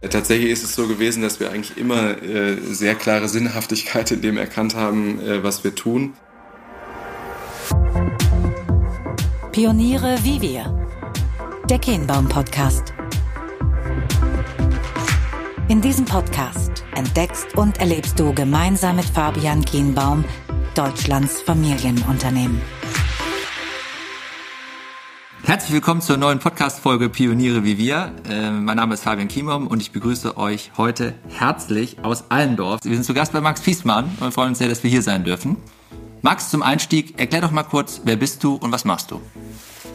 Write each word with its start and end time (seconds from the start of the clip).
Tatsächlich 0.00 0.50
ist 0.50 0.62
es 0.62 0.76
so 0.76 0.86
gewesen, 0.86 1.22
dass 1.22 1.40
wir 1.40 1.50
eigentlich 1.50 1.76
immer 1.76 2.22
äh, 2.22 2.56
sehr 2.60 2.94
klare 2.94 3.28
Sinnhaftigkeit 3.28 4.10
in 4.12 4.22
dem 4.22 4.38
erkannt 4.38 4.76
haben, 4.76 5.20
äh, 5.20 5.42
was 5.42 5.64
wir 5.64 5.74
tun. 5.74 6.14
Pioniere 9.50 10.18
wie 10.22 10.40
wir. 10.40 10.88
Der 11.68 11.80
Kehnbaum 11.80 12.28
Podcast. 12.28 12.94
In 15.66 15.80
diesem 15.80 16.04
Podcast 16.04 16.84
entdeckst 16.94 17.56
und 17.56 17.80
erlebst 17.80 18.20
du 18.20 18.32
gemeinsam 18.32 18.96
mit 18.96 19.04
Fabian 19.04 19.64
Kienbaum 19.64 20.24
Deutschlands 20.76 21.42
Familienunternehmen. 21.42 22.60
Herzlich 25.48 25.72
willkommen 25.72 26.02
zur 26.02 26.18
neuen 26.18 26.40
Podcast-Folge 26.40 27.08
Pioniere 27.08 27.64
wie 27.64 27.78
wir. 27.78 28.12
Äh, 28.28 28.50
mein 28.50 28.76
Name 28.76 28.92
ist 28.92 29.04
Fabian 29.04 29.28
Kiembaum 29.28 29.66
und 29.66 29.80
ich 29.80 29.92
begrüße 29.92 30.36
euch 30.36 30.72
heute 30.76 31.14
herzlich 31.30 31.96
aus 32.02 32.24
Allendorf. 32.28 32.80
Wir 32.84 32.92
sind 32.92 33.04
zu 33.04 33.14
Gast 33.14 33.32
bei 33.32 33.40
Max 33.40 33.62
Fiesmann 33.62 34.10
und 34.20 34.34
freuen 34.34 34.50
uns 34.50 34.58
sehr, 34.58 34.68
dass 34.68 34.82
wir 34.82 34.90
hier 34.90 35.00
sein 35.00 35.24
dürfen. 35.24 35.56
Max, 36.20 36.50
zum 36.50 36.62
Einstieg, 36.62 37.18
erklär 37.18 37.40
doch 37.40 37.50
mal 37.50 37.62
kurz, 37.62 38.02
wer 38.04 38.16
bist 38.16 38.44
du 38.44 38.56
und 38.56 38.72
was 38.72 38.84
machst 38.84 39.10
du? 39.10 39.22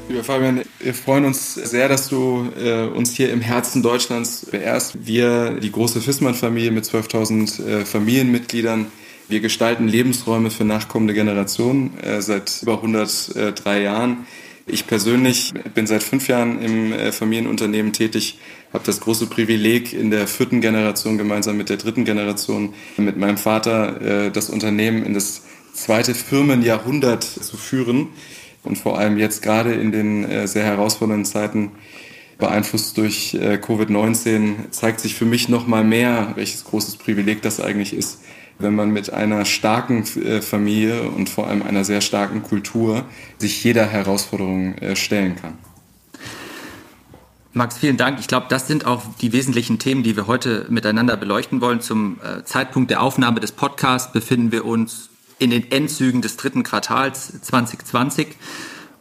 Lieber 0.10 0.24
Fabian, 0.24 0.64
wir 0.80 0.94
freuen 0.96 1.26
uns 1.26 1.54
sehr, 1.54 1.88
dass 1.88 2.10
du 2.10 2.50
äh, 2.60 2.88
uns 2.88 3.12
hier 3.12 3.32
im 3.32 3.42
Herzen 3.42 3.84
Deutschlands 3.84 4.48
beehrst. 4.50 5.06
Wir, 5.06 5.60
die 5.60 5.72
große 5.72 6.02
Fissmann-Familie 6.02 6.72
mit 6.72 6.86
12.000 6.86 7.64
äh, 7.64 7.86
Familienmitgliedern, 7.86 8.88
wir 9.28 9.40
gestalten 9.40 9.88
Lebensräume 9.88 10.50
für 10.50 10.66
nachkommende 10.66 11.14
Generationen 11.14 11.96
äh, 12.00 12.24
seit 12.24 12.64
über 12.64 12.78
103 12.78 13.82
Jahren. 13.84 14.26
Ich 14.66 14.88
persönlich 14.88 15.54
bin 15.74 15.88
seit 15.88 16.04
fünf 16.04 16.30
Jahren 16.30 16.62
im 16.62 16.94
äh, 16.94 17.12
Familienunternehmen 17.12 17.92
tätig, 17.92 18.40
habe 18.72 18.86
das 18.86 19.02
große 19.02 19.28
Privileg, 19.28 19.92
in 19.92 20.10
der 20.10 20.26
vierten 20.26 20.62
Generation 20.62 21.18
gemeinsam 21.18 21.58
mit 21.58 21.70
der 21.70 21.76
dritten 21.76 22.06
Generation 22.06 22.74
mit 22.96 23.18
meinem 23.18 23.38
Vater 23.38 24.02
äh, 24.02 24.32
das 24.32 24.50
Unternehmen 24.50 25.06
in 25.06 25.14
das 25.14 25.42
zweite 25.74 26.16
Firmenjahrhundert 26.16 27.24
zu 27.24 27.58
führen. 27.58 28.08
Und 28.64 28.78
vor 28.78 28.98
allem 28.98 29.18
jetzt 29.18 29.42
gerade 29.42 29.74
in 29.74 29.92
den 29.92 30.24
äh, 30.24 30.48
sehr 30.48 30.64
herausfordernden 30.64 31.26
Zeiten 31.26 31.72
beeinflusst 32.38 32.98
durch 32.98 33.38
Covid-19 33.38 34.72
zeigt 34.72 35.00
sich 35.00 35.14
für 35.14 35.24
mich 35.24 35.50
noch 35.50 35.68
mal 35.68 35.84
mehr, 35.84 36.34
welches 36.36 36.66
großes 36.66 36.98
Privileg 36.98 37.42
das 37.42 37.62
eigentlich 37.62 37.94
ist, 37.94 38.20
wenn 38.60 38.76
man 38.76 38.92
mit 38.92 39.12
einer 39.12 39.46
starken 39.46 40.04
äh, 40.18 40.42
Familie 40.42 41.04
und 41.04 41.30
vor 41.30 41.48
allem 41.48 41.64
einer 41.64 41.84
sehr 41.84 42.02
starken 42.02 42.44
Kultur 42.44 43.06
sich 43.38 43.64
jeder 43.64 43.86
Herausforderung 43.86 44.76
äh, 44.76 44.96
stellen 44.96 45.36
kann. 45.36 45.58
Max, 47.56 47.78
vielen 47.78 47.98
Dank. 47.98 48.20
Ich 48.20 48.28
glaube, 48.28 48.48
das 48.50 48.68
sind 48.68 48.86
auch 48.86 49.04
die 49.22 49.32
wesentlichen 49.32 49.78
Themen, 49.78 50.02
die 50.02 50.16
wir 50.16 50.26
heute 50.26 50.66
miteinander 50.70 51.16
beleuchten 51.18 51.62
wollen. 51.62 51.82
Zum 51.82 52.20
äh, 52.24 52.44
Zeitpunkt 52.44 52.90
der 52.90 53.04
Aufnahme 53.04 53.40
des 53.40 53.52
Podcasts 53.52 54.12
befinden 54.12 54.52
wir 54.52 54.66
uns 54.66 55.10
in 55.38 55.52
den 55.52 55.72
Endzügen 55.72 56.24
des 56.24 56.36
dritten 56.36 56.64
Quartals 56.64 57.42
2020. 57.42 58.30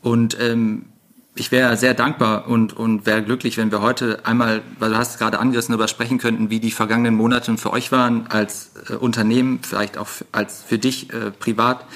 Und 0.02 0.36
ähm, 0.38 0.86
ich 1.34 1.50
wäre 1.50 1.76
sehr 1.76 1.94
dankbar 1.94 2.46
und, 2.46 2.76
und 2.76 3.06
wäre 3.06 3.22
glücklich, 3.22 3.56
wenn 3.56 3.70
wir 3.70 3.80
heute 3.80 4.20
einmal, 4.24 4.62
weil 4.78 4.90
du 4.90 4.96
hast 4.96 5.12
es 5.12 5.18
gerade 5.18 5.38
angerissen, 5.38 5.72
darüber 5.72 5.88
sprechen 5.88 6.18
könnten, 6.18 6.50
wie 6.50 6.60
die 6.60 6.70
vergangenen 6.70 7.14
Monate 7.14 7.56
für 7.56 7.72
euch 7.72 7.90
waren 7.90 8.26
als 8.26 8.72
äh, 8.90 8.94
Unternehmen, 8.94 9.60
vielleicht 9.62 9.96
auch 9.96 10.08
als 10.30 10.62
für 10.62 10.78
dich 10.78 11.12
äh, 11.12 11.30
privat. 11.30 11.86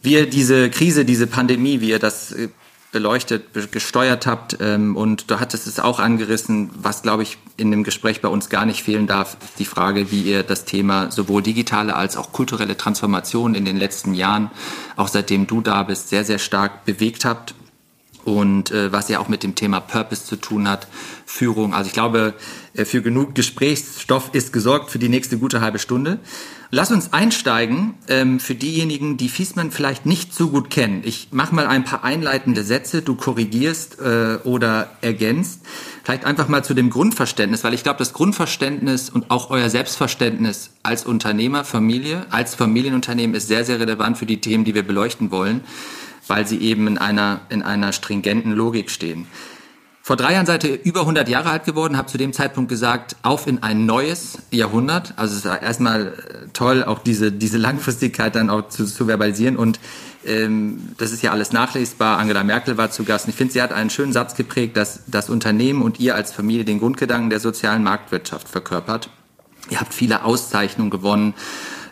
Wie 0.00 0.12
ihr 0.12 0.30
diese 0.30 0.70
Krise, 0.70 1.04
diese 1.04 1.26
Pandemie, 1.26 1.80
wie 1.80 1.90
ihr 1.90 1.98
das 1.98 2.30
äh, 2.32 2.48
beleuchtet, 2.92 3.72
gesteuert 3.72 4.26
habt. 4.26 4.58
Ähm, 4.60 4.96
und 4.96 5.28
du 5.28 5.40
hattest 5.40 5.66
es 5.66 5.80
auch 5.80 5.98
angerissen, 5.98 6.70
was, 6.74 7.02
glaube 7.02 7.24
ich, 7.24 7.38
in 7.56 7.72
dem 7.72 7.82
Gespräch 7.82 8.20
bei 8.20 8.28
uns 8.28 8.48
gar 8.48 8.64
nicht 8.64 8.84
fehlen 8.84 9.08
darf, 9.08 9.36
die 9.58 9.64
Frage, 9.64 10.12
wie 10.12 10.22
ihr 10.22 10.44
das 10.44 10.66
Thema 10.66 11.10
sowohl 11.10 11.42
digitale 11.42 11.96
als 11.96 12.16
auch 12.16 12.30
kulturelle 12.30 12.76
Transformation 12.76 13.56
in 13.56 13.64
den 13.64 13.76
letzten 13.76 14.14
Jahren, 14.14 14.52
auch 14.94 15.08
seitdem 15.08 15.48
du 15.48 15.62
da 15.62 15.82
bist, 15.82 16.10
sehr, 16.10 16.24
sehr 16.24 16.38
stark 16.38 16.84
bewegt 16.84 17.24
habt 17.24 17.54
und 18.24 18.70
äh, 18.70 18.92
was 18.92 19.08
ja 19.08 19.18
auch 19.18 19.28
mit 19.28 19.42
dem 19.42 19.54
Thema 19.54 19.80
Purpose 19.80 20.24
zu 20.24 20.36
tun 20.36 20.68
hat, 20.68 20.86
Führung. 21.26 21.74
Also 21.74 21.88
ich 21.88 21.92
glaube, 21.92 22.34
äh, 22.74 22.84
für 22.84 23.02
genug 23.02 23.34
Gesprächsstoff 23.34 24.30
ist 24.32 24.52
gesorgt 24.52 24.90
für 24.90 24.98
die 24.98 25.08
nächste 25.08 25.38
gute 25.38 25.60
halbe 25.60 25.78
Stunde. 25.78 26.18
Lass 26.74 26.90
uns 26.90 27.12
einsteigen 27.12 27.94
ähm, 28.08 28.40
für 28.40 28.54
diejenigen, 28.54 29.18
die 29.18 29.28
Fiesmann 29.28 29.70
vielleicht 29.70 30.06
nicht 30.06 30.34
so 30.34 30.48
gut 30.48 30.70
kennen. 30.70 31.02
Ich 31.04 31.28
mache 31.30 31.54
mal 31.54 31.66
ein 31.66 31.84
paar 31.84 32.02
einleitende 32.02 32.62
Sätze, 32.62 33.02
du 33.02 33.14
korrigierst 33.14 33.98
äh, 34.00 34.38
oder 34.44 34.90
ergänzt. 35.02 35.60
Vielleicht 36.02 36.24
einfach 36.24 36.48
mal 36.48 36.64
zu 36.64 36.72
dem 36.72 36.88
Grundverständnis, 36.88 37.62
weil 37.62 37.74
ich 37.74 37.82
glaube, 37.82 37.98
das 37.98 38.14
Grundverständnis 38.14 39.10
und 39.10 39.30
auch 39.30 39.50
euer 39.50 39.68
Selbstverständnis 39.68 40.70
als 40.82 41.04
Unternehmer, 41.04 41.64
Familie, 41.64 42.24
als 42.30 42.54
Familienunternehmen 42.54 43.36
ist 43.36 43.48
sehr, 43.48 43.66
sehr 43.66 43.78
relevant 43.78 44.16
für 44.16 44.26
die 44.26 44.40
Themen, 44.40 44.64
die 44.64 44.74
wir 44.74 44.82
beleuchten 44.82 45.30
wollen 45.30 45.60
weil 46.28 46.46
sie 46.46 46.58
eben 46.58 46.86
in 46.86 46.98
einer, 46.98 47.40
in 47.48 47.62
einer 47.62 47.92
stringenten 47.92 48.52
Logik 48.52 48.90
stehen. 48.90 49.26
Vor 50.04 50.16
drei 50.16 50.32
Jahren 50.32 50.46
seid 50.46 50.64
ihr 50.64 50.84
über 50.84 51.00
100 51.02 51.28
Jahre 51.28 51.50
alt 51.50 51.64
geworden, 51.64 51.96
habt 51.96 52.10
zu 52.10 52.18
dem 52.18 52.32
Zeitpunkt 52.32 52.68
gesagt, 52.68 53.14
auf 53.22 53.46
in 53.46 53.62
ein 53.62 53.86
neues 53.86 54.38
Jahrhundert. 54.50 55.14
Also 55.16 55.36
es 55.36 55.44
war 55.44 55.62
erstmal 55.62 56.08
äh, 56.08 56.48
toll, 56.52 56.82
auch 56.82 56.98
diese, 56.98 57.30
diese 57.30 57.56
Langfristigkeit 57.56 58.34
dann 58.34 58.50
auch 58.50 58.68
zu, 58.68 58.84
zu 58.84 59.06
verbalisieren. 59.06 59.56
Und 59.56 59.78
ähm, 60.26 60.88
das 60.98 61.12
ist 61.12 61.22
ja 61.22 61.30
alles 61.30 61.52
nachlesbar. 61.52 62.18
Angela 62.18 62.42
Merkel 62.42 62.76
war 62.76 62.90
zu 62.90 63.04
Gast. 63.04 63.28
ich 63.28 63.36
finde, 63.36 63.52
sie 63.52 63.62
hat 63.62 63.72
einen 63.72 63.90
schönen 63.90 64.12
Satz 64.12 64.34
geprägt, 64.34 64.76
dass 64.76 65.02
das 65.06 65.30
Unternehmen 65.30 65.82
und 65.82 66.00
ihr 66.00 66.16
als 66.16 66.32
Familie 66.32 66.64
den 66.64 66.80
Grundgedanken 66.80 67.30
der 67.30 67.38
sozialen 67.38 67.84
Marktwirtschaft 67.84 68.48
verkörpert. 68.48 69.08
Ihr 69.70 69.78
habt 69.78 69.94
viele 69.94 70.24
Auszeichnungen 70.24 70.90
gewonnen 70.90 71.34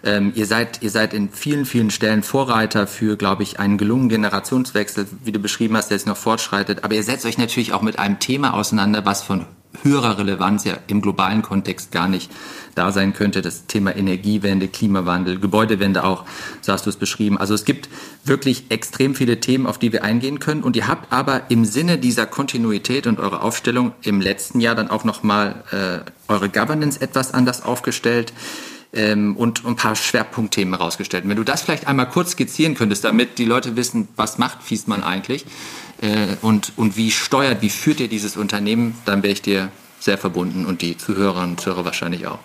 ähm, 0.02 0.32
ihr 0.34 0.46
seid, 0.46 0.82
ihr 0.82 0.90
seid 0.90 1.14
in 1.14 1.30
vielen, 1.30 1.66
vielen 1.66 1.90
Stellen 1.90 2.22
Vorreiter 2.22 2.86
für, 2.86 3.16
glaube 3.16 3.42
ich, 3.42 3.60
einen 3.60 3.78
gelungenen 3.78 4.08
Generationswechsel, 4.08 5.06
wie 5.24 5.32
du 5.32 5.38
beschrieben 5.38 5.76
hast, 5.76 5.88
der 5.88 5.96
jetzt 5.96 6.06
noch 6.06 6.16
fortschreitet. 6.16 6.84
Aber 6.84 6.94
ihr 6.94 7.02
setzt 7.02 7.26
euch 7.26 7.38
natürlich 7.38 7.72
auch 7.72 7.82
mit 7.82 7.98
einem 7.98 8.18
Thema 8.18 8.54
auseinander, 8.54 9.04
was 9.04 9.22
von 9.22 9.46
höherer 9.82 10.18
Relevanz 10.18 10.64
ja 10.64 10.78
im 10.88 11.00
globalen 11.00 11.42
Kontext 11.42 11.92
gar 11.92 12.08
nicht 12.08 12.30
da 12.74 12.92
sein 12.92 13.12
könnte. 13.12 13.40
Das 13.42 13.66
Thema 13.66 13.94
Energiewende, 13.94 14.68
Klimawandel, 14.68 15.38
Gebäudewende 15.38 16.04
auch, 16.04 16.24
so 16.60 16.72
hast 16.72 16.86
du 16.86 16.90
es 16.90 16.96
beschrieben. 16.96 17.38
Also 17.38 17.54
es 17.54 17.64
gibt 17.64 17.88
wirklich 18.24 18.64
extrem 18.70 19.14
viele 19.14 19.40
Themen, 19.40 19.66
auf 19.66 19.78
die 19.78 19.92
wir 19.92 20.02
eingehen 20.02 20.38
können. 20.40 20.62
Und 20.62 20.76
ihr 20.76 20.88
habt 20.88 21.12
aber 21.12 21.50
im 21.50 21.64
Sinne 21.64 21.98
dieser 21.98 22.26
Kontinuität 22.26 23.06
und 23.06 23.20
eurer 23.20 23.42
Aufstellung 23.42 23.92
im 24.02 24.20
letzten 24.20 24.60
Jahr 24.60 24.74
dann 24.74 24.90
auch 24.90 25.04
nochmal 25.04 25.64
äh, 25.70 26.32
eure 26.32 26.48
Governance 26.48 27.00
etwas 27.00 27.32
anders 27.32 27.62
aufgestellt 27.62 28.32
ähm, 28.92 29.36
und 29.36 29.64
ein 29.64 29.76
paar 29.76 29.96
Schwerpunktthemen 29.96 30.74
herausgestellt. 30.74 31.24
Wenn 31.26 31.36
du 31.36 31.44
das 31.44 31.62
vielleicht 31.62 31.86
einmal 31.86 32.08
kurz 32.08 32.32
skizzieren 32.32 32.74
könntest, 32.74 33.04
damit 33.04 33.38
die 33.38 33.44
Leute 33.44 33.76
wissen, 33.76 34.08
was 34.16 34.38
macht 34.38 34.62
Fiesmann 34.62 35.02
eigentlich 35.02 35.44
äh, 36.00 36.36
und, 36.42 36.72
und 36.76 36.96
wie 36.96 37.10
steuert, 37.10 37.62
wie 37.62 37.70
führt 37.70 38.00
ihr 38.00 38.08
dieses 38.08 38.36
Unternehmen, 38.36 38.96
dann 39.04 39.22
wäre 39.22 39.32
ich 39.32 39.42
dir 39.42 39.70
sehr 40.00 40.18
verbunden 40.18 40.66
und 40.66 40.82
die 40.82 40.96
Zuhörerinnen 40.96 41.50
und 41.50 41.60
Zuhörer 41.60 41.84
wahrscheinlich 41.84 42.26
auch. 42.26 42.38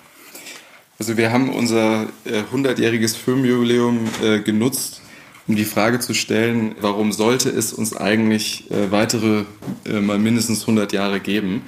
Also 0.97 1.17
wir 1.17 1.31
haben 1.31 1.49
unser 1.49 2.03
äh, 2.23 2.43
100-jähriges 2.53 3.15
Firmenjubiläum 3.15 4.07
äh, 4.23 4.39
genutzt, 4.39 5.01
um 5.47 5.55
die 5.55 5.65
Frage 5.65 5.99
zu 5.99 6.13
stellen, 6.13 6.75
warum 6.79 7.11
sollte 7.11 7.49
es 7.49 7.73
uns 7.73 7.95
eigentlich 7.95 8.71
äh, 8.71 8.91
weitere 8.91 9.43
äh, 9.85 9.99
mal 9.99 10.17
mindestens 10.17 10.61
100 10.61 10.93
Jahre 10.93 11.19
geben? 11.19 11.63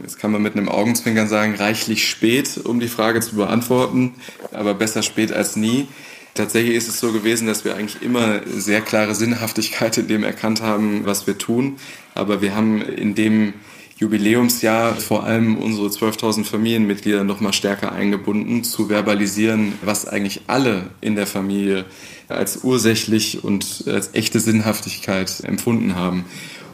Jetzt 0.00 0.18
kann 0.18 0.32
man 0.32 0.42
mit 0.42 0.56
einem 0.56 0.68
Augenzwinkern 0.68 1.28
sagen, 1.28 1.54
reichlich 1.54 2.08
spät, 2.08 2.58
um 2.64 2.80
die 2.80 2.88
Frage 2.88 3.20
zu 3.20 3.36
beantworten, 3.36 4.14
aber 4.50 4.74
besser 4.74 5.02
spät 5.02 5.32
als 5.32 5.56
nie. 5.56 5.86
Tatsächlich 6.34 6.76
ist 6.76 6.88
es 6.88 6.98
so 6.98 7.12
gewesen, 7.12 7.46
dass 7.46 7.66
wir 7.66 7.76
eigentlich 7.76 8.00
immer 8.02 8.40
sehr 8.46 8.80
klare 8.80 9.14
Sinnhaftigkeit 9.14 9.98
in 9.98 10.08
dem 10.08 10.24
erkannt 10.24 10.62
haben, 10.62 11.04
was 11.04 11.26
wir 11.26 11.36
tun. 11.36 11.76
Aber 12.14 12.40
wir 12.40 12.56
haben 12.56 12.80
in 12.80 13.14
dem 13.14 13.52
Jubiläumsjahr 13.98 14.96
vor 14.96 15.24
allem 15.24 15.58
unsere 15.58 15.88
12.000 15.88 16.44
Familienmitglieder 16.44 17.22
noch 17.22 17.40
mal 17.40 17.52
stärker 17.52 17.92
eingebunden, 17.92 18.64
zu 18.64 18.88
verbalisieren, 18.88 19.74
was 19.82 20.08
eigentlich 20.08 20.42
alle 20.46 20.90
in 21.02 21.16
der 21.16 21.26
Familie 21.26 21.84
als 22.28 22.64
ursächlich 22.64 23.44
und 23.44 23.84
als 23.86 24.14
echte 24.14 24.40
Sinnhaftigkeit 24.40 25.44
empfunden 25.44 25.96
haben. 25.96 26.24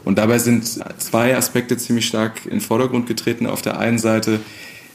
Und 0.05 0.17
dabei 0.17 0.39
sind 0.39 0.65
zwei 0.97 1.35
Aspekte 1.35 1.77
ziemlich 1.77 2.07
stark 2.07 2.45
in 2.45 2.51
den 2.51 2.61
Vordergrund 2.61 3.07
getreten. 3.07 3.47
Auf 3.47 3.61
der 3.61 3.79
einen 3.79 3.99
Seite, 3.99 4.39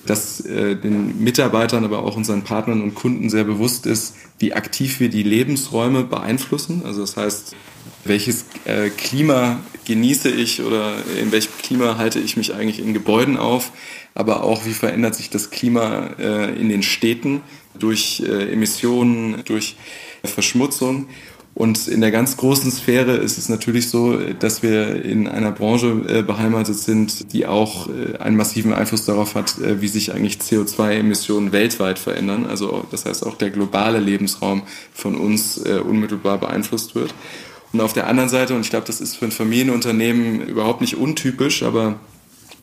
dass 0.06 0.40
äh, 0.40 0.76
den 0.76 1.22
Mitarbeitern, 1.22 1.84
aber 1.84 2.00
auch 2.00 2.16
unseren 2.16 2.42
Partnern 2.42 2.82
und 2.82 2.94
Kunden 2.94 3.30
sehr 3.30 3.44
bewusst 3.44 3.86
ist, 3.86 4.14
wie 4.38 4.52
aktiv 4.52 5.00
wir 5.00 5.08
die 5.08 5.22
Lebensräume 5.22 6.04
beeinflussen. 6.04 6.82
Also 6.84 7.00
das 7.00 7.16
heißt, 7.16 7.56
welches 8.04 8.44
äh, 8.64 8.90
Klima 8.90 9.60
genieße 9.84 10.30
ich 10.30 10.62
oder 10.62 10.94
in 11.20 11.32
welchem 11.32 11.52
Klima 11.62 11.96
halte 11.96 12.18
ich 12.18 12.36
mich 12.36 12.54
eigentlich 12.54 12.80
in 12.80 12.94
Gebäuden 12.94 13.36
auf, 13.36 13.72
aber 14.14 14.42
auch 14.44 14.66
wie 14.66 14.72
verändert 14.72 15.14
sich 15.14 15.30
das 15.30 15.50
Klima 15.50 16.10
äh, 16.18 16.54
in 16.58 16.68
den 16.68 16.82
Städten 16.82 17.42
durch 17.78 18.22
äh, 18.26 18.52
Emissionen, 18.52 19.42
durch 19.44 19.76
Verschmutzung 20.22 21.06
Und 21.54 21.86
in 21.86 22.00
der 22.00 22.10
ganz 22.10 22.36
großen 22.36 22.70
Sphäre 22.72 23.12
ist 23.16 23.38
es 23.38 23.48
natürlich 23.48 23.88
so, 23.88 24.18
dass 24.18 24.64
wir 24.64 25.04
in 25.04 25.28
einer 25.28 25.52
Branche 25.52 26.02
äh, 26.08 26.22
beheimatet 26.22 26.74
sind, 26.74 27.32
die 27.32 27.46
auch 27.46 27.88
äh, 27.88 28.18
einen 28.18 28.36
massiven 28.36 28.74
Einfluss 28.74 29.04
darauf 29.04 29.36
hat, 29.36 29.58
äh, 29.58 29.80
wie 29.80 29.86
sich 29.86 30.12
eigentlich 30.12 30.38
CO2-Emissionen 30.38 31.52
weltweit 31.52 32.00
verändern. 32.00 32.46
Also 32.46 32.84
das 32.90 33.04
heißt 33.04 33.24
auch 33.24 33.36
der 33.36 33.50
globale 33.50 34.00
Lebensraum 34.00 34.62
von 34.92 35.14
uns 35.14 35.58
unmittelbar 35.58 36.38
beeinflusst 36.38 36.94
wird. 36.94 37.14
Und 37.72 37.80
auf 37.80 37.92
der 37.92 38.06
anderen 38.08 38.28
Seite, 38.28 38.54
und 38.54 38.60
ich 38.60 38.70
glaube, 38.70 38.86
das 38.86 39.00
ist 39.00 39.16
für 39.16 39.24
ein 39.24 39.32
Familienunternehmen 39.32 40.42
überhaupt 40.42 40.80
nicht 40.80 40.96
untypisch, 40.96 41.62
aber 41.62 41.96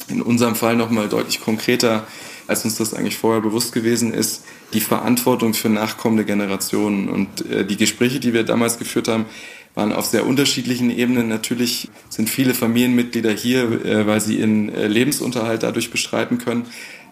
in 0.07 0.21
unserem 0.21 0.55
Fall 0.55 0.75
nochmal 0.75 1.09
deutlich 1.09 1.41
konkreter, 1.41 2.05
als 2.51 2.63
uns 2.63 2.75
das 2.75 2.93
eigentlich 2.93 3.17
vorher 3.17 3.41
bewusst 3.41 3.73
gewesen 3.73 4.13
ist, 4.13 4.43
die 4.73 4.81
Verantwortung 4.81 5.53
für 5.53 5.69
nachkommende 5.69 6.25
Generationen. 6.25 7.09
Und 7.09 7.49
äh, 7.49 7.65
die 7.65 7.77
Gespräche, 7.77 8.19
die 8.19 8.33
wir 8.33 8.43
damals 8.43 8.77
geführt 8.77 9.07
haben, 9.07 9.25
waren 9.73 9.93
auf 9.93 10.05
sehr 10.05 10.27
unterschiedlichen 10.27 10.91
Ebenen. 10.91 11.29
Natürlich 11.29 11.89
sind 12.09 12.29
viele 12.29 12.53
Familienmitglieder 12.53 13.31
hier, 13.31 13.85
äh, 13.85 14.05
weil 14.05 14.21
sie 14.21 14.39
ihren 14.39 14.69
äh, 14.69 14.87
Lebensunterhalt 14.87 15.63
dadurch 15.63 15.89
bestreiten 15.89 16.37
können. 16.37 16.65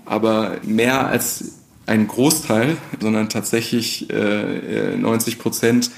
Aber 0.06 0.58
mehr 0.64 1.08
als 1.08 1.54
ein 1.86 2.08
Großteil, 2.08 2.78
sondern 3.00 3.30
tatsächlich 3.30 4.10
äh, 4.10 4.96
90 4.96 5.34
äh, 5.34 5.38
Prozent 5.38 5.92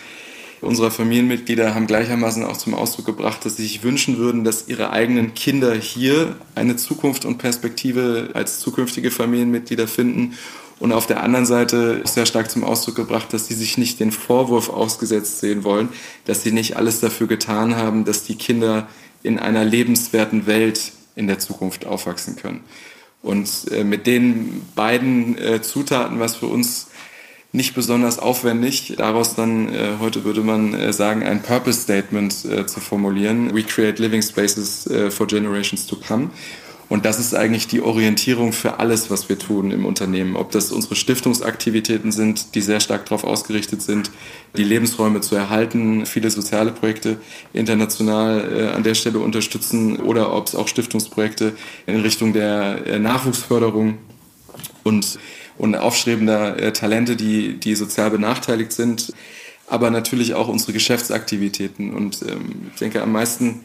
unserer 0.61 0.91
Familienmitglieder 0.91 1.73
haben 1.73 1.87
gleichermaßen 1.87 2.43
auch 2.45 2.57
zum 2.57 2.75
Ausdruck 2.75 3.05
gebracht, 3.05 3.43
dass 3.45 3.57
sie 3.57 3.63
sich 3.63 3.83
wünschen 3.83 4.17
würden, 4.17 4.43
dass 4.43 4.67
ihre 4.67 4.91
eigenen 4.91 5.33
Kinder 5.33 5.73
hier 5.73 6.35
eine 6.55 6.75
Zukunft 6.75 7.25
und 7.25 7.39
Perspektive 7.39 8.29
als 8.33 8.59
zukünftige 8.59 9.11
Familienmitglieder 9.11 9.87
finden. 9.87 10.37
Und 10.79 10.93
auf 10.93 11.05
der 11.05 11.21
anderen 11.21 11.45
Seite 11.45 12.01
sehr 12.05 12.25
stark 12.25 12.49
zum 12.49 12.63
Ausdruck 12.63 12.95
gebracht, 12.95 13.33
dass 13.33 13.47
sie 13.47 13.53
sich 13.53 13.77
nicht 13.77 13.99
den 13.99 14.11
Vorwurf 14.11 14.69
ausgesetzt 14.69 15.39
sehen 15.39 15.63
wollen, 15.63 15.89
dass 16.25 16.43
sie 16.43 16.51
nicht 16.51 16.75
alles 16.75 16.99
dafür 16.99 17.27
getan 17.27 17.75
haben, 17.75 18.05
dass 18.05 18.23
die 18.23 18.35
Kinder 18.35 18.87
in 19.23 19.37
einer 19.37 19.63
lebenswerten 19.63 20.47
Welt 20.47 20.91
in 21.15 21.27
der 21.27 21.39
Zukunft 21.39 21.85
aufwachsen 21.85 22.35
können. 22.35 22.61
Und 23.21 23.71
äh, 23.71 23.83
mit 23.83 24.07
den 24.07 24.63
beiden 24.73 25.37
äh, 25.37 25.61
Zutaten, 25.61 26.19
was 26.19 26.37
für 26.37 26.47
uns 26.47 26.87
nicht 27.53 27.75
besonders 27.75 28.19
aufwendig, 28.19 28.93
daraus 28.97 29.35
dann, 29.35 29.73
äh, 29.73 29.97
heute 29.99 30.23
würde 30.23 30.41
man 30.41 30.73
äh, 30.73 30.93
sagen, 30.93 31.23
ein 31.23 31.41
Purpose 31.41 31.81
Statement 31.81 32.45
äh, 32.45 32.65
zu 32.65 32.79
formulieren. 32.79 33.53
We 33.53 33.63
create 33.63 33.99
living 33.99 34.21
spaces 34.21 34.87
äh, 34.87 35.11
for 35.11 35.27
generations 35.27 35.85
to 35.85 35.97
come. 35.97 36.29
Und 36.91 37.05
das 37.05 37.19
ist 37.19 37.33
eigentlich 37.33 37.67
die 37.67 37.79
Orientierung 37.79 38.51
für 38.51 38.79
alles, 38.79 39.09
was 39.09 39.29
wir 39.29 39.39
tun 39.39 39.71
im 39.71 39.85
Unternehmen. 39.85 40.35
Ob 40.35 40.51
das 40.51 40.73
unsere 40.73 40.97
Stiftungsaktivitäten 40.97 42.11
sind, 42.11 42.53
die 42.53 42.59
sehr 42.59 42.81
stark 42.81 43.05
darauf 43.05 43.23
ausgerichtet 43.23 43.81
sind, 43.81 44.11
die 44.57 44.65
Lebensräume 44.65 45.21
zu 45.21 45.35
erhalten, 45.35 46.05
viele 46.05 46.29
soziale 46.29 46.73
Projekte 46.73 47.15
international 47.53 48.53
äh, 48.53 48.67
an 48.75 48.83
der 48.83 48.95
Stelle 48.95 49.19
unterstützen 49.19 50.01
oder 50.01 50.33
ob 50.33 50.47
es 50.47 50.55
auch 50.55 50.67
Stiftungsprojekte 50.67 51.53
in 51.85 52.01
Richtung 52.01 52.33
der 52.33 52.85
äh, 52.85 52.99
Nachwuchsförderung 52.99 53.97
und 54.83 55.17
und 55.61 55.75
aufstrebender 55.75 56.57
äh, 56.59 56.73
Talente, 56.73 57.15
die, 57.15 57.59
die 57.59 57.75
sozial 57.75 58.09
benachteiligt 58.09 58.71
sind, 58.71 59.13
aber 59.67 59.91
natürlich 59.91 60.33
auch 60.33 60.47
unsere 60.47 60.73
Geschäftsaktivitäten. 60.73 61.93
Und 61.93 62.23
ähm, 62.23 62.71
ich 62.73 62.79
denke, 62.79 63.03
am 63.03 63.11
meisten 63.11 63.61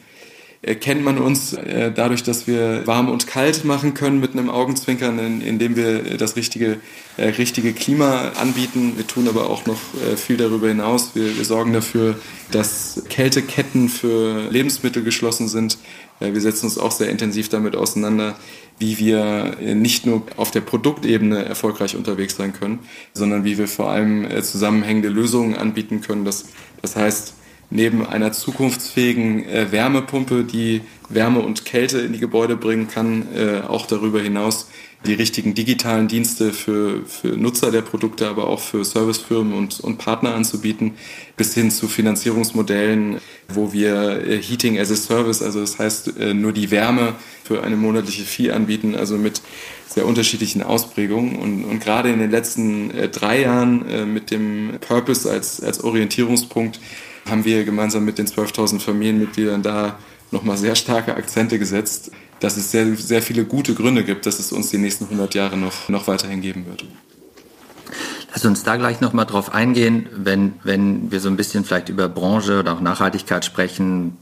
kennt 0.61 1.03
man 1.03 1.17
uns 1.17 1.53
äh, 1.53 1.91
dadurch, 1.91 2.21
dass 2.21 2.45
wir 2.45 2.85
warm 2.85 3.09
und 3.09 3.25
kalt 3.25 3.65
machen 3.65 3.95
können 3.95 4.19
mit 4.19 4.33
einem 4.33 4.49
Augenzwinkern, 4.51 5.17
in, 5.17 5.41
indem 5.41 5.75
wir 5.75 6.17
das 6.17 6.35
richtige, 6.35 6.77
äh, 7.17 7.29
richtige 7.29 7.73
Klima 7.73 8.29
anbieten. 8.39 8.93
Wir 8.95 9.07
tun 9.07 9.27
aber 9.27 9.49
auch 9.49 9.65
noch 9.65 9.79
äh, 9.95 10.17
viel 10.17 10.37
darüber 10.37 10.67
hinaus. 10.67 11.11
Wir, 11.15 11.35
wir 11.35 11.45
sorgen 11.45 11.73
dafür, 11.73 12.15
dass 12.51 13.01
Kälteketten 13.09 13.89
für 13.89 14.51
Lebensmittel 14.51 15.03
geschlossen 15.03 15.47
sind. 15.47 15.79
Äh, 16.19 16.33
wir 16.33 16.41
setzen 16.41 16.65
uns 16.65 16.77
auch 16.77 16.91
sehr 16.91 17.09
intensiv 17.09 17.49
damit 17.49 17.75
auseinander, 17.75 18.35
wie 18.79 18.97
wir 18.99 19.57
äh, 19.59 19.75
nicht 19.75 20.05
nur 20.05 20.23
auf 20.37 20.51
der 20.51 20.61
Produktebene 20.61 21.45
erfolgreich 21.45 21.95
unterwegs 21.95 22.35
sein 22.35 22.53
können, 22.53 22.79
sondern 23.13 23.43
wie 23.43 23.57
wir 23.57 23.67
vor 23.67 23.89
allem 23.89 24.25
äh, 24.25 24.41
zusammenhängende 24.43 25.09
Lösungen 25.09 25.55
anbieten 25.55 26.01
können. 26.01 26.25
Das, 26.25 26.45
das 26.81 26.95
heißt, 26.95 27.33
neben 27.69 28.05
einer 28.05 28.31
zukunftsfähigen 28.31 29.45
äh, 29.45 29.71
Wärmepumpe, 29.71 30.43
die 30.43 30.81
Wärme 31.09 31.39
und 31.39 31.65
Kälte 31.65 31.99
in 31.99 32.13
die 32.13 32.19
Gebäude 32.19 32.57
bringen 32.57 32.89
kann, 32.89 33.27
auch 33.69 33.85
darüber 33.85 34.19
hinaus 34.19 34.67
die 35.05 35.13
richtigen 35.13 35.53
digitalen 35.53 36.07
Dienste 36.07 36.51
für, 36.53 37.05
für 37.05 37.29
Nutzer 37.29 37.71
der 37.71 37.81
Produkte, 37.81 38.27
aber 38.27 38.47
auch 38.47 38.59
für 38.59 38.83
Servicefirmen 38.83 39.53
und, 39.53 39.79
und 39.79 39.97
Partner 39.97 40.33
anzubieten, 40.33 40.93
bis 41.35 41.53
hin 41.53 41.69
zu 41.71 41.87
Finanzierungsmodellen, 41.87 43.19
wo 43.47 43.73
wir 43.73 44.25
äh, 44.27 44.41
Heating 44.41 44.79
as 44.79 44.91
a 44.91 44.95
Service, 44.95 45.41
also 45.41 45.61
das 45.61 45.77
heißt 45.77 46.17
äh, 46.19 46.33
nur 46.33 46.51
die 46.51 46.71
Wärme 46.71 47.15
für 47.43 47.63
eine 47.63 47.77
monatliche 47.77 48.23
Fee 48.23 48.51
anbieten, 48.51 48.95
also 48.95 49.17
mit 49.17 49.41
sehr 49.87 50.05
unterschiedlichen 50.05 50.63
Ausprägungen. 50.63 51.37
Und, 51.37 51.63
und 51.63 51.79
gerade 51.79 52.11
in 52.11 52.19
den 52.19 52.31
letzten 52.31 52.91
äh, 52.91 53.07
drei 53.07 53.41
Jahren 53.41 54.13
mit 54.13 54.31
dem 54.31 54.77
Purpose 54.81 55.29
als, 55.29 55.61
als 55.61 55.83
Orientierungspunkt 55.83 56.79
haben 57.29 57.45
wir 57.45 57.63
gemeinsam 57.63 58.05
mit 58.05 58.17
den 58.17 58.27
12.000 58.27 58.79
Familienmitgliedern 58.79 59.61
da 59.61 59.97
nochmal 60.31 60.57
sehr 60.57 60.75
starke 60.75 61.15
Akzente 61.15 61.59
gesetzt, 61.59 62.11
dass 62.39 62.57
es 62.57 62.71
sehr, 62.71 62.95
sehr 62.95 63.21
viele 63.21 63.45
gute 63.45 63.73
Gründe 63.73 64.03
gibt, 64.03 64.25
dass 64.25 64.39
es 64.39 64.51
uns 64.51 64.69
die 64.69 64.77
nächsten 64.77 65.05
100 65.05 65.35
Jahre 65.35 65.57
noch, 65.57 65.89
noch 65.89 66.07
weiterhin 66.07 66.41
geben 66.41 66.65
wird. 66.65 66.85
Lass 68.33 68.45
uns 68.45 68.63
da 68.63 68.75
gleich 68.75 69.01
nochmal 69.01 69.25
drauf 69.25 69.53
eingehen, 69.53 70.07
wenn, 70.11 70.53
wenn 70.63 71.11
wir 71.11 71.19
so 71.19 71.29
ein 71.29 71.37
bisschen 71.37 71.65
vielleicht 71.65 71.89
über 71.89 72.07
Branche 72.07 72.59
oder 72.59 72.73
auch 72.73 72.81
Nachhaltigkeit 72.81 73.45
sprechen, 73.45 74.17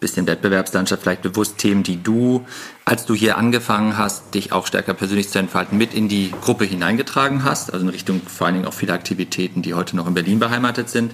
bisschen 0.00 0.26
Wettbewerbslandschaft, 0.26 1.02
vielleicht 1.02 1.22
bewusst 1.22 1.58
Themen, 1.58 1.82
die 1.82 2.02
du, 2.02 2.46
als 2.84 3.04
du 3.04 3.14
hier 3.14 3.36
angefangen 3.36 3.98
hast, 3.98 4.34
dich 4.34 4.52
auch 4.52 4.66
stärker 4.66 4.94
persönlich 4.94 5.28
zu 5.28 5.38
entfalten, 5.38 5.76
mit 5.76 5.92
in 5.92 6.08
die 6.08 6.32
Gruppe 6.40 6.64
hineingetragen 6.64 7.44
hast, 7.44 7.72
also 7.72 7.84
in 7.84 7.90
Richtung 7.90 8.22
vor 8.26 8.46
allen 8.46 8.54
Dingen 8.54 8.66
auch 8.66 8.74
viele 8.74 8.92
Aktivitäten, 8.92 9.60
die 9.60 9.74
heute 9.74 9.96
noch 9.96 10.06
in 10.06 10.14
Berlin 10.14 10.38
beheimatet 10.38 10.88
sind. 10.88 11.12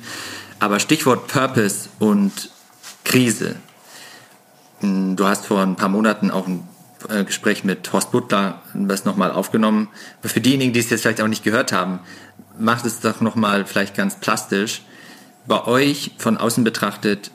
Aber 0.60 0.78
Stichwort 0.78 1.26
Purpose 1.26 1.88
und 1.98 2.50
Krise. 3.04 3.56
Hm, 4.80 5.16
du 5.16 5.26
hast 5.26 5.46
vor 5.46 5.60
ein 5.62 5.76
paar 5.76 5.88
Monaten 5.88 6.30
auch 6.30 6.46
ein 6.46 6.66
äh, 7.08 7.24
Gespräch 7.24 7.64
mit 7.64 7.92
Horst 7.92 8.12
Butler 8.12 8.62
das 8.74 9.04
nochmal 9.04 9.30
aufgenommen. 9.30 9.88
Für 10.22 10.40
diejenigen, 10.40 10.72
die 10.72 10.80
es 10.80 10.90
jetzt 10.90 11.02
vielleicht 11.02 11.20
auch 11.20 11.28
nicht 11.28 11.44
gehört 11.44 11.72
haben, 11.72 12.00
macht 12.58 12.84
es 12.86 13.00
doch 13.00 13.20
nochmal 13.20 13.66
vielleicht 13.66 13.94
ganz 13.94 14.16
plastisch. 14.16 14.82
Bei 15.46 15.64
euch 15.66 16.12
von 16.18 16.36
außen 16.36 16.64
betrachtet, 16.64 17.30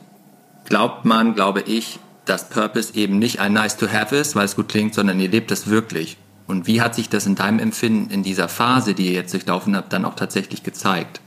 glaubt 0.64 1.04
man, 1.04 1.34
glaube 1.34 1.60
ich, 1.60 2.00
dass 2.24 2.48
Purpose 2.48 2.94
eben 2.94 3.18
nicht 3.18 3.40
ein 3.40 3.52
nice 3.52 3.76
to 3.76 3.88
have 3.88 4.14
ist, 4.14 4.36
weil 4.36 4.44
es 4.44 4.56
gut 4.56 4.68
klingt, 4.68 4.94
sondern 4.94 5.20
ihr 5.20 5.28
lebt 5.28 5.50
es 5.50 5.68
wirklich. 5.68 6.16
Und 6.46 6.66
wie 6.66 6.80
hat 6.80 6.94
sich 6.94 7.08
das 7.08 7.26
in 7.26 7.36
deinem 7.36 7.60
Empfinden 7.60 8.10
in 8.10 8.22
dieser 8.22 8.48
Phase, 8.48 8.94
die 8.94 9.06
ihr 9.06 9.12
jetzt 9.12 9.32
durchlaufen 9.32 9.76
habt, 9.76 9.92
dann 9.92 10.04
auch 10.04 10.16
tatsächlich 10.16 10.62
gezeigt? 10.62 11.20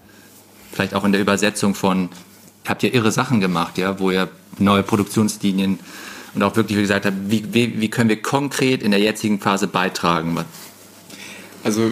vielleicht 0.74 0.96
auch 0.96 1.06
in 1.06 1.12
der 1.12 1.22
Übersetzung 1.22 1.76
von, 1.76 2.10
habt 2.68 2.84
ihr 2.84 2.94
irre 2.94 3.12
Sachen 3.12 3.40
gemacht, 3.40 3.78
ja, 3.78 4.00
wo 4.00 4.12
ihr 4.12 4.30
neue 4.60 4.84
Produktionslinien 4.84 5.80
und 6.36 6.44
auch 6.44 6.56
wirklich 6.56 6.78
gesagt 6.78 7.06
habt, 7.06 7.16
wie, 7.28 7.46
wie, 7.54 7.80
wie 7.80 7.90
können 7.90 8.10
wir 8.10 8.22
konkret 8.22 8.82
in 8.82 8.92
der 8.92 9.00
jetzigen 9.00 9.40
Phase 9.40 9.68
beitragen? 9.68 10.38
Also 11.64 11.92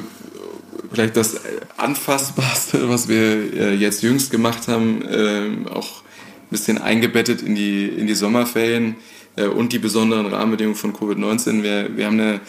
vielleicht 0.92 1.16
das 1.16 1.42
Anfassbarste, 1.78 2.90
was 2.90 3.08
wir 3.08 3.54
äh, 3.54 3.76
jetzt 3.76 4.04
jüngst 4.04 4.32
gemacht 4.32 4.68
haben, 4.68 5.04
äh, 5.04 5.70
auch 5.70 6.02
ein 6.02 6.50
bisschen 6.50 6.78
eingebettet 6.78 7.42
in 7.42 7.56
die, 7.56 7.88
in 7.88 8.08
die 8.08 8.16
Sommerferien 8.16 8.96
äh, 9.36 9.46
und 9.46 9.74
die 9.74 9.80
besonderen 9.80 10.26
Rahmenbedingungen 10.28 10.78
von 10.78 10.94
Covid-19. 10.94 11.64
Wir, 11.64 11.96
wir 11.96 12.06
haben 12.06 12.20
eine, 12.20 12.42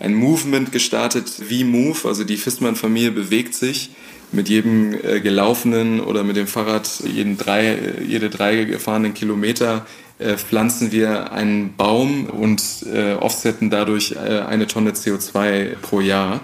ein 0.00 0.14
Movement 0.14 0.72
gestartet, 0.72 1.48
wie 1.48 1.64
Move, 1.64 2.06
also 2.06 2.24
die 2.24 2.36
Fissmann-Familie 2.36 3.12
bewegt 3.12 3.54
sich 3.54 3.90
mit 4.32 4.48
jedem 4.48 4.94
äh, 4.94 5.20
gelaufenen 5.20 6.00
oder 6.00 6.24
mit 6.24 6.36
dem 6.36 6.46
Fahrrad 6.46 6.88
jeden 7.04 7.36
drei, 7.36 7.78
jede 8.06 8.30
drei 8.30 8.64
gefahrenen 8.64 9.14
Kilometer 9.14 9.86
äh, 10.18 10.36
pflanzen 10.36 10.90
wir 10.90 11.32
einen 11.32 11.76
Baum 11.76 12.26
und 12.26 12.62
äh, 12.92 13.14
offsetten 13.14 13.70
dadurch 13.70 14.12
äh, 14.12 14.40
eine 14.40 14.66
Tonne 14.66 14.90
CO2 14.90 15.76
pro 15.80 16.00
Jahr. 16.00 16.40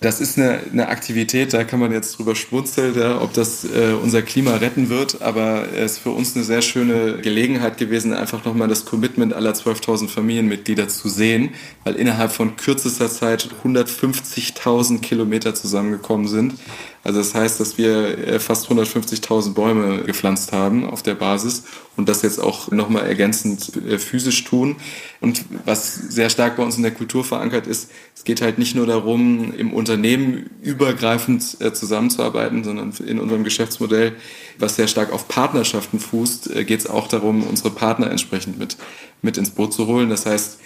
Das 0.00 0.18
ist 0.22 0.38
eine, 0.38 0.60
eine 0.72 0.88
Aktivität, 0.88 1.52
da 1.52 1.62
kann 1.62 1.78
man 1.78 1.92
jetzt 1.92 2.16
drüber 2.16 2.34
schmunzeln, 2.34 2.98
ja, 2.98 3.20
ob 3.20 3.34
das 3.34 3.64
äh, 3.64 3.92
unser 4.02 4.22
Klima 4.22 4.56
retten 4.56 4.88
wird, 4.88 5.20
aber 5.20 5.70
es 5.74 5.92
ist 5.92 5.98
für 5.98 6.08
uns 6.08 6.34
eine 6.34 6.42
sehr 6.42 6.62
schöne 6.62 7.18
Gelegenheit 7.18 7.76
gewesen, 7.76 8.14
einfach 8.14 8.42
nochmal 8.46 8.68
das 8.68 8.86
Commitment 8.86 9.34
aller 9.34 9.52
12.000 9.52 10.08
Familienmitglieder 10.08 10.88
zu 10.88 11.10
sehen, 11.10 11.50
weil 11.84 11.96
innerhalb 11.96 12.32
von 12.32 12.56
kürzester 12.56 13.10
Zeit 13.10 13.50
150.000 13.62 15.00
Kilometer 15.00 15.54
zusammengekommen 15.54 16.28
sind. 16.28 16.54
Also 17.02 17.18
das 17.18 17.34
heißt, 17.34 17.60
dass 17.60 17.78
wir 17.78 18.18
äh, 18.26 18.38
fast 18.40 18.70
150.000 18.70 19.54
Bäume 19.54 20.02
gepflanzt 20.02 20.52
haben 20.52 20.88
auf 20.88 21.02
der 21.02 21.14
Basis 21.14 21.64
und 21.96 22.08
das 22.08 22.22
jetzt 22.22 22.38
auch 22.38 22.70
nochmal 22.70 23.06
ergänzend 23.06 23.72
äh, 23.86 23.98
physisch 23.98 24.44
tun. 24.44 24.76
Und 25.20 25.44
was 25.64 25.94
sehr 25.94 26.28
stark 26.28 26.56
bei 26.56 26.62
uns 26.62 26.76
in 26.76 26.82
der 26.82 26.92
Kultur 26.92 27.24
verankert 27.24 27.66
ist, 27.66 27.90
es 28.14 28.24
geht 28.24 28.42
halt 28.42 28.58
nicht 28.58 28.76
nur 28.76 28.86
darum, 28.86 29.54
im 29.54 29.72
Unternehmen 29.72 29.89
Unternehmen 29.90 30.50
übergreifend 30.62 31.56
äh, 31.60 31.72
zusammenzuarbeiten, 31.72 32.62
sondern 32.62 32.92
in 33.04 33.18
unserem 33.18 33.42
Geschäftsmodell, 33.42 34.12
was 34.56 34.76
sehr 34.76 34.86
stark 34.86 35.12
auf 35.12 35.26
Partnerschaften 35.26 35.98
fußt, 35.98 36.54
äh, 36.54 36.64
geht 36.64 36.78
es 36.78 36.86
auch 36.86 37.08
darum, 37.08 37.42
unsere 37.42 37.70
Partner 37.70 38.08
entsprechend 38.08 38.56
mit, 38.56 38.76
mit 39.20 39.36
ins 39.36 39.50
Boot 39.50 39.74
zu 39.74 39.88
holen. 39.88 40.08
Das 40.08 40.26
heißt, 40.26 40.60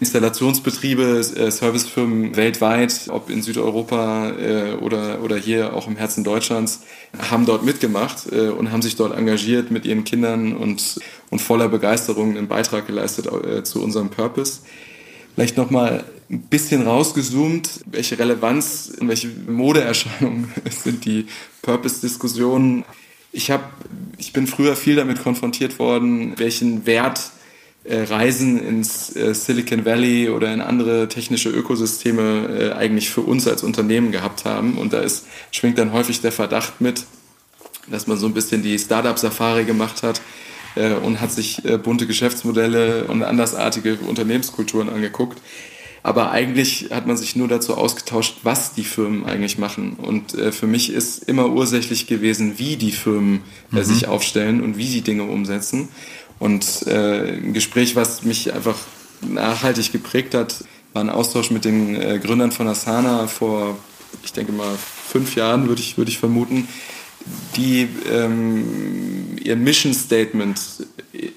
Installationsbetriebe, 0.00 1.20
äh, 1.36 1.50
Servicefirmen 1.52 2.34
weltweit, 2.34 3.02
ob 3.08 3.30
in 3.30 3.40
Südeuropa 3.40 4.32
oder, 4.80 5.22
oder 5.22 5.36
hier 5.36 5.72
auch 5.72 5.86
im 5.86 5.94
Herzen 5.94 6.24
Deutschlands, 6.24 6.80
haben 7.16 7.46
dort 7.46 7.64
mitgemacht 7.64 8.26
und 8.26 8.72
haben 8.72 8.82
sich 8.82 8.96
dort 8.96 9.16
engagiert 9.16 9.70
mit 9.70 9.86
ihren 9.86 10.02
Kindern 10.02 10.56
und, 10.56 10.98
und 11.30 11.40
voller 11.40 11.68
Begeisterung 11.68 12.36
einen 12.36 12.48
Beitrag 12.48 12.88
geleistet 12.88 13.28
zu 13.64 13.82
unserem 13.82 14.10
Purpose. 14.10 14.60
Vielleicht 15.34 15.56
nochmal 15.56 16.04
ein 16.30 16.42
bisschen 16.42 16.82
rausgezoomt, 16.82 17.84
welche 17.86 18.18
Relevanz 18.18 18.92
und 19.00 19.08
welche 19.08 19.28
Modeerscheinungen 19.28 20.52
sind 20.70 21.04
die 21.04 21.26
Purpose-Diskussionen. 21.62 22.84
Ich, 23.32 23.52
ich 24.18 24.32
bin 24.32 24.46
früher 24.46 24.76
viel 24.76 24.96
damit 24.96 25.22
konfrontiert 25.22 25.78
worden, 25.78 26.38
welchen 26.38 26.86
Wert 26.86 27.20
äh, 27.88 28.02
Reisen 28.02 28.58
ins 28.58 29.14
äh, 29.14 29.32
Silicon 29.32 29.84
Valley 29.84 30.28
oder 30.30 30.52
in 30.52 30.60
andere 30.60 31.08
technische 31.08 31.50
Ökosysteme 31.50 32.48
äh, 32.48 32.72
eigentlich 32.72 33.10
für 33.10 33.20
uns 33.20 33.46
als 33.46 33.62
Unternehmen 33.62 34.10
gehabt 34.10 34.44
haben. 34.44 34.76
Und 34.76 34.92
da 34.92 35.00
ist, 35.00 35.26
schwingt 35.52 35.78
dann 35.78 35.92
häufig 35.92 36.20
der 36.20 36.32
Verdacht 36.32 36.80
mit, 36.80 37.04
dass 37.88 38.08
man 38.08 38.16
so 38.16 38.26
ein 38.26 38.34
bisschen 38.34 38.62
die 38.64 38.76
Startup-Safari 38.78 39.64
gemacht 39.64 40.02
hat 40.02 40.20
und 41.04 41.22
hat 41.22 41.32
sich 41.32 41.62
bunte 41.84 42.06
Geschäftsmodelle 42.06 43.04
und 43.04 43.22
andersartige 43.22 43.96
Unternehmenskulturen 43.96 44.90
angeguckt. 44.90 45.40
Aber 46.06 46.30
eigentlich 46.30 46.90
hat 46.92 47.08
man 47.08 47.16
sich 47.16 47.34
nur 47.34 47.48
dazu 47.48 47.76
ausgetauscht, 47.76 48.36
was 48.44 48.72
die 48.74 48.84
Firmen 48.84 49.24
eigentlich 49.26 49.58
machen. 49.58 49.94
Und 49.94 50.36
für 50.52 50.68
mich 50.68 50.92
ist 50.92 51.24
immer 51.24 51.48
ursächlich 51.50 52.06
gewesen, 52.06 52.60
wie 52.60 52.76
die 52.76 52.92
Firmen 52.92 53.40
mhm. 53.72 53.82
sich 53.82 54.06
aufstellen 54.06 54.62
und 54.62 54.78
wie 54.78 54.86
sie 54.86 55.00
Dinge 55.00 55.24
umsetzen. 55.24 55.88
Und 56.38 56.86
äh, 56.86 57.32
ein 57.32 57.52
Gespräch, 57.52 57.96
was 57.96 58.22
mich 58.22 58.54
einfach 58.54 58.76
nachhaltig 59.20 59.90
geprägt 59.90 60.34
hat, 60.34 60.62
war 60.92 61.02
ein 61.02 61.10
Austausch 61.10 61.50
mit 61.50 61.64
den 61.64 61.96
äh, 61.96 62.20
Gründern 62.22 62.52
von 62.52 62.68
Asana 62.68 63.26
vor, 63.26 63.76
ich 64.22 64.32
denke 64.32 64.52
mal, 64.52 64.76
fünf 64.76 65.34
Jahren, 65.34 65.66
würde 65.66 65.80
ich, 65.80 65.98
würde 65.98 66.12
ich 66.12 66.18
vermuten, 66.18 66.68
die 67.56 67.88
ähm, 68.08 69.36
ihr 69.42 69.56
Mission 69.56 69.92
Statement 69.92 70.60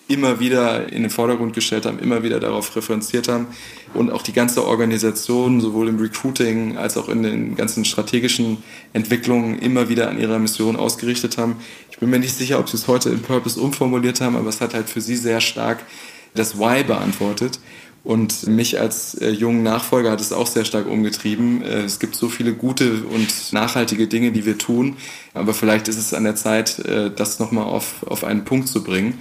immer 0.08 0.40
wieder 0.40 0.92
in 0.92 1.02
den 1.02 1.10
Vordergrund 1.10 1.56
gestellt 1.56 1.88
haben, 1.88 1.98
immer 1.98 2.22
wieder 2.22 2.40
darauf 2.40 2.76
referenziert 2.76 3.28
haben 3.28 3.48
und 3.93 4.12
auch 4.12 4.22
die 4.22 4.34
ganze 4.34 4.65
Organisation, 4.65 5.62
sowohl 5.62 5.89
im 5.89 6.00
Recruiting 6.00 6.77
als 6.77 6.98
auch 6.98 7.10
in 7.10 7.24
den 7.24 7.55
ganzen 7.55 7.86
strategischen 7.86 8.58
Entwicklungen, 8.93 9.60
immer 9.60 9.89
wieder 9.89 10.10
an 10.10 10.19
ihrer 10.19 10.39
Mission 10.39 10.75
ausgerichtet 10.75 11.38
haben. 11.38 11.58
Ich 11.91 11.98
bin 12.00 12.10
mir 12.10 12.19
nicht 12.19 12.36
sicher, 12.36 12.60
ob 12.60 12.69
sie 12.69 12.77
es 12.77 12.88
heute 12.88 13.10
in 13.10 13.22
Purpose 13.22 13.60
umformuliert 13.60 14.22
haben, 14.22 14.36
aber 14.36 14.50
es 14.50 14.62
hat 14.62 14.74
halt 14.74 14.89
für 14.89 15.01
sie 15.01 15.15
sehr 15.15 15.41
stark 15.41 15.84
das 16.34 16.60
Why 16.60 16.84
beantwortet. 16.84 17.60
Und 18.03 18.48
mich 18.48 18.79
als 18.79 19.15
äh, 19.15 19.29
jungen 19.29 19.62
Nachfolger 19.62 20.12
hat 20.12 20.22
es 20.22 20.31
auch 20.31 20.48
sehr 20.48 20.63
stark 20.63 20.88
umgetrieben. 20.88 21.62
Äh, 21.62 21.81
es 21.81 22.00
gibt 22.00 22.15
so 22.15 22.29
viele 22.29 22.53
gute 22.53 23.03
und 23.03 23.51
nachhaltige 23.51 24.08
Dinge, 24.08 24.31
die 24.31 24.46
wir 24.46 24.58
tun. 24.58 24.96
Aber 25.34 25.53
vielleicht 25.53 25.89
ist 25.89 25.98
es 25.98 26.13
an 26.13 26.24
der 26.24 26.36
Zeit, 26.36 26.79
äh, 26.79 27.12
das 27.13 27.39
nochmal 27.39 27.65
auf, 27.65 28.03
auf 28.08 28.24
einen 28.24 28.46
Punkt 28.46 28.69
zu 28.69 28.84
bringen. 28.84 29.19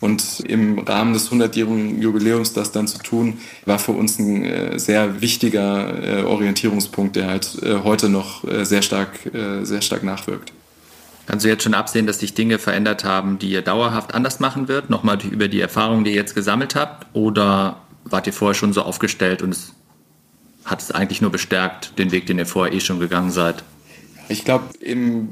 Und 0.00 0.40
im 0.40 0.78
Rahmen 0.78 1.12
des 1.12 1.30
100-jährigen 1.30 2.00
Jubiläums 2.00 2.54
das 2.54 2.72
dann 2.72 2.88
zu 2.88 2.98
tun, 2.98 3.38
war 3.66 3.78
für 3.78 3.92
uns 3.92 4.18
ein 4.18 4.44
äh, 4.44 4.78
sehr 4.78 5.20
wichtiger 5.20 6.20
äh, 6.20 6.22
Orientierungspunkt, 6.22 7.16
der 7.16 7.26
halt 7.26 7.62
äh, 7.62 7.80
heute 7.84 8.08
noch 8.08 8.44
sehr 8.62 8.82
stark, 8.82 9.18
sehr 9.62 9.82
stark 9.82 10.02
nachwirkt. 10.02 10.52
Kannst 11.26 11.44
du 11.44 11.48
jetzt 11.48 11.62
schon 11.62 11.74
absehen, 11.74 12.06
dass 12.06 12.18
sich 12.18 12.34
Dinge 12.34 12.58
verändert 12.58 13.04
haben, 13.04 13.38
die 13.38 13.50
ihr 13.50 13.62
dauerhaft 13.62 14.14
anders 14.14 14.40
machen 14.40 14.68
wird? 14.68 14.90
Nochmal 14.90 15.18
über 15.30 15.48
die 15.48 15.60
Erfahrungen, 15.60 16.04
die 16.04 16.10
ihr 16.10 16.16
jetzt 16.16 16.34
gesammelt 16.34 16.74
habt? 16.74 17.06
Oder 17.14 17.76
wart 18.04 18.26
ihr 18.26 18.32
vorher 18.32 18.54
schon 18.54 18.72
so 18.72 18.82
aufgestellt 18.82 19.42
und 19.42 19.50
es 19.50 19.74
hat 20.64 20.82
es 20.82 20.90
eigentlich 20.90 21.20
nur 21.20 21.30
bestärkt, 21.30 21.98
den 21.98 22.10
Weg, 22.12 22.26
den 22.26 22.38
ihr 22.38 22.46
vorher 22.46 22.74
eh 22.74 22.80
schon 22.80 23.00
gegangen 23.00 23.30
seid? 23.30 23.62
Ich 24.28 24.44
glaube, 24.44 24.64
im 24.80 25.28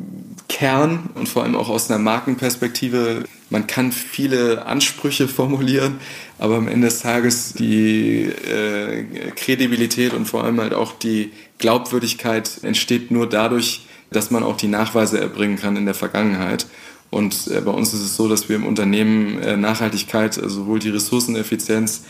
Kern 0.49 1.11
und 1.15 1.29
vor 1.29 1.45
allem 1.45 1.55
auch 1.55 1.69
aus 1.69 1.91
einer 1.91 1.99
Markenperspektive, 1.99 3.25
man 3.51 3.67
kann 3.67 3.93
viele 3.93 4.67
Ansprüche 4.67 5.29
formulieren, 5.29 5.99
aber 6.39 6.57
am 6.57 6.69
Ende 6.69 6.89
des 6.89 7.01
Tages 7.01 7.55
die 7.55 8.25
äh, 8.25 9.05
Kredibilität 9.37 10.13
und 10.13 10.27
vor 10.27 10.45
allem 10.45 10.61
halt 10.61 10.75
auch 10.75 10.93
die 10.93 11.33
Glaubwürdigkeit 11.59 12.61
entsteht 12.63 13.11
nur 13.11 13.29
dadurch, 13.29 13.87
dass 14.11 14.31
man 14.31 14.43
auch 14.43 14.57
die 14.57 14.69
Nachweise 14.69 15.21
erbringen 15.21 15.57
kann 15.57 15.77
in 15.77 15.87
der 15.87 15.95
Vergangenheit. 15.95 16.67
Und 17.11 17.49
äh, 17.49 17.61
bei 17.61 17.71
uns 17.71 17.95
ist 17.95 18.03
es 18.03 18.17
so, 18.17 18.29
dass 18.29 18.49
wir 18.49 18.57
im 18.57 18.67
Unternehmen 18.67 19.41
äh, 19.41 19.57
Nachhaltigkeit, 19.57 20.39
also 20.39 20.63
sowohl 20.63 20.79
die 20.79 20.91
Ressourceneffizienz, 20.91 22.03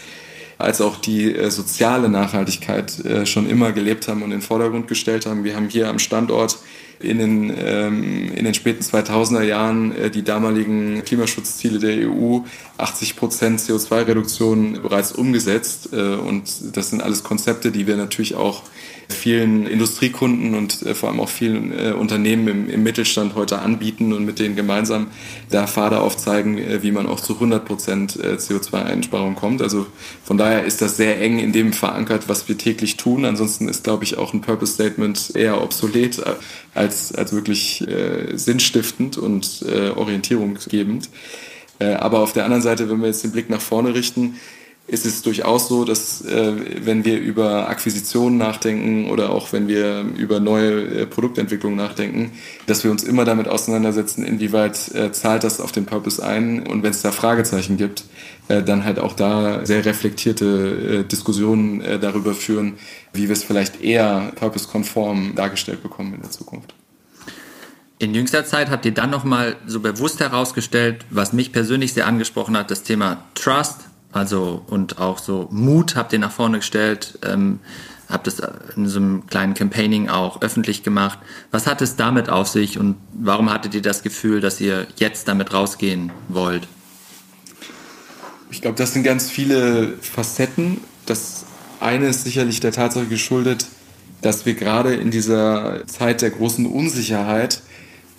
als 0.58 0.80
auch 0.80 0.96
die 0.96 1.34
äh, 1.34 1.50
soziale 1.50 2.08
Nachhaltigkeit 2.08 3.04
äh, 3.04 3.26
schon 3.26 3.48
immer 3.48 3.72
gelebt 3.72 4.08
haben 4.08 4.22
und 4.22 4.32
in 4.32 4.40
den 4.40 4.42
Vordergrund 4.42 4.88
gestellt 4.88 5.24
haben. 5.24 5.44
Wir 5.44 5.54
haben 5.54 5.68
hier 5.68 5.88
am 5.88 6.00
Standort 6.00 6.58
in 7.00 7.18
den, 7.18 7.54
ähm, 7.56 8.32
in 8.34 8.44
den 8.44 8.54
späten 8.54 8.82
2000er 8.82 9.42
Jahren 9.42 9.94
äh, 9.96 10.10
die 10.10 10.24
damaligen 10.24 11.02
Klimaschutzziele 11.04 11.78
der 11.78 12.08
EU 12.08 12.40
80 12.76 13.16
Prozent 13.16 13.60
CO2-Reduktion 13.60 14.82
bereits 14.82 15.12
umgesetzt. 15.12 15.90
Äh, 15.92 16.14
und 16.14 16.76
das 16.76 16.90
sind 16.90 17.02
alles 17.02 17.22
Konzepte, 17.22 17.70
die 17.70 17.86
wir 17.86 17.96
natürlich 17.96 18.34
auch 18.34 18.62
vielen 19.08 19.66
Industriekunden 19.66 20.54
und 20.54 20.82
äh, 20.82 20.94
vor 20.94 21.08
allem 21.08 21.20
auch 21.20 21.28
vielen 21.28 21.72
äh, 21.72 21.92
Unternehmen 21.92 22.48
im, 22.48 22.70
im, 22.70 22.82
Mittelstand 22.82 23.34
heute 23.34 23.60
anbieten 23.60 24.12
und 24.12 24.24
mit 24.24 24.38
denen 24.38 24.54
gemeinsam 24.54 25.08
da 25.50 25.66
Pfade 25.66 26.00
aufzeigen, 26.00 26.58
äh, 26.58 26.82
wie 26.82 26.92
man 26.92 27.06
auch 27.06 27.20
zu 27.20 27.34
100 27.34 27.64
Prozent 27.64 28.16
äh, 28.16 28.34
CO2-Einsparung 28.34 29.34
kommt. 29.34 29.62
Also 29.62 29.86
von 30.22 30.36
daher 30.36 30.64
ist 30.64 30.82
das 30.82 30.96
sehr 30.96 31.20
eng 31.20 31.38
in 31.38 31.52
dem 31.52 31.72
verankert, 31.72 32.28
was 32.28 32.48
wir 32.48 32.58
täglich 32.58 32.96
tun. 32.96 33.24
Ansonsten 33.24 33.68
ist, 33.68 33.84
glaube 33.84 34.04
ich, 34.04 34.18
auch 34.18 34.34
ein 34.34 34.42
Purpose 34.42 34.74
Statement 34.74 35.34
eher 35.34 35.62
obsolet 35.62 36.18
äh, 36.18 36.34
als, 36.74 37.14
als 37.14 37.32
wirklich 37.32 37.86
äh, 37.88 38.36
sinnstiftend 38.36 39.16
und 39.16 39.64
orientierungsgebend. 39.96 41.08
aber 41.78 42.20
auf 42.20 42.32
der 42.32 42.44
anderen 42.44 42.62
Seite, 42.62 42.90
wenn 42.90 43.00
wir 43.00 43.08
jetzt 43.08 43.24
den 43.24 43.32
Blick 43.32 43.50
nach 43.50 43.60
vorne 43.60 43.94
richten, 43.94 44.34
ist 44.88 45.04
es 45.04 45.20
durchaus 45.20 45.68
so, 45.68 45.84
dass 45.84 46.22
äh, 46.22 46.54
wenn 46.84 47.04
wir 47.04 47.20
über 47.20 47.68
Akquisitionen 47.68 48.38
nachdenken 48.38 49.10
oder 49.10 49.30
auch 49.30 49.52
wenn 49.52 49.68
wir 49.68 50.06
über 50.16 50.40
neue 50.40 51.02
äh, 51.02 51.06
Produktentwicklung 51.06 51.76
nachdenken, 51.76 52.32
dass 52.66 52.84
wir 52.84 52.90
uns 52.90 53.04
immer 53.04 53.26
damit 53.26 53.48
auseinandersetzen, 53.48 54.24
inwieweit 54.24 54.94
äh, 54.94 55.12
zahlt 55.12 55.44
das 55.44 55.60
auf 55.60 55.72
den 55.72 55.84
Purpose 55.84 56.24
ein 56.24 56.66
und 56.66 56.82
wenn 56.82 56.90
es 56.90 57.02
da 57.02 57.12
Fragezeichen 57.12 57.76
gibt, 57.76 58.04
äh, 58.48 58.62
dann 58.62 58.84
halt 58.84 58.98
auch 58.98 59.12
da 59.12 59.66
sehr 59.66 59.84
reflektierte 59.84 60.46
äh, 60.46 61.04
Diskussionen 61.04 61.82
äh, 61.82 61.98
darüber 61.98 62.32
führen, 62.32 62.78
wie 63.12 63.28
wir 63.28 63.34
es 63.34 63.44
vielleicht 63.44 63.82
eher 63.82 64.32
purpose-konform 64.36 65.34
dargestellt 65.34 65.82
bekommen 65.82 66.14
in 66.14 66.22
der 66.22 66.30
Zukunft. 66.30 66.74
In 67.98 68.14
jüngster 68.14 68.46
Zeit 68.46 68.70
habt 68.70 68.86
ihr 68.86 68.94
dann 68.94 69.10
nochmal 69.10 69.56
so 69.66 69.80
bewusst 69.80 70.20
herausgestellt, 70.20 71.04
was 71.10 71.34
mich 71.34 71.52
persönlich 71.52 71.92
sehr 71.92 72.06
angesprochen 72.06 72.56
hat, 72.56 72.70
das 72.70 72.84
Thema 72.84 73.24
Trust 73.34 73.80
also 74.12 74.62
und 74.68 74.98
auch 74.98 75.18
so 75.18 75.48
Mut 75.50 75.96
habt 75.96 76.12
ihr 76.12 76.18
nach 76.18 76.32
vorne 76.32 76.58
gestellt, 76.58 77.18
ähm, 77.26 77.60
habt 78.08 78.26
es 78.26 78.40
in 78.74 78.88
so 78.88 78.98
einem 78.98 79.26
kleinen 79.26 79.54
Campaigning 79.54 80.08
auch 80.08 80.40
öffentlich 80.40 80.82
gemacht. 80.82 81.18
Was 81.50 81.66
hat 81.66 81.82
es 81.82 81.96
damit 81.96 82.30
auf 82.30 82.48
sich 82.48 82.78
und 82.78 82.96
warum 83.12 83.52
hattet 83.52 83.74
ihr 83.74 83.82
das 83.82 84.02
Gefühl, 84.02 84.40
dass 84.40 84.60
ihr 84.60 84.86
jetzt 84.96 85.28
damit 85.28 85.52
rausgehen 85.52 86.10
wollt? 86.28 86.66
Ich 88.50 88.62
glaube, 88.62 88.78
das 88.78 88.94
sind 88.94 89.02
ganz 89.02 89.30
viele 89.30 89.94
Facetten. 90.00 90.78
Das 91.04 91.44
eine 91.80 92.08
ist 92.08 92.24
sicherlich 92.24 92.60
der 92.60 92.72
Tatsache 92.72 93.06
geschuldet, 93.06 93.66
dass 94.22 94.46
wir 94.46 94.54
gerade 94.54 94.94
in 94.94 95.10
dieser 95.10 95.86
Zeit 95.86 96.22
der 96.22 96.30
großen 96.30 96.64
Unsicherheit 96.64 97.62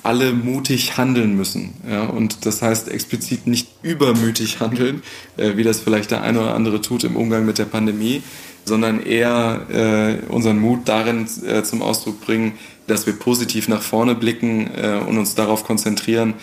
alle 0.03 0.33
mutig 0.33 0.97
handeln 0.97 1.35
müssen. 1.35 1.73
Ja? 1.89 2.03
Und 2.03 2.45
das 2.45 2.61
heißt 2.61 2.89
explizit 2.89 3.47
nicht 3.47 3.67
übermütig 3.81 4.59
handeln, 4.59 5.01
äh, 5.37 5.57
wie 5.57 5.63
das 5.63 5.79
vielleicht 5.79 6.11
der 6.11 6.21
eine 6.21 6.39
oder 6.39 6.55
andere 6.55 6.81
tut 6.81 7.03
im 7.03 7.15
Umgang 7.15 7.45
mit 7.45 7.57
der 7.57 7.65
Pandemie, 7.65 8.23
sondern 8.65 9.01
eher 9.01 9.65
äh, 9.69 10.31
unseren 10.31 10.59
Mut 10.59 10.81
darin 10.85 11.27
äh, 11.45 11.63
zum 11.63 11.81
Ausdruck 11.81 12.21
bringen, 12.21 12.53
dass 12.87 13.05
wir 13.05 13.13
positiv 13.13 13.67
nach 13.67 13.81
vorne 13.81 14.15
blicken 14.15 14.69
äh, 14.75 14.99
und 15.05 15.17
uns 15.17 15.35
darauf 15.35 15.63
konzentrieren, 15.63 16.35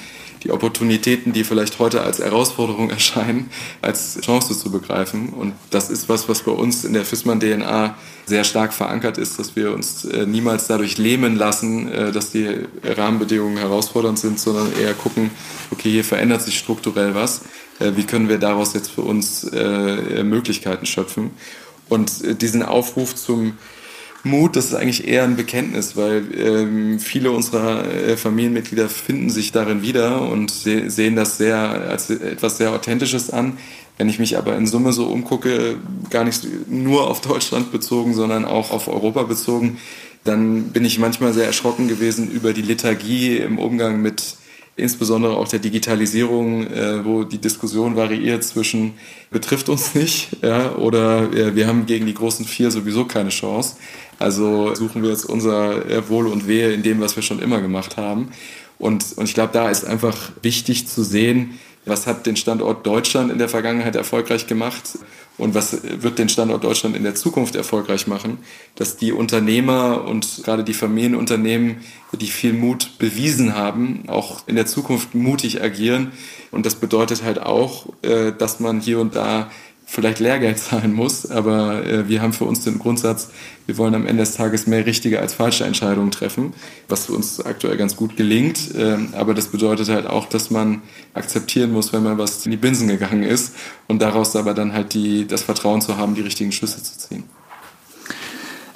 die 0.46 0.52
Opportunitäten, 0.52 1.32
die 1.32 1.42
vielleicht 1.42 1.80
heute 1.80 2.02
als 2.02 2.20
Herausforderung 2.20 2.90
erscheinen, 2.90 3.50
als 3.82 4.18
Chance 4.20 4.56
zu 4.56 4.70
begreifen. 4.70 5.30
Und 5.30 5.54
das 5.70 5.90
ist 5.90 6.08
was, 6.08 6.28
was 6.28 6.42
bei 6.42 6.52
uns 6.52 6.84
in 6.84 6.92
der 6.92 7.04
FISMAN 7.04 7.40
DNA 7.40 7.96
sehr 8.26 8.44
stark 8.44 8.72
verankert 8.72 9.18
ist, 9.18 9.38
dass 9.38 9.56
wir 9.56 9.72
uns 9.72 10.04
äh, 10.04 10.24
niemals 10.24 10.68
dadurch 10.68 10.98
lähmen 10.98 11.36
lassen, 11.36 11.90
äh, 11.90 12.12
dass 12.12 12.30
die 12.30 12.48
Rahmenbedingungen 12.84 13.58
herausfordernd 13.58 14.18
sind, 14.18 14.38
sondern 14.38 14.72
eher 14.80 14.94
gucken, 14.94 15.30
okay, 15.72 15.90
hier 15.90 16.04
verändert 16.04 16.42
sich 16.42 16.58
strukturell 16.58 17.14
was. 17.14 17.42
Äh, 17.80 17.92
wie 17.96 18.04
können 18.04 18.28
wir 18.28 18.38
daraus 18.38 18.74
jetzt 18.74 18.90
für 18.90 19.02
uns 19.02 19.46
Möglichkeiten 19.50 20.86
schöpfen? 20.86 21.30
Und 21.88 22.42
diesen 22.42 22.62
Aufruf 22.62 23.14
zum 23.14 23.54
Mut, 24.26 24.56
das 24.56 24.66
ist 24.66 24.74
eigentlich 24.74 25.06
eher 25.06 25.24
ein 25.24 25.36
Bekenntnis, 25.36 25.96
weil 25.96 26.24
ähm, 26.36 26.98
viele 26.98 27.30
unserer 27.30 27.84
äh, 27.86 28.16
Familienmitglieder 28.16 28.88
finden 28.88 29.30
sich 29.30 29.52
darin 29.52 29.82
wieder 29.82 30.22
und 30.22 30.50
se 30.50 30.90
sehen 30.90 31.16
das 31.16 31.38
sehr 31.38 31.56
als 31.56 32.10
etwas 32.10 32.58
sehr 32.58 32.72
Authentisches 32.72 33.30
an. 33.30 33.58
Wenn 33.98 34.08
ich 34.08 34.18
mich 34.18 34.36
aber 34.36 34.56
in 34.56 34.66
Summe 34.66 34.92
so 34.92 35.06
umgucke, 35.06 35.76
gar 36.10 36.24
nicht 36.24 36.46
nur 36.68 37.08
auf 37.08 37.22
Deutschland 37.22 37.72
bezogen, 37.72 38.12
sondern 38.12 38.44
auch 38.44 38.70
auf 38.70 38.88
Europa 38.88 39.22
bezogen, 39.22 39.78
dann 40.24 40.64
bin 40.64 40.84
ich 40.84 40.98
manchmal 40.98 41.32
sehr 41.32 41.46
erschrocken 41.46 41.88
gewesen 41.88 42.30
über 42.30 42.52
die 42.52 42.62
Lethargie 42.62 43.38
im 43.38 43.58
Umgang 43.58 44.02
mit 44.02 44.36
insbesondere 44.76 45.36
auch 45.36 45.48
der 45.48 45.58
Digitalisierung, 45.58 46.66
äh, 46.66 47.04
wo 47.04 47.24
die 47.24 47.38
Diskussion 47.38 47.96
variiert 47.96 48.44
zwischen 48.44 48.94
betrifft 49.30 49.70
uns 49.70 49.94
nicht 49.94 50.28
ja, 50.42 50.74
oder 50.76 51.32
wir 51.54 51.66
haben 51.66 51.86
gegen 51.86 52.06
die 52.06 52.14
großen 52.14 52.44
vier 52.44 52.70
sowieso 52.70 53.06
keine 53.06 53.30
Chance. 53.30 53.76
Also 54.18 54.74
suchen 54.74 55.02
wir 55.02 55.10
jetzt 55.10 55.24
unser 55.24 55.88
äh, 55.90 56.08
Wohl 56.08 56.26
und 56.26 56.48
Wehe 56.48 56.72
in 56.72 56.82
dem, 56.82 57.00
was 57.00 57.16
wir 57.16 57.22
schon 57.22 57.40
immer 57.40 57.60
gemacht 57.60 57.96
haben. 57.96 58.30
Und, 58.78 59.04
und 59.16 59.24
ich 59.24 59.34
glaube, 59.34 59.52
da 59.52 59.70
ist 59.70 59.84
einfach 59.84 60.32
wichtig 60.42 60.86
zu 60.86 61.02
sehen, 61.02 61.58
was 61.86 62.06
hat 62.06 62.26
den 62.26 62.36
Standort 62.36 62.84
Deutschland 62.84 63.30
in 63.30 63.38
der 63.38 63.48
Vergangenheit 63.48 63.94
erfolgreich 63.94 64.48
gemacht 64.48 64.98
und 65.38 65.54
was 65.54 65.78
wird 65.82 66.18
den 66.18 66.28
Standort 66.28 66.64
Deutschland 66.64 66.96
in 66.96 67.04
der 67.04 67.14
Zukunft 67.14 67.54
erfolgreich 67.54 68.08
machen, 68.08 68.38
dass 68.74 68.96
die 68.96 69.12
Unternehmer 69.12 70.04
und 70.04 70.42
gerade 70.44 70.64
die 70.64 70.74
Familienunternehmen, 70.74 71.76
die 72.12 72.26
viel 72.26 72.54
Mut 72.54 72.98
bewiesen 72.98 73.54
haben, 73.54 74.04
auch 74.08 74.48
in 74.48 74.56
der 74.56 74.66
Zukunft 74.66 75.14
mutig 75.14 75.62
agieren. 75.62 76.12
Und 76.50 76.66
das 76.66 76.74
bedeutet 76.74 77.22
halt 77.22 77.40
auch, 77.40 77.86
äh, 78.02 78.32
dass 78.36 78.58
man 78.58 78.80
hier 78.80 78.98
und 78.98 79.14
da 79.14 79.50
vielleicht 79.88 80.18
Lehrgeld 80.18 80.58
zahlen 80.58 80.92
muss, 80.92 81.30
aber 81.30 81.86
äh, 81.86 82.08
wir 82.08 82.20
haben 82.20 82.32
für 82.32 82.44
uns 82.44 82.64
den 82.64 82.78
Grundsatz, 82.78 83.30
wir 83.66 83.78
wollen 83.78 83.94
am 83.94 84.06
Ende 84.06 84.22
des 84.22 84.34
Tages 84.34 84.66
mehr 84.66 84.84
richtige 84.84 85.20
als 85.20 85.32
falsche 85.32 85.64
Entscheidungen 85.64 86.10
treffen, 86.10 86.52
was 86.88 87.08
uns 87.08 87.40
aktuell 87.40 87.76
ganz 87.76 87.96
gut 87.96 88.16
gelingt. 88.16 88.74
Äh, 88.74 88.98
aber 89.12 89.32
das 89.32 89.46
bedeutet 89.46 89.88
halt 89.88 90.06
auch, 90.06 90.26
dass 90.26 90.50
man 90.50 90.82
akzeptieren 91.14 91.72
muss, 91.72 91.92
wenn 91.92 92.02
man 92.02 92.18
was 92.18 92.44
in 92.44 92.50
die 92.50 92.56
Binsen 92.56 92.88
gegangen 92.88 93.22
ist 93.22 93.54
und 93.86 94.02
daraus 94.02 94.34
aber 94.36 94.52
dann 94.54 94.72
halt 94.72 94.92
die, 94.92 95.26
das 95.26 95.42
Vertrauen 95.42 95.80
zu 95.80 95.96
haben, 95.96 96.14
die 96.14 96.22
richtigen 96.22 96.52
Schlüsse 96.52 96.82
zu 96.82 96.98
ziehen. 96.98 97.24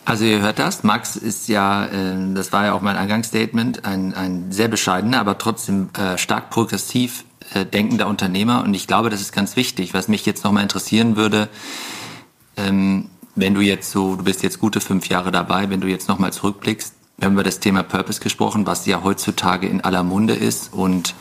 Also 0.04 0.24
ihr 0.24 0.40
hört 0.40 0.58
das, 0.58 0.82
Max 0.82 1.16
ist 1.16 1.48
ja, 1.48 1.86
äh, 1.86 2.34
das 2.34 2.52
war 2.52 2.64
ja 2.64 2.72
auch 2.72 2.80
mein 2.80 2.96
Eingangsstatement, 2.96 3.84
ein, 3.84 4.14
ein 4.14 4.50
sehr 4.50 4.68
bescheidener, 4.68 5.20
aber 5.20 5.38
trotzdem 5.38 5.90
äh, 5.98 6.16
stark 6.18 6.50
progressiv 6.50 7.24
äh, 7.54 7.64
denkender 7.66 8.06
Unternehmer 8.06 8.62
und 8.64 8.74
ich 8.74 8.86
glaube, 8.86 9.10
das 9.10 9.20
ist 9.20 9.32
ganz 9.32 9.56
wichtig. 9.56 9.94
Was 9.94 10.08
mich 10.08 10.26
jetzt 10.26 10.44
nochmal 10.44 10.62
interessieren 10.62 11.16
würde, 11.16 11.48
ähm, 12.56 13.10
wenn 13.34 13.54
du 13.54 13.60
jetzt 13.60 13.90
so, 13.90 14.16
du 14.16 14.24
bist 14.24 14.42
jetzt 14.42 14.60
gute 14.60 14.80
fünf 14.80 15.08
Jahre 15.08 15.30
dabei, 15.30 15.70
wenn 15.70 15.80
du 15.80 15.88
jetzt 15.88 16.08
nochmal 16.08 16.32
zurückblickst, 16.32 16.94
wir 17.18 17.26
haben 17.26 17.34
über 17.34 17.44
das 17.44 17.60
Thema 17.60 17.82
Purpose 17.82 18.20
gesprochen, 18.20 18.66
was 18.66 18.86
ja 18.86 19.02
heutzutage 19.02 19.66
in 19.66 19.82
aller 19.82 20.02
Munde 20.02 20.34
ist 20.34 20.72
und 20.72 21.14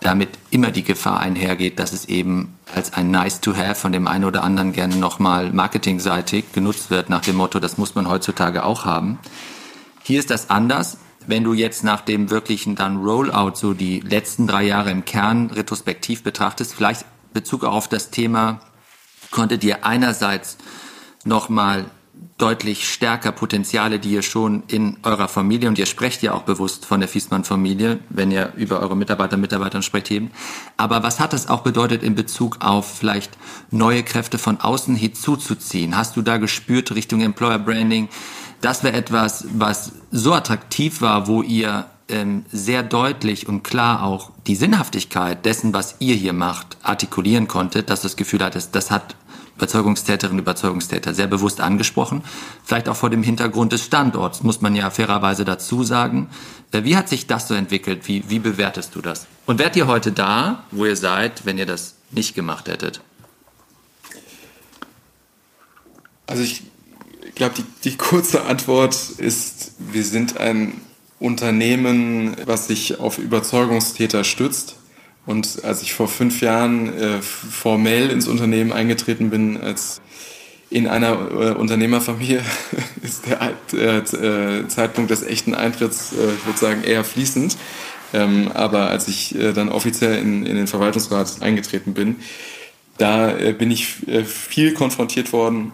damit 0.00 0.30
immer 0.50 0.70
die 0.70 0.82
Gefahr 0.82 1.20
einhergeht, 1.20 1.78
dass 1.78 1.92
es 1.92 2.06
eben 2.06 2.54
als 2.74 2.94
ein 2.94 3.10
Nice 3.10 3.40
to 3.40 3.54
Have 3.54 3.74
von 3.74 3.92
dem 3.92 4.06
einen 4.06 4.24
oder 4.24 4.42
anderen 4.42 4.72
gerne 4.72 4.96
nochmal 4.96 5.52
marketingseitig 5.52 6.52
genutzt 6.52 6.90
wird, 6.90 7.10
nach 7.10 7.20
dem 7.20 7.36
Motto, 7.36 7.60
das 7.60 7.76
muss 7.76 7.94
man 7.94 8.08
heutzutage 8.08 8.64
auch 8.64 8.86
haben. 8.86 9.18
Hier 10.02 10.18
ist 10.18 10.30
das 10.30 10.48
anders 10.48 10.96
wenn 11.26 11.44
du 11.44 11.52
jetzt 11.52 11.84
nach 11.84 12.00
dem 12.00 12.30
wirklichen 12.30 12.76
dann 12.76 12.98
Rollout 12.98 13.54
so 13.54 13.74
die 13.74 14.00
letzten 14.00 14.46
drei 14.46 14.64
Jahre 14.64 14.90
im 14.90 15.04
Kern 15.04 15.50
retrospektiv 15.50 16.22
betrachtest, 16.22 16.74
vielleicht 16.74 17.04
Bezug 17.32 17.64
auf 17.64 17.88
das 17.88 18.10
Thema, 18.10 18.60
konntet 19.30 19.62
ihr 19.64 19.84
einerseits 19.84 20.56
nochmal 21.24 21.86
deutlich 22.38 22.88
stärker 22.88 23.32
Potenziale, 23.32 23.98
die 23.98 24.12
ihr 24.12 24.22
schon 24.22 24.62
in 24.66 24.96
eurer 25.02 25.28
Familie, 25.28 25.68
und 25.68 25.78
ihr 25.78 25.86
sprecht 25.86 26.22
ja 26.22 26.32
auch 26.32 26.42
bewusst 26.42 26.86
von 26.86 27.00
der 27.00 27.08
Fiesmann-Familie, 27.08 28.00
wenn 28.08 28.30
ihr 28.30 28.52
über 28.56 28.80
eure 28.80 28.96
Mitarbeiter 28.96 29.34
und 29.34 29.42
Mitarbeiter 29.42 29.82
sprecht 29.82 30.10
eben. 30.10 30.30
Aber 30.76 31.02
was 31.02 31.20
hat 31.20 31.32
das 31.32 31.48
auch 31.48 31.60
bedeutet 31.60 32.02
in 32.02 32.14
Bezug 32.14 32.58
auf 32.60 32.98
vielleicht 32.98 33.36
neue 33.70 34.02
Kräfte 34.02 34.38
von 34.38 34.58
außen 34.60 34.96
hinzuzuziehen? 34.96 35.96
Hast 35.96 36.16
du 36.16 36.22
da 36.22 36.38
gespürt 36.38 36.94
Richtung 36.94 37.20
Employer 37.20 37.58
Branding? 37.58 38.08
Das 38.60 38.82
wäre 38.82 38.96
etwas, 38.96 39.46
was 39.52 39.92
so 40.10 40.34
attraktiv 40.34 41.00
war, 41.00 41.26
wo 41.26 41.42
ihr 41.42 41.86
ähm, 42.08 42.44
sehr 42.50 42.82
deutlich 42.82 43.48
und 43.48 43.62
klar 43.62 44.02
auch 44.02 44.30
die 44.46 44.56
Sinnhaftigkeit 44.56 45.44
dessen, 45.44 45.72
was 45.72 45.96
ihr 46.00 46.14
hier 46.14 46.32
macht, 46.32 46.76
artikulieren 46.82 47.48
konntet, 47.48 47.90
dass 47.90 48.02
das 48.02 48.16
Gefühl 48.16 48.42
hattest, 48.42 48.74
das 48.74 48.90
hat 48.90 49.16
Überzeugungstäterinnen 49.56 50.38
und 50.38 50.42
Überzeugungstäter 50.42 51.12
sehr 51.12 51.26
bewusst 51.26 51.60
angesprochen. 51.60 52.22
Vielleicht 52.64 52.88
auch 52.88 52.96
vor 52.96 53.10
dem 53.10 53.22
Hintergrund 53.22 53.72
des 53.72 53.84
Standorts, 53.84 54.42
muss 54.42 54.62
man 54.62 54.74
ja 54.74 54.88
fairerweise 54.88 55.44
dazu 55.44 55.84
sagen. 55.84 56.30
Äh, 56.72 56.84
wie 56.84 56.96
hat 56.96 57.08
sich 57.08 57.26
das 57.26 57.48
so 57.48 57.54
entwickelt? 57.54 58.08
Wie, 58.08 58.24
wie 58.28 58.38
bewertest 58.38 58.94
du 58.94 59.00
das? 59.00 59.26
Und 59.46 59.58
wärt 59.58 59.76
ihr 59.76 59.86
heute 59.86 60.12
da, 60.12 60.64
wo 60.70 60.86
ihr 60.86 60.96
seid, 60.96 61.44
wenn 61.44 61.58
ihr 61.58 61.66
das 61.66 61.96
nicht 62.10 62.34
gemacht 62.34 62.68
hättet? 62.68 63.00
Also 66.26 66.42
ich 66.42 66.62
ich 67.30 67.36
glaube, 67.36 67.54
die, 67.56 67.90
die 67.90 67.96
kurze 67.96 68.44
Antwort 68.44 68.96
ist, 69.18 69.72
wir 69.78 70.02
sind 70.02 70.38
ein 70.38 70.80
Unternehmen, 71.20 72.36
was 72.44 72.66
sich 72.66 72.98
auf 72.98 73.18
Überzeugungstäter 73.18 74.24
stützt. 74.24 74.76
Und 75.26 75.64
als 75.64 75.82
ich 75.82 75.94
vor 75.94 76.08
fünf 76.08 76.40
Jahren 76.40 76.92
äh, 76.92 77.22
formell 77.22 78.10
ins 78.10 78.26
Unternehmen 78.26 78.72
eingetreten 78.72 79.30
bin, 79.30 79.60
als 79.60 80.00
in 80.70 80.88
einer 80.88 81.12
äh, 81.12 81.50
Unternehmerfamilie, 81.52 82.42
ist 83.02 83.26
der 83.26 83.54
äh, 83.78 84.66
Zeitpunkt 84.66 85.12
des 85.12 85.22
echten 85.22 85.54
Eintritts, 85.54 86.12
äh, 86.12 86.34
ich 86.34 86.46
würde 86.46 86.58
sagen, 86.58 86.82
eher 86.82 87.04
fließend. 87.04 87.56
Ähm, 88.12 88.50
aber 88.54 88.90
als 88.90 89.06
ich 89.06 89.36
äh, 89.36 89.52
dann 89.52 89.68
offiziell 89.68 90.18
in, 90.18 90.44
in 90.46 90.56
den 90.56 90.66
Verwaltungsrat 90.66 91.42
eingetreten 91.42 91.94
bin, 91.94 92.16
da 92.98 93.30
äh, 93.38 93.52
bin 93.52 93.70
ich 93.70 93.86
viel 94.26 94.74
konfrontiert 94.74 95.32
worden 95.32 95.70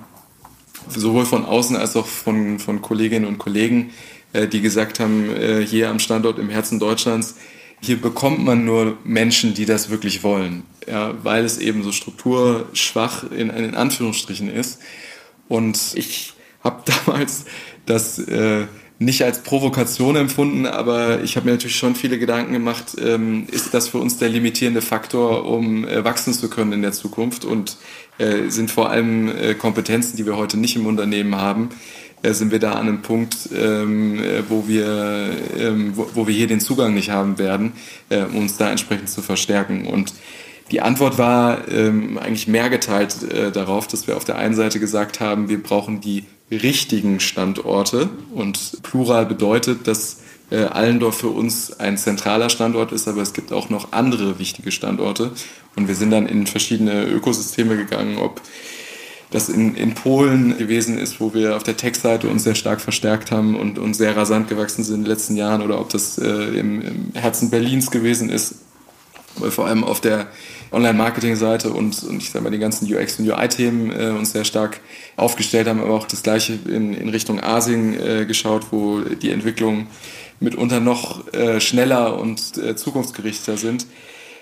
sowohl 0.88 1.26
von 1.26 1.44
außen 1.44 1.76
als 1.76 1.96
auch 1.96 2.06
von, 2.06 2.58
von 2.58 2.82
Kolleginnen 2.82 3.26
und 3.26 3.38
Kollegen, 3.38 3.90
äh, 4.32 4.46
die 4.48 4.60
gesagt 4.60 5.00
haben, 5.00 5.30
äh, 5.30 5.64
hier 5.66 5.90
am 5.90 5.98
Standort 5.98 6.38
im 6.38 6.50
Herzen 6.50 6.78
Deutschlands, 6.78 7.36
hier 7.80 8.00
bekommt 8.00 8.44
man 8.44 8.64
nur 8.64 8.96
Menschen, 9.04 9.54
die 9.54 9.66
das 9.66 9.90
wirklich 9.90 10.22
wollen, 10.22 10.64
ja, 10.86 11.14
weil 11.22 11.44
es 11.44 11.58
eben 11.58 11.82
so 11.82 11.92
strukturschwach 11.92 13.30
in, 13.30 13.50
in 13.50 13.74
Anführungsstrichen 13.74 14.50
ist. 14.50 14.80
Und 15.48 15.78
ich 15.94 16.34
habe 16.64 16.82
damals 17.06 17.44
das 17.84 18.18
äh, 18.18 18.66
nicht 18.98 19.22
als 19.22 19.42
Provokation 19.42 20.16
empfunden, 20.16 20.66
aber 20.66 21.22
ich 21.22 21.36
habe 21.36 21.46
mir 21.46 21.52
natürlich 21.52 21.76
schon 21.76 21.94
viele 21.94 22.18
Gedanken 22.18 22.52
gemacht, 22.52 22.96
ähm, 22.98 23.46
ist 23.50 23.74
das 23.74 23.88
für 23.88 23.98
uns 23.98 24.16
der 24.16 24.30
limitierende 24.30 24.80
Faktor, 24.80 25.44
um 25.46 25.86
äh, 25.86 26.02
wachsen 26.02 26.32
zu 26.32 26.48
können 26.48 26.72
in 26.72 26.82
der 26.82 26.92
Zukunft 26.92 27.44
und 27.44 27.76
äh, 28.18 28.48
sind 28.48 28.70
vor 28.70 28.90
allem 28.90 29.28
äh, 29.28 29.54
Kompetenzen, 29.54 30.16
die 30.16 30.26
wir 30.26 30.36
heute 30.36 30.56
nicht 30.56 30.76
im 30.76 30.86
Unternehmen 30.86 31.36
haben, 31.36 31.70
äh, 32.22 32.32
sind 32.32 32.50
wir 32.50 32.58
da 32.58 32.72
an 32.72 32.88
einem 32.88 33.02
Punkt, 33.02 33.36
ähm, 33.54 34.22
äh, 34.22 34.42
wo, 34.48 34.66
wir, 34.66 35.30
ähm, 35.58 35.92
wo, 35.96 36.08
wo, 36.14 36.26
wir 36.26 36.34
hier 36.34 36.46
den 36.46 36.60
Zugang 36.60 36.94
nicht 36.94 37.10
haben 37.10 37.38
werden, 37.38 37.72
äh, 38.08 38.22
um 38.22 38.38
uns 38.38 38.56
da 38.56 38.70
entsprechend 38.70 39.10
zu 39.10 39.22
verstärken. 39.22 39.86
Und 39.86 40.14
die 40.70 40.80
Antwort 40.80 41.18
war 41.18 41.68
ähm, 41.68 42.18
eigentlich 42.18 42.48
mehr 42.48 42.68
geteilt 42.70 43.18
darauf, 43.54 43.86
dass 43.86 44.08
wir 44.08 44.16
auf 44.16 44.24
der 44.24 44.36
einen 44.36 44.54
Seite 44.54 44.80
gesagt 44.80 45.20
haben, 45.20 45.48
wir 45.48 45.62
brauchen 45.62 46.00
die 46.00 46.24
richtigen 46.50 47.20
Standorte 47.20 48.08
und 48.34 48.82
plural 48.82 49.26
bedeutet, 49.26 49.86
dass 49.86 50.22
äh, 50.50 50.64
Allendorf 50.64 51.18
für 51.18 51.28
uns 51.28 51.78
ein 51.78 51.98
zentraler 51.98 52.50
Standort 52.50 52.92
ist, 52.92 53.08
aber 53.08 53.22
es 53.22 53.32
gibt 53.32 53.52
auch 53.52 53.68
noch 53.68 53.92
andere 53.92 54.38
wichtige 54.38 54.70
Standorte. 54.70 55.32
Und 55.74 55.88
wir 55.88 55.94
sind 55.94 56.10
dann 56.10 56.26
in 56.26 56.46
verschiedene 56.46 57.04
Ökosysteme 57.06 57.76
gegangen, 57.76 58.18
ob 58.18 58.40
das 59.30 59.48
in, 59.48 59.74
in 59.74 59.94
Polen 59.94 60.56
gewesen 60.56 60.98
ist, 60.98 61.20
wo 61.20 61.34
wir 61.34 61.56
auf 61.56 61.64
der 61.64 61.76
Tech-Seite 61.76 62.28
uns 62.28 62.44
sehr 62.44 62.54
stark 62.54 62.80
verstärkt 62.80 63.32
haben 63.32 63.56
und, 63.56 63.78
und 63.78 63.94
sehr 63.94 64.16
rasant 64.16 64.48
gewachsen 64.48 64.84
sind 64.84 64.96
in 64.96 65.02
den 65.02 65.10
letzten 65.10 65.36
Jahren 65.36 65.62
oder 65.62 65.80
ob 65.80 65.88
das 65.90 66.18
äh, 66.18 66.28
im, 66.28 66.80
im 66.80 67.10
Herzen 67.14 67.50
Berlins 67.50 67.90
gewesen 67.90 68.30
ist, 68.30 68.54
weil 69.38 69.50
vor 69.50 69.66
allem 69.66 69.82
auf 69.82 70.00
der 70.00 70.28
Online-Marketing-Seite 70.70 71.70
und, 71.70 72.02
und 72.04 72.18
ich 72.18 72.30
sage 72.30 72.44
mal 72.44 72.50
die 72.50 72.58
ganzen 72.58 72.92
UX- 72.92 73.18
und 73.18 73.28
UI-Themen 73.28 73.90
äh, 73.90 74.10
uns 74.10 74.32
sehr 74.32 74.44
stark 74.44 74.80
aufgestellt 75.16 75.66
haben, 75.66 75.80
aber 75.80 75.94
auch 75.94 76.06
das 76.06 76.22
gleiche 76.22 76.58
in, 76.68 76.94
in 76.94 77.08
Richtung 77.08 77.40
Asien 77.40 77.98
äh, 77.98 78.26
geschaut, 78.26 78.66
wo 78.70 79.00
die 79.00 79.30
Entwicklungen 79.30 79.88
mitunter 80.40 80.80
noch 80.80 81.32
äh, 81.32 81.60
schneller 81.60 82.18
und 82.18 82.58
äh, 82.58 82.76
zukunftsgerichteter 82.76 83.56
sind. 83.56 83.86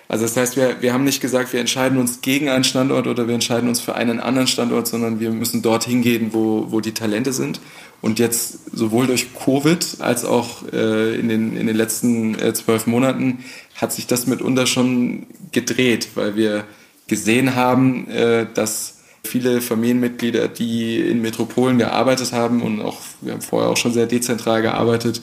Also 0.08 0.24
das 0.24 0.36
heißt, 0.36 0.56
wir, 0.56 0.82
wir 0.82 0.92
haben 0.92 1.04
nicht 1.04 1.20
gesagt, 1.20 1.52
wir 1.52 1.60
entscheiden 1.60 1.98
uns 1.98 2.20
gegen 2.20 2.48
einen 2.48 2.64
Standort 2.64 3.06
oder 3.06 3.26
wir 3.26 3.34
entscheiden 3.34 3.68
uns 3.68 3.80
für 3.80 3.94
einen 3.94 4.20
anderen 4.20 4.46
Standort, 4.46 4.86
sondern 4.86 5.18
wir 5.18 5.30
müssen 5.30 5.62
dorthin 5.62 6.02
gehen, 6.02 6.28
wo, 6.32 6.66
wo 6.70 6.80
die 6.80 6.92
Talente 6.92 7.32
sind. 7.32 7.60
Und 8.02 8.18
jetzt 8.18 8.76
sowohl 8.76 9.06
durch 9.06 9.28
Covid 9.34 9.96
als 10.00 10.26
auch 10.26 10.62
äh, 10.72 11.18
in, 11.18 11.28
den, 11.28 11.56
in 11.56 11.66
den 11.66 11.76
letzten 11.76 12.38
äh, 12.38 12.52
zwölf 12.52 12.86
Monaten 12.86 13.44
hat 13.76 13.92
sich 13.92 14.06
das 14.06 14.26
mitunter 14.26 14.66
schon 14.66 15.26
gedreht, 15.52 16.08
weil 16.14 16.36
wir 16.36 16.64
gesehen 17.06 17.54
haben, 17.54 18.06
äh, 18.08 18.46
dass 18.52 18.98
viele 19.22 19.62
Familienmitglieder, 19.62 20.48
die 20.48 21.00
in 21.00 21.22
Metropolen 21.22 21.78
gearbeitet 21.78 22.32
haben 22.32 22.62
und 22.62 22.82
auch, 22.82 22.98
wir 23.22 23.32
haben 23.32 23.40
vorher 23.40 23.70
auch 23.70 23.76
schon 23.78 23.94
sehr 23.94 24.06
dezentral 24.06 24.60
gearbeitet, 24.60 25.22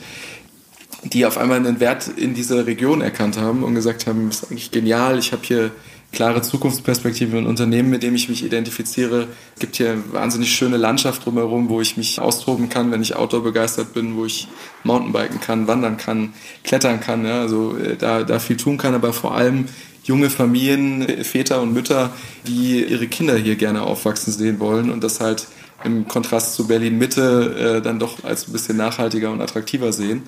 die 1.04 1.26
auf 1.26 1.38
einmal 1.38 1.58
einen 1.58 1.80
Wert 1.80 2.08
in 2.16 2.34
dieser 2.34 2.66
Region 2.66 3.00
erkannt 3.00 3.36
haben 3.38 3.64
und 3.64 3.74
gesagt 3.74 4.06
haben, 4.06 4.28
ist 4.28 4.44
eigentlich 4.44 4.70
genial, 4.70 5.18
ich 5.18 5.32
habe 5.32 5.42
hier 5.44 5.70
klare 6.12 6.42
Zukunftsperspektive 6.42 7.38
ein 7.38 7.46
Unternehmen, 7.46 7.90
mit 7.90 8.02
dem 8.02 8.14
ich 8.14 8.28
mich 8.28 8.44
identifiziere. 8.44 9.28
Es 9.54 9.60
gibt 9.60 9.76
hier 9.76 9.96
wahnsinnig 10.12 10.54
schöne 10.54 10.76
Landschaft 10.76 11.24
drumherum, 11.24 11.70
wo 11.70 11.80
ich 11.80 11.96
mich 11.96 12.20
austoben 12.20 12.68
kann, 12.68 12.92
wenn 12.92 13.02
ich 13.02 13.16
Outdoor 13.16 13.42
begeistert 13.42 13.94
bin, 13.94 14.16
wo 14.16 14.26
ich 14.26 14.46
Mountainbiken 14.84 15.40
kann, 15.40 15.66
wandern 15.66 15.96
kann, 15.96 16.34
klettern 16.64 17.00
kann, 17.00 17.24
ja, 17.24 17.40
also 17.40 17.76
äh, 17.76 17.96
da, 17.96 18.22
da 18.22 18.38
viel 18.38 18.58
tun 18.58 18.76
kann, 18.76 18.94
aber 18.94 19.12
vor 19.12 19.34
allem 19.34 19.66
junge 20.04 20.30
Familien, 20.30 21.08
äh, 21.08 21.24
Väter 21.24 21.62
und 21.62 21.72
Mütter, 21.72 22.10
die 22.46 22.84
ihre 22.84 23.06
Kinder 23.06 23.36
hier 23.36 23.56
gerne 23.56 23.82
aufwachsen 23.82 24.32
sehen 24.32 24.60
wollen 24.60 24.90
und 24.90 25.02
das 25.02 25.20
halt 25.20 25.46
im 25.84 26.06
Kontrast 26.06 26.54
zu 26.54 26.68
Berlin 26.68 26.98
Mitte 26.98 27.78
äh, 27.78 27.82
dann 27.82 27.98
doch 27.98 28.22
als 28.22 28.46
ein 28.46 28.52
bisschen 28.52 28.76
nachhaltiger 28.76 29.32
und 29.32 29.40
attraktiver 29.40 29.92
sehen. 29.92 30.22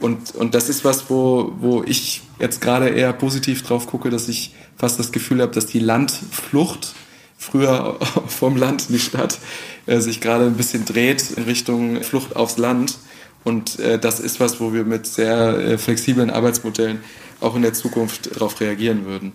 Und, 0.00 0.34
und 0.34 0.54
das 0.54 0.68
ist 0.68 0.84
was, 0.84 1.08
wo, 1.08 1.52
wo 1.58 1.82
ich 1.84 2.22
jetzt 2.38 2.60
gerade 2.60 2.88
eher 2.88 3.12
positiv 3.12 3.62
drauf 3.62 3.86
gucke, 3.86 4.10
dass 4.10 4.28
ich 4.28 4.54
fast 4.76 4.98
das 4.98 5.12
Gefühl 5.12 5.40
habe, 5.40 5.52
dass 5.52 5.66
die 5.66 5.78
Landflucht 5.78 6.94
früher 7.38 7.98
vom 8.26 8.56
Land 8.56 8.86
in 8.88 8.96
die 8.96 9.00
Stadt 9.00 9.38
äh, 9.86 10.00
sich 10.00 10.20
gerade 10.20 10.46
ein 10.46 10.56
bisschen 10.56 10.84
dreht 10.84 11.30
in 11.30 11.44
Richtung 11.44 12.02
Flucht 12.02 12.36
aufs 12.36 12.58
Land. 12.58 12.98
Und 13.44 13.78
äh, 13.78 13.98
das 13.98 14.20
ist 14.20 14.40
was, 14.40 14.60
wo 14.60 14.72
wir 14.72 14.84
mit 14.84 15.06
sehr 15.06 15.58
äh, 15.58 15.78
flexiblen 15.78 16.30
Arbeitsmodellen 16.30 17.00
auch 17.40 17.54
in 17.56 17.62
der 17.62 17.74
Zukunft 17.74 18.34
darauf 18.34 18.60
reagieren 18.60 19.04
würden. 19.04 19.32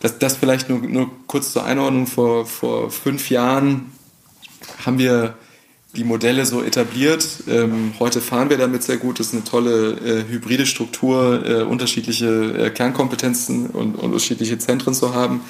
Das, 0.00 0.18
das 0.18 0.36
vielleicht 0.36 0.68
nur, 0.68 0.78
nur 0.80 1.10
kurz 1.26 1.52
zur 1.52 1.64
Einordnung. 1.64 2.06
Vor, 2.06 2.46
vor 2.46 2.90
fünf 2.90 3.30
Jahren 3.30 3.92
haben 4.84 4.98
wir 4.98 5.34
die 5.96 6.04
Modelle 6.04 6.44
so 6.46 6.62
etabliert. 6.62 7.26
Ähm, 7.48 7.92
heute 8.00 8.20
fahren 8.20 8.50
wir 8.50 8.58
damit 8.58 8.82
sehr 8.82 8.96
gut. 8.96 9.20
Das 9.20 9.28
ist 9.28 9.34
eine 9.34 9.44
tolle 9.44 9.92
äh, 9.92 10.24
hybride 10.28 10.66
Struktur, 10.66 11.46
äh, 11.46 11.62
unterschiedliche 11.62 12.66
äh, 12.66 12.70
Kernkompetenzen 12.70 13.66
und, 13.66 13.94
und, 13.94 14.04
unterschiedliche 14.04 14.58
Zentren 14.58 14.94
zu 14.94 15.14
haben. 15.14 15.40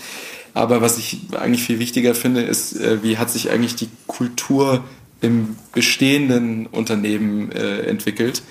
Aber 0.53 0.81
was 0.81 0.99
ich 0.99 1.21
eigentlich 1.39 1.65
viel 1.65 1.79
wichtiger 1.79 2.15
finde, 2.15 2.43
ist, 2.43 2.77
äh, 2.77 3.03
wie 3.03 3.19
hat 3.19 3.31
sich 3.31 3.51
eigentlich 3.51 3.75
die 3.75 3.89
Kultur 4.07 4.85
im 5.21 5.57
bestehenden 5.73 6.67
Unternehmen 6.67 7.51
äh, 7.53 7.81
entwickelt. 7.83 8.43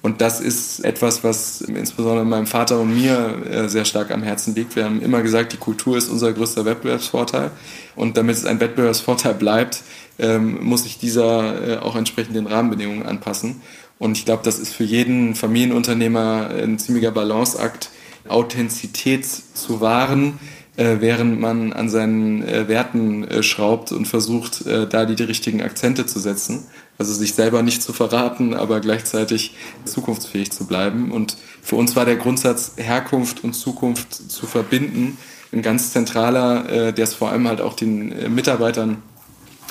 Und 0.00 0.20
das 0.20 0.40
ist 0.40 0.84
etwas, 0.84 1.24
was 1.24 1.62
insbesondere 1.62 2.26
meinem 2.26 2.46
Vater 2.46 2.78
und 2.78 2.94
mir 2.94 3.42
äh, 3.50 3.68
sehr 3.68 3.86
stark 3.86 4.10
am 4.10 4.22
Herzen 4.22 4.54
liegt. 4.54 4.76
Wir 4.76 4.84
haben 4.84 5.00
immer 5.00 5.22
gesagt, 5.22 5.54
die 5.54 5.56
Kultur 5.56 5.96
ist 5.96 6.10
unser 6.10 6.32
größter 6.32 6.66
Wettbewerbsvorteil. 6.66 7.50
Und 7.96 8.16
damit 8.18 8.36
es 8.36 8.44
ein 8.44 8.60
Wettbewerbsvorteil 8.60 9.32
bleibt, 9.32 9.82
ähm, 10.18 10.64
muss 10.64 10.84
sich 10.84 10.98
dieser 10.98 11.68
äh, 11.68 11.78
auch 11.78 11.96
entsprechend 11.96 12.36
den 12.36 12.46
Rahmenbedingungen 12.46 13.04
anpassen. 13.04 13.62
Und 13.98 14.18
ich 14.18 14.24
glaube, 14.24 14.42
das 14.44 14.58
ist 14.58 14.74
für 14.74 14.84
jeden 14.84 15.34
Familienunternehmer 15.34 16.50
ein 16.50 16.78
ziemlicher 16.78 17.10
Balanceakt, 17.10 17.90
Authentizität 18.28 19.26
zu 19.26 19.80
wahren, 19.80 20.38
äh, 20.76 20.96
während 21.00 21.40
man 21.40 21.72
an 21.72 21.88
seinen 21.88 22.42
äh, 22.42 22.68
Werten 22.68 23.24
äh, 23.24 23.42
schraubt 23.42 23.92
und 23.92 24.06
versucht, 24.06 24.66
äh, 24.66 24.86
da 24.88 25.04
die, 25.04 25.14
die 25.14 25.22
richtigen 25.24 25.62
Akzente 25.62 26.06
zu 26.06 26.18
setzen. 26.18 26.66
Also 26.96 27.12
sich 27.12 27.34
selber 27.34 27.62
nicht 27.62 27.82
zu 27.82 27.92
verraten, 27.92 28.54
aber 28.54 28.80
gleichzeitig 28.80 29.54
zukunftsfähig 29.84 30.52
zu 30.52 30.66
bleiben. 30.66 31.10
Und 31.10 31.36
für 31.60 31.76
uns 31.76 31.96
war 31.96 32.04
der 32.04 32.16
Grundsatz, 32.16 32.72
Herkunft 32.76 33.42
und 33.42 33.54
Zukunft 33.54 34.14
zu 34.14 34.46
verbinden, 34.46 35.18
ein 35.52 35.62
ganz 35.62 35.92
zentraler, 35.92 36.68
äh, 36.68 36.92
der 36.92 37.04
es 37.04 37.14
vor 37.14 37.30
allem 37.30 37.46
halt 37.48 37.60
auch 37.60 37.74
den 37.74 38.12
äh, 38.12 38.28
Mitarbeitern 38.28 39.02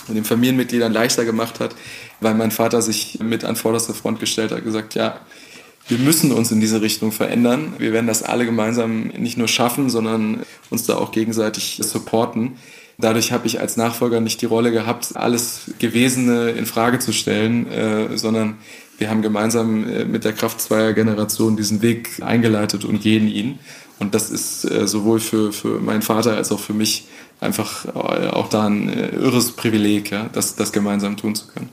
und 0.07 0.15
den 0.15 0.25
Familienmitgliedern 0.25 0.91
leichter 0.91 1.25
gemacht 1.25 1.59
hat, 1.59 1.75
weil 2.19 2.33
mein 2.33 2.51
Vater 2.51 2.81
sich 2.81 3.19
mit 3.21 3.43
an 3.43 3.55
vorderster 3.55 3.93
Front 3.93 4.19
gestellt 4.19 4.51
hat, 4.51 4.63
gesagt, 4.63 4.95
ja, 4.95 5.19
wir 5.87 5.97
müssen 5.97 6.31
uns 6.31 6.51
in 6.51 6.61
diese 6.61 6.81
Richtung 6.81 7.11
verändern. 7.11 7.73
Wir 7.77 7.91
werden 7.91 8.07
das 8.07 8.23
alle 8.23 8.45
gemeinsam 8.45 9.07
nicht 9.17 9.37
nur 9.37 9.49
schaffen, 9.49 9.89
sondern 9.89 10.43
uns 10.69 10.85
da 10.85 10.95
auch 10.95 11.11
gegenseitig 11.11 11.79
supporten. 11.81 12.53
Dadurch 12.97 13.31
habe 13.31 13.47
ich 13.47 13.59
als 13.59 13.75
Nachfolger 13.75 14.21
nicht 14.21 14.41
die 14.41 14.45
Rolle 14.45 14.71
gehabt, 14.71 15.15
alles 15.15 15.71
Gewesene 15.79 16.51
in 16.51 16.65
Frage 16.65 16.99
zu 16.99 17.11
stellen, 17.11 17.69
äh, 17.69 18.17
sondern 18.17 18.57
wir 18.97 19.09
haben 19.09 19.21
gemeinsam 19.21 19.89
äh, 19.89 20.05
mit 20.05 20.23
der 20.23 20.33
Kraft 20.33 20.61
zweier 20.61 20.93
Generationen 20.93 21.57
diesen 21.57 21.81
Weg 21.81 22.21
eingeleitet 22.21 22.85
und 22.85 23.01
gehen 23.01 23.27
ihn. 23.27 23.59
Und 24.03 24.13
das 24.13 24.29
ist 24.29 24.65
äh, 24.65 24.85
sowohl 24.85 25.21
für, 25.21 25.53
für 25.53 25.79
meinen 25.79 26.01
Vater 26.01 26.35
als 26.35 26.51
auch 26.51 26.59
für 26.59 26.73
mich 26.73 27.07
einfach 27.39 27.85
äh, 27.85 28.27
auch 28.27 28.49
da 28.49 28.67
ein 28.67 28.89
äh, 28.89 29.15
irres 29.15 29.53
Privileg, 29.53 30.11
ja, 30.11 30.29
das, 30.33 30.55
das 30.55 30.73
gemeinsam 30.73 31.15
tun 31.15 31.35
zu 31.35 31.47
können. 31.47 31.69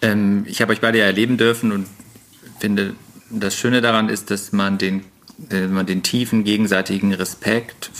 Ähm, 0.00 0.44
ich 0.46 0.62
habe 0.62 0.72
euch 0.72 0.80
beide 0.80 0.98
ja 0.98 1.04
erleben 1.04 1.38
dürfen 1.38 1.72
und 1.72 1.86
finde, 2.60 2.94
das 3.30 3.56
Schöne 3.56 3.80
daran 3.80 4.08
ist, 4.08 4.30
dass 4.30 4.52
man 4.52 4.78
den, 4.78 5.02
man 5.50 5.86
den 5.86 6.04
tiefen 6.04 6.44
gegenseitigen 6.44 7.12
Respekt, 7.12 7.90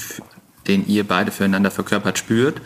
den 0.69 0.87
ihr 0.87 1.03
beide 1.03 1.33
füreinander 1.33 1.73
verkörpert, 1.73 2.19
spürt 2.19 2.61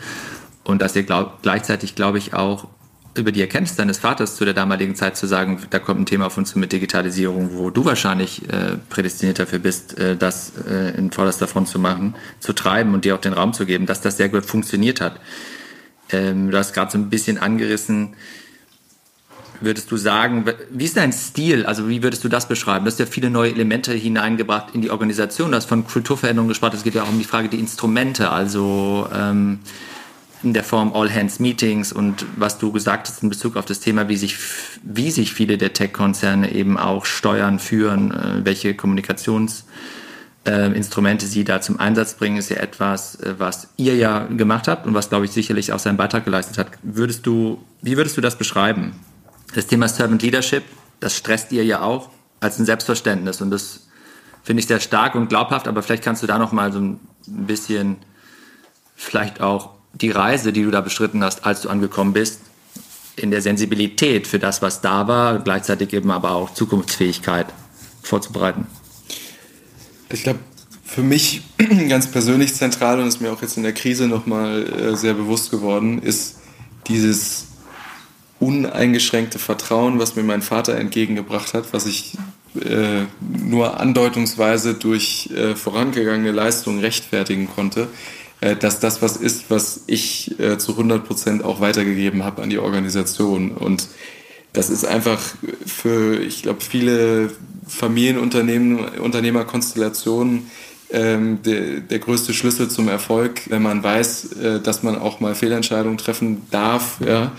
und 0.63 0.83
dass 0.83 0.95
ihr 0.95 1.01
glaub, 1.01 1.41
gleichzeitig, 1.41 1.95
glaube 1.95 2.19
ich, 2.19 2.35
auch 2.35 2.67
über 3.15 3.31
die 3.31 3.41
Erkenntnis 3.41 3.75
deines 3.75 3.99
Vaters 3.99 4.35
zu 4.35 4.45
der 4.45 4.53
damaligen 4.53 4.95
Zeit 4.95 5.17
zu 5.17 5.27
sagen, 5.27 5.59
da 5.69 5.79
kommt 5.79 6.01
ein 6.01 6.05
Thema 6.05 6.27
auf 6.27 6.37
uns 6.37 6.55
mit 6.55 6.71
Digitalisierung, 6.71 7.51
wo 7.53 7.69
du 7.69 7.83
wahrscheinlich 7.83 8.47
äh, 8.49 8.77
prädestiniert 8.89 9.39
dafür 9.39 9.59
bist, 9.59 9.97
äh, 9.97 10.15
das 10.15 10.53
äh, 10.69 10.97
in 10.97 11.11
vorderster 11.11 11.47
Front 11.47 11.67
zu 11.67 11.79
machen, 11.79 12.15
zu 12.39 12.53
treiben 12.53 12.93
und 12.93 13.03
dir 13.03 13.15
auch 13.15 13.21
den 13.21 13.33
Raum 13.33 13.53
zu 13.53 13.65
geben, 13.65 13.85
dass 13.85 14.01
das 14.01 14.17
sehr 14.17 14.29
gut 14.29 14.45
funktioniert 14.45 15.01
hat. 15.01 15.19
Ähm, 16.11 16.51
du 16.51 16.57
hast 16.57 16.73
gerade 16.73 16.91
so 16.91 16.97
ein 16.97 17.09
bisschen 17.09 17.37
angerissen, 17.37 18.15
würdest 19.61 19.91
du 19.91 19.97
sagen, 19.97 20.45
wie 20.71 20.85
ist 20.85 20.97
dein 20.97 21.13
Stil? 21.13 21.65
Also 21.65 21.87
wie 21.87 22.03
würdest 22.03 22.23
du 22.23 22.29
das 22.29 22.47
beschreiben? 22.47 22.85
Du 22.85 22.91
hast 22.91 22.99
ja 22.99 23.05
viele 23.05 23.29
neue 23.29 23.51
Elemente 23.51 23.93
hineingebracht 23.93 24.73
in 24.73 24.81
die 24.81 24.89
Organisation. 24.89 25.51
Du 25.51 25.57
hast 25.57 25.69
von 25.69 25.85
Kulturveränderung 25.85 26.47
gesprochen. 26.47 26.75
Es 26.75 26.83
geht 26.83 26.95
ja 26.95 27.03
auch 27.03 27.09
um 27.09 27.19
die 27.19 27.25
Frage 27.25 27.49
der 27.49 27.59
Instrumente. 27.59 28.31
Also 28.31 29.07
ähm, 29.13 29.59
in 30.43 30.53
der 30.53 30.63
Form 30.63 30.93
All-Hands-Meetings 30.93 31.93
und 31.93 32.25
was 32.35 32.57
du 32.57 32.71
gesagt 32.71 33.07
hast 33.07 33.21
in 33.23 33.29
Bezug 33.29 33.57
auf 33.57 33.65
das 33.65 33.79
Thema, 33.79 34.09
wie 34.09 34.17
sich, 34.17 34.35
wie 34.83 35.11
sich 35.11 35.33
viele 35.33 35.57
der 35.57 35.73
Tech-Konzerne 35.73 36.51
eben 36.51 36.77
auch 36.77 37.05
steuern, 37.05 37.59
führen, 37.59 38.11
äh, 38.11 38.43
welche 38.43 38.73
Kommunikationsinstrumente 38.73 41.25
äh, 41.25 41.29
sie 41.29 41.43
da 41.43 41.61
zum 41.61 41.79
Einsatz 41.79 42.15
bringen, 42.15 42.37
ist 42.37 42.49
ja 42.49 42.57
etwas, 42.57 43.15
äh, 43.15 43.35
was 43.37 43.69
ihr 43.77 43.95
ja 43.95 44.25
gemacht 44.25 44.67
habt 44.67 44.87
und 44.87 44.93
was, 44.93 45.09
glaube 45.09 45.25
ich, 45.25 45.31
sicherlich 45.31 45.73
auch 45.73 45.79
seinen 45.79 45.97
Beitrag 45.97 46.25
geleistet 46.25 46.57
hat. 46.57 46.67
Würdest 46.81 47.27
du, 47.27 47.63
wie 47.81 47.97
würdest 47.97 48.17
du 48.17 48.21
das 48.21 48.37
beschreiben? 48.37 48.93
Das 49.53 49.67
Thema 49.67 49.87
Servant 49.87 50.23
Leadership, 50.23 50.63
das 50.99 51.15
stresst 51.15 51.51
ihr 51.51 51.65
ja 51.65 51.81
auch 51.81 52.09
als 52.39 52.57
ein 52.57 52.65
Selbstverständnis 52.65 53.41
und 53.41 53.51
das 53.51 53.87
finde 54.43 54.61
ich 54.61 54.67
sehr 54.67 54.79
stark 54.79 55.13
und 55.13 55.29
glaubhaft, 55.29 55.67
aber 55.67 55.83
vielleicht 55.83 56.03
kannst 56.03 56.23
du 56.23 56.27
da 56.27 56.39
noch 56.39 56.51
mal 56.51 56.73
so 56.73 56.79
ein 56.79 56.99
bisschen 57.25 57.97
vielleicht 58.95 59.41
auch 59.41 59.80
die 59.93 60.11
Reise, 60.11 60.53
die 60.53 60.63
du 60.63 60.71
da 60.71 60.81
bestritten 60.81 61.23
hast, 61.23 61.45
als 61.45 61.61
du 61.61 61.69
angekommen 61.69 62.13
bist, 62.13 62.39
in 63.15 63.31
der 63.31 63.41
Sensibilität 63.41 64.27
für 64.27 64.39
das, 64.39 64.61
was 64.61 64.81
da 64.81 65.07
war, 65.07 65.39
gleichzeitig 65.39 65.93
eben 65.93 66.11
aber 66.11 66.31
auch 66.31 66.53
Zukunftsfähigkeit 66.53 67.47
vorzubereiten? 68.01 68.67
Ich 70.09 70.23
glaube, 70.23 70.39
für 70.83 71.03
mich 71.03 71.41
ganz 71.89 72.07
persönlich 72.07 72.53
zentral 72.53 72.99
und 72.99 73.07
ist 73.07 73.21
mir 73.21 73.31
auch 73.31 73.41
jetzt 73.41 73.57
in 73.57 73.63
der 73.63 73.73
Krise 73.73 74.07
nochmal 74.07 74.65
äh, 74.67 74.95
sehr 74.95 75.13
bewusst 75.13 75.51
geworden, 75.51 76.01
ist 76.01 76.37
dieses 76.87 77.47
uneingeschränkte 78.39 79.39
Vertrauen, 79.39 79.99
was 79.99 80.15
mir 80.15 80.23
mein 80.23 80.41
Vater 80.41 80.75
entgegengebracht 80.75 81.53
hat, 81.53 81.73
was 81.73 81.85
ich 81.85 82.17
äh, 82.59 83.03
nur 83.19 83.79
andeutungsweise 83.79 84.73
durch 84.73 85.29
äh, 85.33 85.55
vorangegangene 85.55 86.31
Leistungen 86.31 86.79
rechtfertigen 86.79 87.47
konnte 87.47 87.87
dass 88.55 88.79
das 88.79 89.01
was 89.01 89.17
ist, 89.17 89.49
was 89.49 89.83
ich 89.87 90.39
äh, 90.39 90.57
zu 90.57 90.71
100 90.71 91.05
Prozent 91.05 91.43
auch 91.43 91.61
weitergegeben 91.61 92.23
habe 92.23 92.41
an 92.41 92.49
die 92.49 92.57
Organisation. 92.57 93.51
Und 93.51 93.87
das 94.53 94.69
ist 94.69 94.85
einfach 94.85 95.19
für, 95.65 96.19
ich 96.19 96.41
glaube, 96.41 96.61
viele 96.61 97.29
Familienunternehmen, 97.67 98.79
Unternehmerkonstellationen 98.99 100.49
ähm, 100.91 101.39
der, 101.43 101.81
der 101.81 101.99
größte 101.99 102.33
Schlüssel 102.33 102.69
zum 102.69 102.89
Erfolg, 102.89 103.49
wenn 103.49 103.61
man 103.61 103.83
weiß, 103.83 104.33
äh, 104.33 104.59
dass 104.59 104.83
man 104.83 104.97
auch 104.97 105.19
mal 105.19 105.35
Fehlentscheidungen 105.35 105.97
treffen 105.97 106.41
darf, 106.51 106.99
ja, 107.05 107.31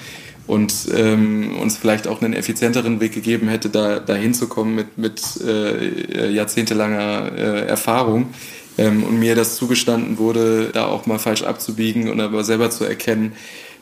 und 0.46 0.88
ähm, 0.94 1.56
uns 1.60 1.76
vielleicht 1.76 2.08
auch 2.08 2.20
einen 2.20 2.32
effizienteren 2.32 3.00
Weg 3.00 3.12
gegeben 3.12 3.48
hätte, 3.48 3.68
da, 3.68 4.14
hinzukommen 4.14 4.74
mit, 4.74 4.98
mit 4.98 5.22
äh, 5.40 6.30
jahrzehntelanger 6.30 7.32
äh, 7.36 7.66
Erfahrung 7.66 8.30
ähm, 8.78 9.04
und 9.04 9.18
mir 9.18 9.34
das 9.34 9.56
zugestanden 9.56 10.18
wurde, 10.18 10.70
da 10.72 10.86
auch 10.86 11.06
mal 11.06 11.18
falsch 11.18 11.42
abzubiegen 11.42 12.10
und 12.10 12.20
aber 12.20 12.44
selber 12.44 12.70
zu 12.70 12.84
erkennen, 12.84 13.32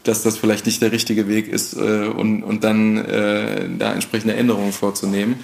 dass 0.05 0.22
das 0.22 0.38
vielleicht 0.38 0.66
nicht 0.66 0.81
der 0.83 0.92
richtige 0.92 1.29
Weg 1.29 1.48
ist 1.48 1.74
äh, 1.74 2.07
und, 2.07 2.42
und 2.42 2.64
dann 2.64 2.96
äh, 2.98 3.68
da 3.79 3.92
entsprechende 3.92 4.35
Änderungen 4.35 4.72
vorzunehmen. 4.72 5.37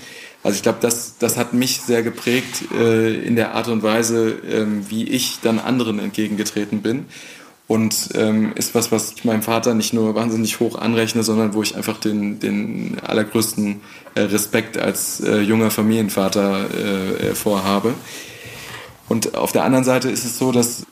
Also 0.42 0.56
ich 0.56 0.62
glaube, 0.62 0.78
das, 0.80 1.18
das 1.18 1.36
hat 1.36 1.54
mich 1.54 1.80
sehr 1.80 2.02
geprägt 2.02 2.70
äh, 2.72 3.14
in 3.14 3.36
der 3.36 3.54
Art 3.54 3.68
und 3.68 3.82
Weise, 3.82 4.38
ähm, 4.50 4.86
wie 4.88 5.04
ich 5.04 5.40
dann 5.42 5.58
anderen 5.58 5.98
entgegengetreten 5.98 6.82
bin. 6.82 7.06
und 7.66 8.10
ähm, 8.14 8.52
ist 8.54 8.74
was, 8.74 8.92
was 8.92 9.12
ich 9.16 9.24
meinem 9.24 9.42
Vater 9.42 9.74
nicht 9.74 9.92
nur 9.92 10.14
wahnsinnig 10.14 10.60
hoch 10.60 10.78
anrechne, 10.78 11.24
sondern 11.24 11.52
wo 11.52 11.62
ich 11.62 11.76
einfach 11.76 11.98
den, 11.98 12.38
den 12.38 12.98
allergrößten 13.02 13.80
äh, 14.14 14.20
Respekt 14.20 14.78
als 14.78 15.20
äh, 15.20 15.40
junger 15.40 15.70
Familienvater 15.70 16.66
äh, 16.70 17.34
vorhabe. 17.34 17.94
Und 19.08 19.34
auf 19.34 19.52
der 19.52 19.64
anderen 19.64 19.84
Seite 19.84 20.10
ist 20.10 20.24
es 20.24 20.38
so, 20.38 20.52
dass, 20.52 20.86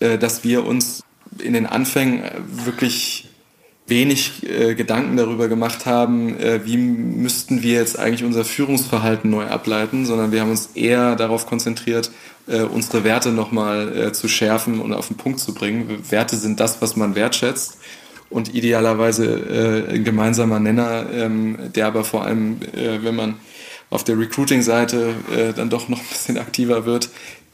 äh, 0.00 0.18
dass 0.18 0.44
wir 0.44 0.66
uns 0.66 1.02
in 1.38 1.52
den 1.52 1.66
Anfängen 1.66 2.22
wirklich 2.64 3.28
wenig 3.86 4.42
äh, 4.48 4.74
Gedanken 4.74 5.16
darüber 5.16 5.48
gemacht 5.48 5.86
haben, 5.86 6.38
äh, 6.38 6.60
wie 6.64 6.76
müssten 6.76 7.62
wir 7.62 7.74
jetzt 7.74 7.98
eigentlich 7.98 8.24
unser 8.24 8.44
Führungsverhalten 8.44 9.30
neu 9.30 9.46
ableiten, 9.46 10.04
sondern 10.04 10.30
wir 10.30 10.42
haben 10.42 10.50
uns 10.50 10.70
eher 10.74 11.16
darauf 11.16 11.46
konzentriert, 11.46 12.10
äh, 12.46 12.62
unsere 12.62 13.04
Werte 13.04 13.30
nochmal 13.30 13.96
äh, 13.96 14.12
zu 14.12 14.28
schärfen 14.28 14.80
und 14.80 14.92
auf 14.92 15.08
den 15.08 15.16
Punkt 15.16 15.40
zu 15.40 15.54
bringen. 15.54 16.02
Werte 16.10 16.36
sind 16.36 16.60
das, 16.60 16.82
was 16.82 16.96
man 16.96 17.14
wertschätzt 17.14 17.78
und 18.30 18.54
idealerweise 18.54 19.86
äh, 19.88 19.94
ein 19.94 20.04
gemeinsamer 20.04 20.60
Nenner, 20.60 21.06
ähm, 21.12 21.58
der 21.74 21.86
aber 21.86 22.04
vor 22.04 22.24
allem, 22.24 22.60
äh, 22.74 23.02
wenn 23.02 23.16
man 23.16 23.36
auf 23.90 24.04
der 24.04 24.18
Recruiting-Seite 24.18 25.14
äh, 25.34 25.52
dann 25.54 25.70
doch 25.70 25.88
noch 25.88 25.98
ein 25.98 26.06
bisschen 26.10 26.36
aktiver 26.36 26.84
wird, 26.84 27.06
äh, 27.06 27.08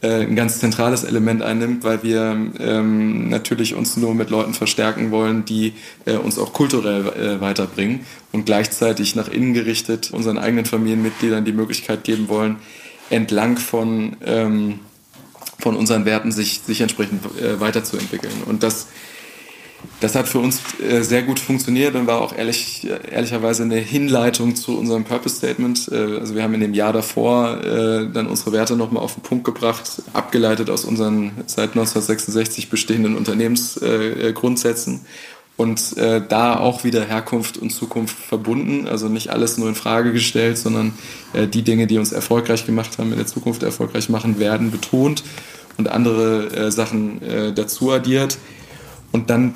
ein 0.08 0.36
ganz 0.36 0.58
zentrales 0.60 1.04
Element 1.04 1.42
einnimmt, 1.42 1.84
weil 1.84 2.02
wir 2.02 2.36
ähm, 2.58 3.28
natürlich 3.28 3.74
uns 3.74 3.96
nur 3.96 4.14
mit 4.14 4.30
Leuten 4.30 4.54
verstärken 4.54 5.10
wollen, 5.10 5.44
die 5.44 5.74
äh, 6.04 6.16
uns 6.16 6.38
auch 6.38 6.52
kulturell 6.52 7.06
äh, 7.06 7.40
weiterbringen 7.40 8.00
und 8.32 8.46
gleichzeitig 8.46 9.16
nach 9.16 9.28
innen 9.28 9.54
gerichtet 9.54 10.10
unseren 10.12 10.38
eigenen 10.38 10.64
Familienmitgliedern 10.64 11.44
die 11.44 11.52
Möglichkeit 11.52 12.04
geben 12.04 12.28
wollen, 12.28 12.56
entlang 13.10 13.58
von, 13.58 14.16
ähm, 14.24 14.80
von 15.58 15.76
unseren 15.76 16.04
Werten 16.04 16.32
sich, 16.32 16.60
sich 16.60 16.80
entsprechend 16.80 17.24
äh, 17.40 17.60
weiterzuentwickeln. 17.60 18.42
Und 18.46 18.62
das 18.62 18.88
das 20.00 20.14
hat 20.14 20.28
für 20.28 20.38
uns 20.38 20.60
äh, 20.80 21.02
sehr 21.02 21.22
gut 21.22 21.40
funktioniert 21.40 21.94
und 21.94 22.06
war 22.06 22.20
auch 22.20 22.36
ehrlich, 22.36 22.86
ehrlicherweise 23.10 23.62
eine 23.62 23.76
Hinleitung 23.76 24.54
zu 24.54 24.78
unserem 24.78 25.04
Purpose 25.04 25.36
Statement. 25.36 25.88
Äh, 25.90 26.18
also 26.18 26.34
wir 26.34 26.42
haben 26.42 26.54
in 26.54 26.60
dem 26.60 26.74
Jahr 26.74 26.92
davor 26.92 27.62
äh, 27.62 28.08
dann 28.12 28.26
unsere 28.26 28.52
Werte 28.52 28.76
nochmal 28.76 29.02
auf 29.02 29.14
den 29.14 29.22
Punkt 29.22 29.44
gebracht, 29.44 30.02
abgeleitet 30.12 30.70
aus 30.70 30.84
unseren 30.84 31.32
seit 31.46 31.70
1966 31.70 32.70
bestehenden 32.70 33.16
Unternehmensgrundsätzen 33.16 35.02
und 35.56 35.94
da 35.96 36.58
auch 36.58 36.82
wieder 36.82 37.04
Herkunft 37.04 37.58
und 37.58 37.70
Zukunft 37.70 38.16
verbunden. 38.18 38.88
Also 38.88 39.08
nicht 39.08 39.30
alles 39.30 39.56
nur 39.56 39.68
in 39.68 39.76
Frage 39.76 40.12
gestellt, 40.12 40.58
sondern 40.58 40.94
die 41.32 41.62
Dinge, 41.62 41.86
die 41.86 41.98
uns 41.98 42.10
erfolgreich 42.10 42.66
gemacht 42.66 42.98
haben, 42.98 43.12
in 43.12 43.18
der 43.18 43.28
Zukunft 43.28 43.62
erfolgreich 43.62 44.08
machen 44.08 44.40
werden, 44.40 44.72
betont 44.72 45.22
und 45.76 45.86
andere 45.88 46.72
Sachen 46.72 47.20
dazu 47.54 47.92
addiert. 47.92 48.36
Und 49.12 49.30
dann 49.30 49.54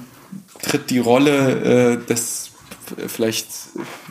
tritt 0.62 0.90
die 0.90 0.98
Rolle 0.98 1.96
äh, 2.00 2.06
des 2.06 2.50
vielleicht 3.06 3.48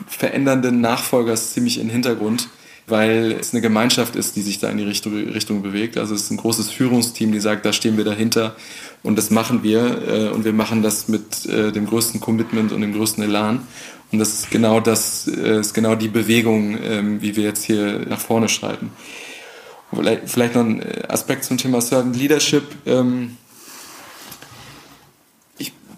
verändernden 0.06 0.80
Nachfolgers 0.80 1.52
ziemlich 1.52 1.78
in 1.78 1.88
den 1.88 1.92
Hintergrund, 1.92 2.48
weil 2.86 3.32
es 3.32 3.52
eine 3.52 3.60
Gemeinschaft 3.60 4.16
ist, 4.16 4.36
die 4.36 4.42
sich 4.42 4.58
da 4.58 4.70
in 4.70 4.78
die 4.78 4.84
Richtung, 4.84 5.14
Richtung 5.14 5.62
bewegt. 5.62 5.98
Also 5.98 6.14
es 6.14 6.22
ist 6.22 6.30
ein 6.30 6.36
großes 6.36 6.70
Führungsteam, 6.70 7.32
die 7.32 7.40
sagt, 7.40 7.66
da 7.66 7.72
stehen 7.72 7.96
wir 7.96 8.04
dahinter 8.04 8.56
und 9.02 9.16
das 9.16 9.30
machen 9.30 9.62
wir 9.62 10.02
äh, 10.08 10.28
und 10.30 10.44
wir 10.44 10.52
machen 10.52 10.82
das 10.82 11.08
mit 11.08 11.46
äh, 11.46 11.72
dem 11.72 11.86
größten 11.86 12.20
Commitment 12.20 12.72
und 12.72 12.80
dem 12.80 12.92
größten 12.94 13.22
Elan. 13.22 13.66
Und 14.10 14.20
das 14.20 14.32
ist 14.34 14.50
genau 14.50 14.80
das, 14.80 15.28
äh, 15.28 15.60
ist 15.60 15.74
genau 15.74 15.94
die 15.94 16.08
Bewegung, 16.08 16.78
ähm, 16.82 17.20
wie 17.20 17.36
wir 17.36 17.44
jetzt 17.44 17.64
hier 17.64 18.06
nach 18.08 18.20
vorne 18.20 18.48
schreiten. 18.48 18.90
Vielleicht, 20.26 20.54
noch 20.54 20.64
ein 20.64 20.82
Aspekt 21.08 21.44
zum 21.44 21.56
Thema 21.56 21.80
Servant 21.80 22.14
Leadership. 22.14 22.64
Ähm, 22.84 23.38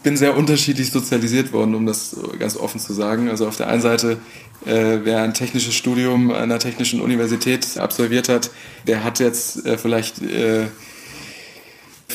bin 0.03 0.17
sehr 0.17 0.37
unterschiedlich 0.37 0.91
sozialisiert 0.91 1.53
worden, 1.53 1.75
um 1.75 1.87
das 1.87 2.17
ganz 2.39 2.57
offen 2.57 2.81
zu 2.81 2.93
sagen. 2.93 3.29
Also 3.29 3.47
auf 3.47 3.57
der 3.57 3.69
einen 3.69 3.83
Seite, 3.83 4.19
äh, 4.65 4.99
wer 5.03 5.23
ein 5.23 5.35
technisches 5.35 5.75
Studium 5.75 6.31
an 6.31 6.45
einer 6.45 6.59
technischen 6.59 7.01
Universität 7.01 7.77
absolviert 7.79 8.29
hat, 8.29 8.51
der 8.87 9.05
hat 9.05 9.21
jetzt 9.21 9.67
äh, 9.67 9.77
vielleicht 9.77 10.23
äh, 10.23 10.67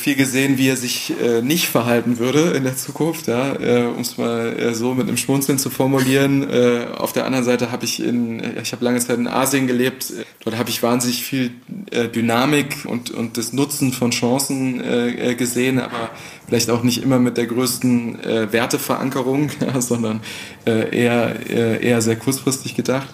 viel 0.06 0.14
gesehen, 0.14 0.56
wie 0.56 0.68
er 0.68 0.76
sich 0.76 1.12
äh, 1.20 1.42
nicht 1.42 1.66
verhalten 1.66 2.20
würde 2.20 2.52
in 2.52 2.62
der 2.62 2.76
Zukunft, 2.76 3.26
ja, 3.26 3.54
äh, 3.60 3.86
um 3.86 4.02
es 4.02 4.16
mal 4.16 4.56
äh, 4.56 4.72
so 4.72 4.94
mit 4.94 5.08
einem 5.08 5.16
Schmunzeln 5.16 5.58
zu 5.58 5.68
formulieren. 5.68 6.48
Äh, 6.48 6.86
auf 6.96 7.12
der 7.12 7.24
anderen 7.26 7.44
Seite 7.44 7.72
habe 7.72 7.84
ich 7.84 8.00
in, 8.00 8.40
ich 8.62 8.70
habe 8.70 8.84
lange 8.84 9.00
Zeit 9.00 9.18
in 9.18 9.26
Asien 9.26 9.66
gelebt. 9.66 10.12
Dort 10.44 10.58
habe 10.58 10.70
ich 10.70 10.80
wahnsinnig 10.80 11.24
viel 11.24 11.50
äh, 11.90 12.06
Dynamik 12.06 12.84
und 12.84 13.10
und 13.10 13.36
das 13.36 13.52
Nutzen 13.52 13.92
von 13.92 14.12
Chancen 14.12 14.80
äh, 14.80 15.34
gesehen, 15.34 15.80
aber 15.80 16.10
vielleicht 16.46 16.70
auch 16.70 16.84
nicht 16.84 17.02
immer 17.02 17.18
mit 17.18 17.36
der 17.36 17.46
größten 17.46 18.22
äh, 18.22 18.52
Werteverankerung, 18.52 19.50
ja, 19.60 19.80
sondern 19.80 20.20
äh, 20.68 20.96
eher 20.96 21.34
äh, 21.50 21.84
eher 21.84 22.00
sehr 22.00 22.14
kurzfristig 22.14 22.76
gedacht. 22.76 23.08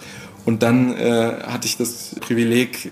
Und 0.45 0.61
dann 0.61 0.95
äh, 0.95 1.37
hatte 1.47 1.65
ich 1.65 1.75
das 1.75 2.13
Privileg 2.19 2.91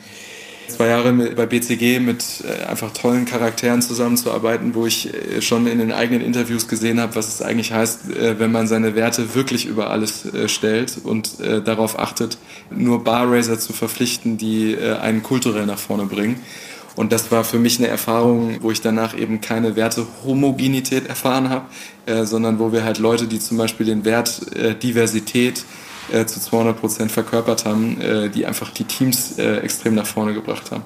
zwei 0.72 0.88
Jahre 0.88 1.12
bei 1.14 1.46
BCG 1.46 2.00
mit 2.00 2.24
äh, 2.44 2.66
einfach 2.66 2.92
tollen 2.94 3.26
Charakteren 3.26 3.82
zusammenzuarbeiten, 3.82 4.76
wo 4.76 4.86
ich 4.86 5.14
äh, 5.14 5.42
schon 5.42 5.68
in 5.68 5.80
den 5.80 5.92
eigenen 5.92 6.22
Interviews 6.22 6.68
gesehen 6.68 7.00
habe, 7.00 7.16
was 7.16 7.28
es 7.28 7.42
eigentlich 7.42 7.72
heißt, 7.72 8.10
äh, 8.12 8.40
wenn 8.40 8.52
man 8.52 8.68
seine 8.68 8.96
Werte 8.96 9.36
wirklich 9.36 9.66
über 9.66 9.90
alles 9.90 10.28
stellt 10.48 10.98
und 11.04 11.40
darauf 11.66 12.00
achtet, 12.00 12.38
nur 12.70 13.04
Barraiser 13.04 13.60
zu 13.60 13.74
verpflichten, 13.74 14.38
die 14.38 14.78
einen 14.78 15.24
kulturell 15.24 15.66
nach 15.66 15.78
vorne 15.78 16.06
bringen. 16.06 16.40
Und 16.96 17.12
das 17.12 17.32
war 17.32 17.44
für 17.44 17.60
mich 17.60 17.80
eine 17.80 17.88
Erfahrung, 17.88 18.58
wo 18.62 18.72
ich 18.72 18.82
danach 18.82 19.18
eben 19.18 19.42
keine 19.42 19.76
Wertehomogenität 19.76 21.08
erfahren 21.08 21.50
habe, 21.50 21.66
sondern 22.26 22.60
wo 22.60 22.72
wir 22.72 22.84
halt 22.84 23.00
Leute, 23.00 23.28
die 23.28 23.40
zum 23.40 23.58
Beispiel 23.58 23.86
den 23.86 24.06
Wert 24.06 24.42
Diversität 24.84 25.64
äh, 26.12 26.26
zu 26.26 26.40
200 26.40 26.80
Prozent 26.80 27.12
verkörpert 27.12 27.66
haben, 27.66 28.00
äh, 28.02 28.30
die 28.30 28.46
einfach 28.46 28.72
die 28.72 28.86
Teams 28.86 29.38
äh, 29.38 29.58
extrem 29.58 29.96
nach 29.96 30.06
vorne 30.06 30.34
gebracht 30.34 30.72
haben. 30.72 30.84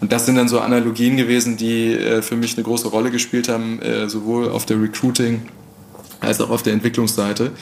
Und 0.00 0.12
das 0.12 0.26
sind 0.26 0.36
dann 0.36 0.48
so 0.48 0.60
Analogien 0.60 1.16
gewesen, 1.16 1.56
die 1.56 1.92
äh, 1.92 2.22
für 2.22 2.36
mich 2.36 2.56
eine 2.56 2.64
große 2.64 2.88
Rolle 2.88 3.10
gespielt 3.10 3.48
haben, 3.48 3.80
äh, 3.80 4.08
sowohl 4.08 4.48
auf 4.48 4.66
der 4.66 4.80
Recruiting 4.80 5.42
als 6.20 6.40
auch 6.40 6.50
auf 6.50 6.62
der 6.62 6.72
Entwicklungsseite. 6.72 7.52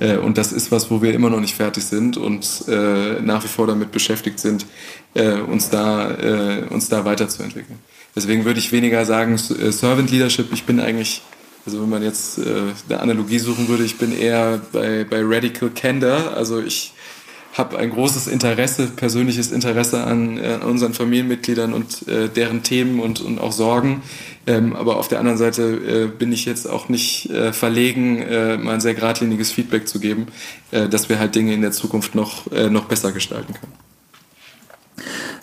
Äh, 0.00 0.16
und 0.16 0.38
das 0.38 0.52
ist 0.52 0.70
was, 0.70 0.90
wo 0.90 1.02
wir 1.02 1.12
immer 1.12 1.28
noch 1.30 1.40
nicht 1.40 1.56
fertig 1.56 1.84
sind 1.84 2.16
und 2.16 2.68
nach 2.68 3.42
wie 3.44 3.48
vor 3.48 3.66
damit 3.66 3.92
beschäftigt 3.92 4.38
sind, 4.38 4.66
uns, 5.14 5.70
da, 5.70 6.64
uns 6.70 6.88
da 6.88 7.04
weiterzuentwickeln. 7.04 7.78
Deswegen 8.14 8.44
würde 8.44 8.58
ich 8.58 8.72
weniger 8.72 9.04
sagen, 9.04 9.38
Servant 9.38 10.10
Leadership, 10.10 10.52
ich 10.52 10.64
bin 10.64 10.80
eigentlich 10.80 11.22
also 11.68 11.82
wenn 11.82 11.90
man 11.90 12.02
jetzt 12.02 12.38
äh, 12.38 12.62
eine 12.88 13.00
Analogie 13.00 13.38
suchen 13.38 13.68
würde, 13.68 13.84
ich 13.84 13.98
bin 13.98 14.18
eher 14.18 14.58
bei, 14.72 15.04
bei 15.04 15.20
Radical 15.22 15.68
Candor. 15.68 16.32
Also 16.34 16.62
ich 16.62 16.94
habe 17.52 17.76
ein 17.76 17.90
großes 17.90 18.26
Interesse, 18.26 18.86
persönliches 18.86 19.52
Interesse 19.52 20.02
an, 20.02 20.38
äh, 20.38 20.60
unseren 20.64 20.94
Familienmitgliedern 20.94 21.74
und 21.74 22.08
äh, 22.08 22.30
deren 22.30 22.62
Themen 22.62 23.00
und, 23.00 23.20
und 23.20 23.38
auch 23.38 23.52
Sorgen. 23.52 24.00
Ähm, 24.46 24.74
aber 24.76 24.96
auf 24.96 25.08
der 25.08 25.18
anderen 25.18 25.36
Seite 25.36 25.62
äh, 25.62 26.06
bin 26.06 26.32
ich 26.32 26.46
jetzt 26.46 26.66
auch 26.70 26.88
nicht 26.88 27.28
äh, 27.28 27.52
verlegen, 27.52 28.22
äh, 28.22 28.56
mal 28.56 28.72
ein 28.72 28.80
sehr 28.80 28.94
geradliniges 28.94 29.52
Feedback 29.52 29.88
zu 29.88 30.00
geben, 30.00 30.28
äh, 30.70 30.88
dass 30.88 31.10
wir 31.10 31.18
halt 31.18 31.34
Dinge 31.34 31.52
in 31.52 31.60
der 31.60 31.72
Zukunft 31.72 32.14
noch, 32.14 32.50
noch 32.70 32.86
besser 32.86 33.12
gestalten 33.12 33.52
können. 33.52 33.72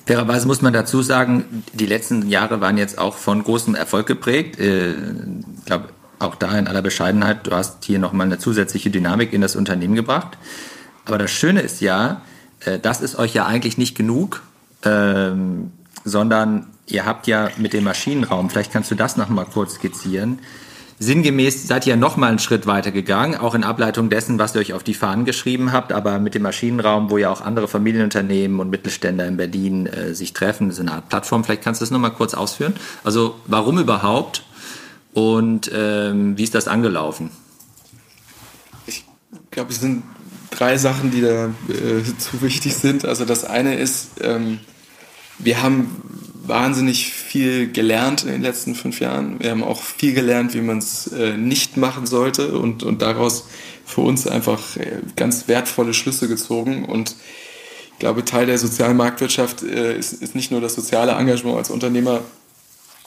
Fairerweise 0.07 0.47
muss 0.47 0.63
man 0.63 0.73
dazu 0.73 1.03
sagen, 1.03 1.63
die 1.73 1.85
letzten 1.85 2.29
Jahre 2.29 2.61
waren 2.61 2.79
jetzt 2.79 2.97
auch 2.97 3.15
von 3.15 3.43
großem 3.43 3.75
Erfolg 3.75 4.07
geprägt. 4.07 4.59
Ich 4.59 5.65
glaube, 5.65 5.89
auch 6.25 6.35
da 6.35 6.57
in 6.57 6.67
aller 6.67 6.81
Bescheidenheit, 6.81 7.47
du 7.47 7.51
hast 7.51 7.85
hier 7.85 7.99
nochmal 7.99 8.27
eine 8.27 8.39
zusätzliche 8.39 8.89
Dynamik 8.89 9.33
in 9.33 9.41
das 9.41 9.55
Unternehmen 9.55 9.95
gebracht. 9.95 10.37
Aber 11.05 11.17
das 11.17 11.31
Schöne 11.31 11.61
ist 11.61 11.81
ja, 11.81 12.21
äh, 12.61 12.79
das 12.79 13.01
ist 13.01 13.17
euch 13.17 13.33
ja 13.33 13.45
eigentlich 13.45 13.77
nicht 13.77 13.95
genug, 13.95 14.41
ähm, 14.83 15.71
sondern 16.03 16.67
ihr 16.87 17.05
habt 17.05 17.27
ja 17.27 17.49
mit 17.57 17.73
dem 17.73 17.83
Maschinenraum, 17.83 18.49
vielleicht 18.49 18.71
kannst 18.71 18.91
du 18.91 18.95
das 18.95 19.17
nochmal 19.17 19.45
kurz 19.45 19.75
skizzieren, 19.75 20.39
Sinngemäß 20.97 21.67
seid 21.67 21.85
ihr 21.87 21.97
noch 21.97 22.15
mal 22.15 22.29
einen 22.29 22.39
Schritt 22.39 22.67
weiter 22.67 22.91
gegangen, 22.91 23.35
auch 23.35 23.53
in 23.53 23.65
Ableitung 23.65 24.09
dessen, 24.09 24.39
was 24.39 24.55
ihr 24.55 24.61
euch 24.61 24.73
auf 24.73 24.83
die 24.83 24.93
Fahnen 24.93 25.25
geschrieben 25.25 25.73
habt, 25.73 25.91
aber 25.91 26.19
mit 26.19 26.35
dem 26.35 26.43
Maschinenraum, 26.43 27.09
wo 27.09 27.17
ja 27.17 27.29
auch 27.29 27.41
andere 27.41 27.67
Familienunternehmen 27.67 28.61
und 28.61 28.69
Mittelständler 28.69 29.27
in 29.27 29.35
Berlin 29.35 29.87
äh, 29.87 30.13
sich 30.13 30.31
treffen, 30.31 30.71
so 30.71 30.81
eine 30.81 30.93
Art 30.93 31.09
Plattform. 31.09 31.43
Vielleicht 31.43 31.63
kannst 31.63 31.81
du 31.81 31.83
das 31.83 31.91
noch 31.91 31.99
mal 31.99 32.11
kurz 32.11 32.33
ausführen. 32.33 32.75
Also 33.03 33.35
warum 33.45 33.77
überhaupt 33.77 34.43
und 35.15 35.71
ähm, 35.73 36.37
wie 36.37 36.43
ist 36.43 36.53
das 36.53 36.67
angelaufen? 36.67 37.31
Ich 38.85 39.05
glaube, 39.49 39.71
es 39.71 39.79
sind 39.79 40.03
drei 40.51 40.77
Sachen, 40.77 41.09
die 41.09 41.21
da 41.21 41.45
äh, 41.69 42.03
zu 42.17 42.41
wichtig 42.41 42.75
sind. 42.75 43.05
Also 43.05 43.23
das 43.23 43.45
eine 43.45 43.75
ist, 43.75 44.09
ähm, 44.21 44.59
wir 45.39 45.63
haben 45.63 46.01
wahnsinnig 46.45 47.13
viel 47.13 47.71
gelernt 47.71 48.23
in 48.23 48.31
den 48.31 48.41
letzten 48.41 48.75
fünf 48.75 48.99
Jahren. 48.99 49.39
Wir 49.39 49.51
haben 49.51 49.63
auch 49.63 49.81
viel 49.81 50.13
gelernt, 50.13 50.53
wie 50.53 50.59
man 50.59 50.79
es 50.79 51.07
äh, 51.07 51.37
nicht 51.37 51.77
machen 51.77 52.05
sollte 52.05 52.57
und, 52.57 52.83
und 52.83 53.01
daraus 53.01 53.47
für 53.85 54.01
uns 54.01 54.27
einfach 54.27 54.75
äh, 54.75 54.99
ganz 55.15 55.47
wertvolle 55.47 55.93
Schlüsse 55.93 56.27
gezogen. 56.27 56.83
Und 56.83 57.15
ich 57.93 57.99
glaube, 57.99 58.25
Teil 58.25 58.47
der 58.47 58.57
sozialen 58.57 58.97
Marktwirtschaft 58.97 59.63
äh, 59.63 59.97
ist, 59.97 60.11
ist 60.11 60.35
nicht 60.35 60.51
nur 60.51 60.59
das 60.59 60.75
soziale 60.75 61.13
Engagement 61.13 61.57
als 61.57 61.69
Unternehmer, 61.69 62.19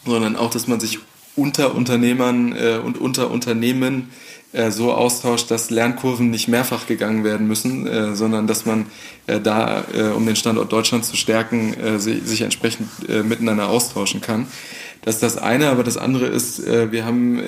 sondern 0.07 0.37
auch, 0.37 0.51
dass 0.51 0.67
man 0.69 0.81
sich 0.81 1.01
unter 1.39 1.75
Unternehmern 1.75 2.55
äh, 2.55 2.79
und 2.85 2.99
unter 2.99 3.31
Unternehmen 3.31 4.11
äh, 4.53 4.71
so 4.71 4.93
austauscht, 4.93 5.51
dass 5.51 5.71
Lernkurven 5.71 6.31
nicht 6.31 6.49
mehrfach 6.49 6.87
gegangen 6.87 7.25
werden 7.25 7.47
müssen, 7.47 7.87
äh, 7.87 8.17
sondern 8.17 8.47
dass 8.47 8.67
man 8.67 8.87
äh, 9.27 9.41
da, 9.41 9.85
äh, 9.95 10.09
um 10.09 10.27
den 10.27 10.37
Standort 10.37 10.73
Deutschland 10.73 11.05
zu 11.05 11.17
stärken, 11.17 11.75
äh, 11.75 11.99
sich, 11.99 12.23
sich, 12.25 12.43
entsprechend 12.43 12.89
miteinander 13.29 13.69
austauschen 13.69 14.21
kann. 14.21 14.47
Das 15.03 15.17
ist 15.17 15.23
das 15.23 15.39
eine, 15.39 15.69
aber 15.69 15.85
das 15.85 15.97
andere 15.97 16.27
ist, 16.27 16.67
wir 16.67 17.05
haben 17.05 17.41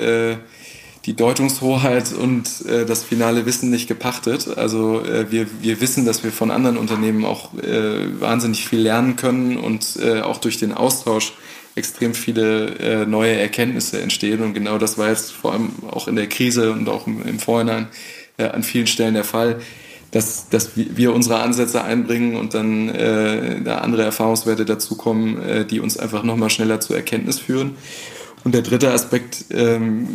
die 1.07 1.16
Deutungshoheit 1.16 2.12
und 2.12 2.66
äh, 2.66 2.85
das 2.85 3.03
finale 3.03 3.46
Wissen 3.46 3.70
nicht 3.70 3.88
gepachtet. 3.88 4.59
Also 4.59 5.03
äh, 5.03 5.31
wir, 5.31 5.46
wir 5.62 5.81
wissen, 5.81 6.05
dass 6.05 6.22
wir 6.22 6.31
von 6.31 6.50
anderen 6.50 6.76
Unternehmen 6.76 7.24
auch 7.24 7.55
äh, 7.55 8.20
wahnsinnig 8.20 8.68
viel 8.68 8.81
lernen 8.81 9.16
können 9.16 9.57
und 9.57 9.98
auch 10.22 10.38
durch 10.38 10.59
den 10.59 10.72
Austausch 10.72 11.33
extrem 11.74 12.14
viele 12.14 12.76
äh, 12.78 13.06
neue 13.06 13.35
Erkenntnisse 13.35 14.00
entstehen. 14.00 14.42
Und 14.42 14.54
genau 14.54 14.78
das 14.78 14.98
war 14.98 15.09
jetzt 15.09 15.33
vor 15.33 15.52
allem 15.52 15.70
auch 15.90 16.09
in 16.09 16.16
der 16.16 16.28
Krise 16.28 16.72
und 16.72 16.88
auch 16.88 17.06
im, 17.06 17.22
im 17.26 17.38
Vorhinein 17.38 17.88
äh, 18.37 18.44
an 18.44 18.62
vielen 18.62 18.87
Stellen 18.87 19.14
der 19.14 19.24
Fall, 19.24 19.61
dass, 20.11 20.48
dass 20.48 20.70
wir 20.74 21.14
unsere 21.14 21.40
Ansätze 21.40 21.85
einbringen 21.85 22.35
und 22.37 22.54
dann 22.54 22.88
äh, 22.88 23.61
da 23.62 23.78
andere 23.78 24.02
Erfahrungswerte 24.02 24.64
dazukommen, 24.64 25.40
äh, 25.42 25.64
die 25.64 25.80
uns 25.80 25.96
einfach 25.96 26.24
nochmal 26.24 26.50
schneller 26.50 26.80
zur 26.80 26.96
Erkenntnis 26.96 27.38
führen. 27.38 27.76
Und 28.42 28.54
der 28.54 28.62
dritte 28.62 28.90
Aspekt, 28.90 29.44
ähm, 29.50 30.09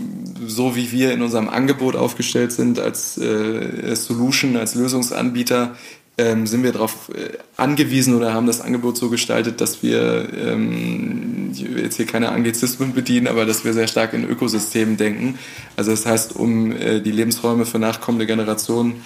so 0.45 0.75
wie 0.75 0.91
wir 0.91 1.13
in 1.13 1.21
unserem 1.21 1.47
Angebot 1.47 1.95
aufgestellt 1.95 2.51
sind 2.51 2.79
als 2.79 3.17
äh, 3.17 3.95
Solution, 3.95 4.57
als 4.57 4.75
Lösungsanbieter, 4.75 5.75
ähm, 6.17 6.47
sind 6.47 6.63
wir 6.63 6.71
darauf 6.71 7.09
äh, 7.09 7.37
angewiesen 7.57 8.15
oder 8.15 8.33
haben 8.33 8.47
das 8.47 8.61
Angebot 8.61 8.97
so 8.97 9.09
gestaltet, 9.09 9.59
dass 9.59 9.83
wir 9.83 10.29
ähm, 10.33 11.51
jetzt 11.53 11.97
hier 11.97 12.05
keine 12.05 12.29
Anglizismen 12.29 12.93
bedienen, 12.93 13.27
aber 13.27 13.45
dass 13.45 13.65
wir 13.65 13.73
sehr 13.73 13.87
stark 13.87 14.13
in 14.13 14.27
Ökosystemen 14.29 14.97
denken. 14.97 15.37
Also 15.75 15.91
das 15.91 16.05
heißt, 16.05 16.35
um 16.35 16.71
äh, 16.71 17.01
die 17.01 17.11
Lebensräume 17.11 17.65
für 17.65 17.79
nachkommende 17.79 18.25
Generationen 18.25 19.03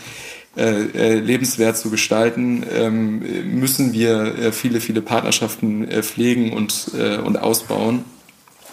äh, 0.56 0.82
äh, 0.94 1.20
lebenswert 1.20 1.78
zu 1.78 1.90
gestalten, 1.90 2.64
ähm, 2.72 3.60
müssen 3.60 3.94
wir 3.94 4.52
viele, 4.52 4.80
viele 4.80 5.02
Partnerschaften 5.02 5.88
pflegen 6.04 6.54
und 6.54 7.38
ausbauen. 7.38 8.04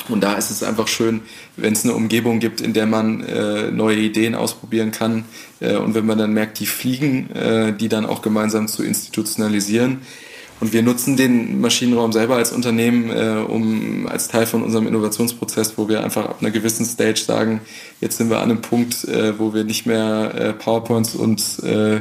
Und 0.09 0.23
da 0.23 0.35
ist 0.35 0.51
es 0.51 0.63
einfach 0.63 0.89
schön, 0.89 1.23
wenn 1.57 1.73
es 1.73 1.85
eine 1.85 1.95
Umgebung 1.95 2.39
gibt, 2.39 2.61
in 2.61 2.73
der 2.73 2.87
man 2.87 3.23
äh, 3.25 3.71
neue 3.71 3.99
Ideen 3.99 4.35
ausprobieren 4.35 4.91
kann 4.93 5.25
äh, 5.61 5.77
und 5.77 5.95
wenn 5.95 6.07
man 6.07 6.19
dann 6.19 6.33
merkt, 6.33 6.61
die 6.61 6.67
fliegen, 6.67 7.31
äh, 7.31 7.73
die 7.73 7.89
dann 7.89 8.07
auch 8.07 8.23
gemeinsam 8.23 8.69
zu 8.69 8.83
institutionalisieren. 8.83 10.03
Und 10.59 10.73
wir 10.73 10.83
nutzen 10.83 11.17
den 11.17 11.61
Maschinenraum 11.61 12.13
selber 12.13 12.37
als 12.37 12.51
Unternehmen, 12.53 13.11
äh, 13.11 13.45
um 13.47 14.07
als 14.09 14.29
Teil 14.29 14.47
von 14.47 14.63
unserem 14.63 14.87
Innovationsprozess, 14.87 15.77
wo 15.77 15.89
wir 15.89 16.03
einfach 16.03 16.25
ab 16.25 16.39
einer 16.41 16.51
gewissen 16.51 16.87
Stage 16.87 17.21
sagen, 17.21 17.61
jetzt 18.01 18.17
sind 18.17 18.31
wir 18.31 18.39
an 18.39 18.51
einem 18.51 18.63
Punkt, 18.63 19.05
äh, 19.05 19.39
wo 19.39 19.53
wir 19.53 19.65
nicht 19.65 19.85
mehr 19.85 20.33
äh, 20.35 20.53
PowerPoints 20.55 21.15
und 21.15 21.63
äh, 21.63 22.01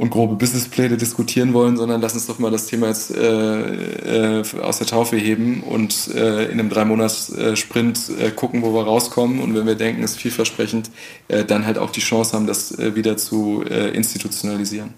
und 0.00 0.08
grobe 0.08 0.36
Businesspläne 0.36 0.96
diskutieren 0.96 1.52
wollen, 1.52 1.76
sondern 1.76 2.00
lass 2.00 2.14
uns 2.14 2.26
doch 2.26 2.38
mal 2.38 2.50
das 2.50 2.64
Thema 2.64 2.86
jetzt 2.86 3.14
äh, 3.14 4.38
äh, 4.38 4.60
aus 4.62 4.78
der 4.78 4.86
Taufe 4.86 5.16
heben 5.16 5.62
und 5.62 6.08
äh, 6.14 6.46
in 6.46 6.58
einem 6.58 6.70
drei 6.70 6.86
Monats 6.86 7.30
Sprint 7.52 8.08
äh, 8.18 8.30
gucken, 8.30 8.62
wo 8.62 8.72
wir 8.72 8.84
rauskommen 8.84 9.40
und 9.40 9.54
wenn 9.54 9.66
wir 9.66 9.74
denken, 9.74 10.02
es 10.02 10.12
ist 10.12 10.20
vielversprechend, 10.20 10.90
äh, 11.28 11.44
dann 11.44 11.66
halt 11.66 11.76
auch 11.76 11.90
die 11.90 12.00
Chance 12.00 12.32
haben, 12.32 12.46
das 12.46 12.78
äh, 12.78 12.94
wieder 12.94 13.18
zu 13.18 13.62
institutionalisieren. 13.62 14.94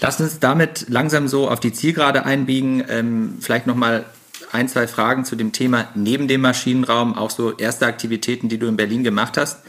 Lass 0.00 0.20
uns 0.20 0.40
damit 0.40 0.86
langsam 0.88 1.28
so 1.28 1.48
auf 1.48 1.60
die 1.60 1.72
Zielgerade 1.72 2.24
einbiegen. 2.24 2.82
Ähm, 2.88 3.36
vielleicht 3.40 3.68
nochmal 3.68 4.04
ein, 4.50 4.68
zwei 4.68 4.88
Fragen 4.88 5.24
zu 5.24 5.36
dem 5.36 5.52
Thema 5.52 5.88
neben 5.94 6.26
dem 6.26 6.40
Maschinenraum, 6.40 7.14
auch 7.14 7.30
so 7.30 7.56
erste 7.56 7.86
Aktivitäten, 7.86 8.48
die 8.48 8.58
du 8.58 8.66
in 8.66 8.76
Berlin 8.76 9.04
gemacht 9.04 9.36
hast. 9.36 9.60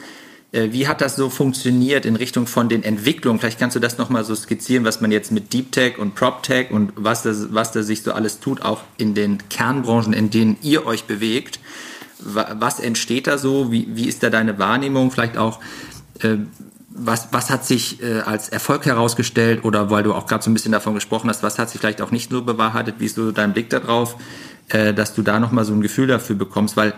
Äh, 0.51 0.71
wie 0.71 0.87
hat 0.87 1.01
das 1.01 1.15
so 1.15 1.29
funktioniert 1.29 2.05
in 2.05 2.15
Richtung 2.15 2.47
von 2.47 2.69
den 2.69 2.83
Entwicklungen? 2.83 3.39
Vielleicht 3.39 3.59
kannst 3.59 3.75
du 3.75 3.79
das 3.79 3.97
nochmal 3.97 4.23
so 4.23 4.33
skizzieren, 4.35 4.85
was 4.85 5.01
man 5.01 5.11
jetzt 5.11 5.31
mit 5.31 5.51
Deep 5.53 5.71
Tech 5.71 5.97
und 5.97 6.15
Prop 6.15 6.43
Tech 6.43 6.71
und 6.71 6.93
was 6.95 7.23
das, 7.23 7.53
was 7.53 7.71
da 7.71 7.83
sich 7.83 8.03
so 8.03 8.13
alles 8.13 8.39
tut, 8.39 8.61
auch 8.61 8.81
in 8.97 9.13
den 9.13 9.49
Kernbranchen, 9.49 10.13
in 10.13 10.29
denen 10.29 10.57
ihr 10.61 10.85
euch 10.85 11.03
bewegt. 11.03 11.59
Was 12.19 12.79
entsteht 12.79 13.27
da 13.27 13.37
so? 13.37 13.71
Wie, 13.71 13.87
wie 13.95 14.07
ist 14.07 14.23
da 14.23 14.29
deine 14.29 14.57
Wahrnehmung? 14.57 15.11
Vielleicht 15.11 15.37
auch, 15.37 15.59
äh, 16.21 16.37
was, 16.89 17.27
was 17.31 17.49
hat 17.51 17.63
sich 17.65 18.01
äh, 18.01 18.21
als 18.21 18.49
Erfolg 18.49 18.85
herausgestellt 18.85 19.63
oder 19.65 19.91
weil 19.91 20.03
du 20.03 20.13
auch 20.13 20.25
gerade 20.25 20.43
so 20.43 20.49
ein 20.49 20.53
bisschen 20.53 20.71
davon 20.71 20.95
gesprochen 20.95 21.29
hast, 21.29 21.43
was 21.43 21.59
hat 21.59 21.69
sich 21.69 21.79
vielleicht 21.79 22.01
auch 22.01 22.11
nicht 22.11 22.31
so 22.31 22.41
bewahrheitet? 22.41 22.95
Wie 22.99 23.05
ist 23.05 23.15
so 23.15 23.31
dein 23.31 23.53
Blick 23.53 23.69
darauf, 23.69 24.15
äh, 24.69 24.93
dass 24.93 25.13
du 25.13 25.21
da 25.21 25.39
nochmal 25.39 25.65
so 25.65 25.73
ein 25.73 25.81
Gefühl 25.81 26.07
dafür 26.07 26.35
bekommst? 26.37 26.75
Weil 26.75 26.95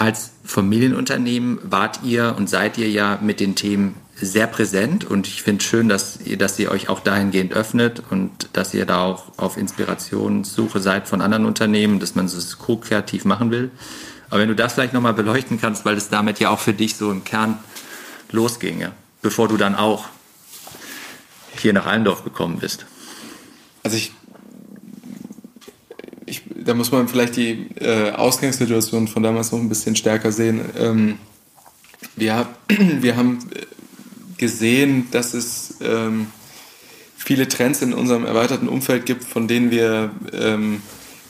als 0.00 0.30
Familienunternehmen 0.44 1.58
wart 1.62 2.00
ihr 2.02 2.34
und 2.38 2.48
seid 2.48 2.78
ihr 2.78 2.88
ja 2.88 3.18
mit 3.20 3.38
den 3.38 3.54
Themen 3.54 3.96
sehr 4.16 4.46
präsent 4.46 5.04
und 5.04 5.26
ich 5.26 5.42
finde 5.42 5.62
schön, 5.62 5.90
dass 5.90 6.18
ihr, 6.24 6.38
dass 6.38 6.58
ihr 6.58 6.70
euch 6.70 6.88
auch 6.88 7.00
dahingehend 7.00 7.52
öffnet 7.52 8.02
und 8.08 8.48
dass 8.54 8.72
ihr 8.72 8.86
da 8.86 9.02
auch 9.02 9.24
auf 9.36 9.58
Inspirationssuche 9.58 10.80
seid 10.80 11.06
von 11.06 11.20
anderen 11.20 11.44
Unternehmen, 11.44 12.00
dass 12.00 12.14
man 12.14 12.24
es 12.24 12.58
co-kreativ 12.58 13.26
machen 13.26 13.50
will. 13.50 13.70
Aber 14.30 14.40
wenn 14.40 14.48
du 14.48 14.54
das 14.54 14.72
vielleicht 14.72 14.94
nochmal 14.94 15.12
beleuchten 15.12 15.60
kannst, 15.60 15.84
weil 15.84 15.98
es 15.98 16.08
damit 16.08 16.40
ja 16.40 16.48
auch 16.48 16.60
für 16.60 16.72
dich 16.72 16.96
so 16.96 17.10
im 17.10 17.24
Kern 17.24 17.58
losginge, 18.30 18.92
bevor 19.20 19.48
du 19.48 19.58
dann 19.58 19.74
auch 19.74 20.06
hier 21.58 21.74
nach 21.74 21.84
Allendorf 21.84 22.24
gekommen 22.24 22.58
bist. 22.58 22.86
Also 23.82 23.98
ich 23.98 24.12
ich, 26.30 26.42
da 26.54 26.74
muss 26.74 26.92
man 26.92 27.08
vielleicht 27.08 27.36
die 27.36 27.66
äh, 27.80 28.12
Ausgangssituation 28.12 29.08
von 29.08 29.22
damals 29.22 29.52
noch 29.52 29.58
ein 29.58 29.68
bisschen 29.68 29.96
stärker 29.96 30.32
sehen. 30.32 30.60
Ähm, 30.78 31.18
wir, 32.16 32.48
wir 32.68 33.16
haben 33.16 33.38
gesehen, 34.38 35.08
dass 35.10 35.34
es 35.34 35.76
ähm, 35.82 36.28
viele 37.16 37.48
Trends 37.48 37.82
in 37.82 37.92
unserem 37.92 38.24
erweiterten 38.24 38.68
Umfeld 38.68 39.06
gibt, 39.06 39.24
von 39.24 39.48
denen 39.48 39.70
wir 39.70 40.10
ähm, 40.32 40.82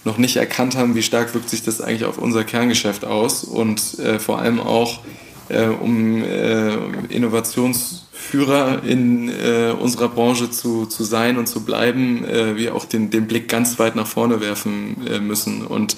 noch 0.05 0.19
nicht 0.19 0.37
erkannt 0.37 0.77
haben, 0.77 0.95
wie 0.95 1.03
stark 1.03 1.35
wirkt 1.35 1.51
sich 1.51 1.63
das 1.63 1.81
eigentlich 1.81 2.05
auf 2.05 2.19
unser 2.19 2.45
Kerngeschäft 2.45 3.05
aus 3.05 3.45
und 3.45 3.99
äh, 3.99 4.19
vor 4.19 4.39
allem 4.39 4.61
auch 4.61 5.01
äh, 5.49 5.65
um 5.67 6.23
äh, 6.23 6.75
Innovations 7.09 8.07
Führer 8.31 8.83
in 8.85 9.29
äh, 9.29 9.75
unserer 9.79 10.09
Branche 10.09 10.51
zu, 10.51 10.87
zu 10.87 11.03
sein 11.03 11.37
und 11.37 11.49
zu 11.49 11.65
bleiben, 11.65 12.25
äh, 12.25 12.57
wir 12.57 12.77
auch 12.77 12.85
den, 12.85 13.11
den 13.11 13.27
Blick 13.27 13.49
ganz 13.49 13.79
weit 13.81 13.97
nach 13.97 14.07
vorne 14.07 14.41
werfen 14.41 15.05
äh, 15.07 15.19
müssen. 15.19 15.67
Und 15.67 15.97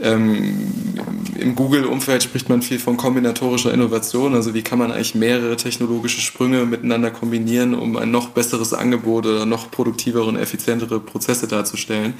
ähm, 0.00 0.58
im 1.38 1.54
Google-Umfeld 1.54 2.24
spricht 2.24 2.48
man 2.48 2.62
viel 2.62 2.80
von 2.80 2.96
kombinatorischer 2.96 3.72
Innovation, 3.72 4.34
also 4.34 4.52
wie 4.52 4.62
kann 4.62 4.80
man 4.80 4.90
eigentlich 4.90 5.14
mehrere 5.14 5.56
technologische 5.56 6.20
Sprünge 6.20 6.66
miteinander 6.66 7.12
kombinieren, 7.12 7.74
um 7.74 7.96
ein 7.96 8.10
noch 8.10 8.30
besseres 8.30 8.72
Angebot 8.72 9.26
oder 9.26 9.46
noch 9.46 9.70
produktivere 9.70 10.24
und 10.24 10.36
effizientere 10.36 10.98
Prozesse 10.98 11.46
darzustellen. 11.46 12.14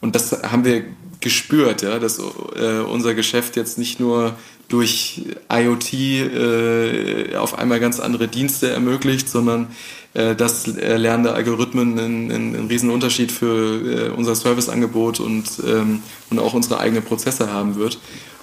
Und 0.00 0.14
das 0.14 0.42
haben 0.42 0.64
wir 0.64 0.84
gespürt, 1.20 1.82
ja, 1.82 1.98
dass 1.98 2.18
äh, 2.18 2.80
unser 2.80 3.14
Geschäft 3.14 3.56
jetzt 3.56 3.78
nicht 3.78 3.98
nur 3.98 4.36
durch 4.68 5.22
IoT 5.50 5.92
äh, 5.94 7.36
auf 7.36 7.58
einmal 7.58 7.80
ganz 7.80 8.00
andere 8.00 8.28
Dienste 8.28 8.70
ermöglicht, 8.70 9.28
sondern 9.28 9.68
äh, 10.14 10.36
dass 10.36 10.66
lernende 10.66 11.32
Algorithmen 11.32 11.98
einen, 11.98 12.30
einen 12.30 12.66
riesen 12.68 12.90
Unterschied 12.90 13.32
für 13.32 14.08
äh, 14.08 14.10
unser 14.10 14.34
Serviceangebot 14.34 15.20
und, 15.20 15.44
ähm, 15.66 16.02
und 16.30 16.38
auch 16.38 16.54
unsere 16.54 16.78
eigenen 16.80 17.02
Prozesse 17.02 17.52
haben 17.52 17.76
wird. 17.76 17.98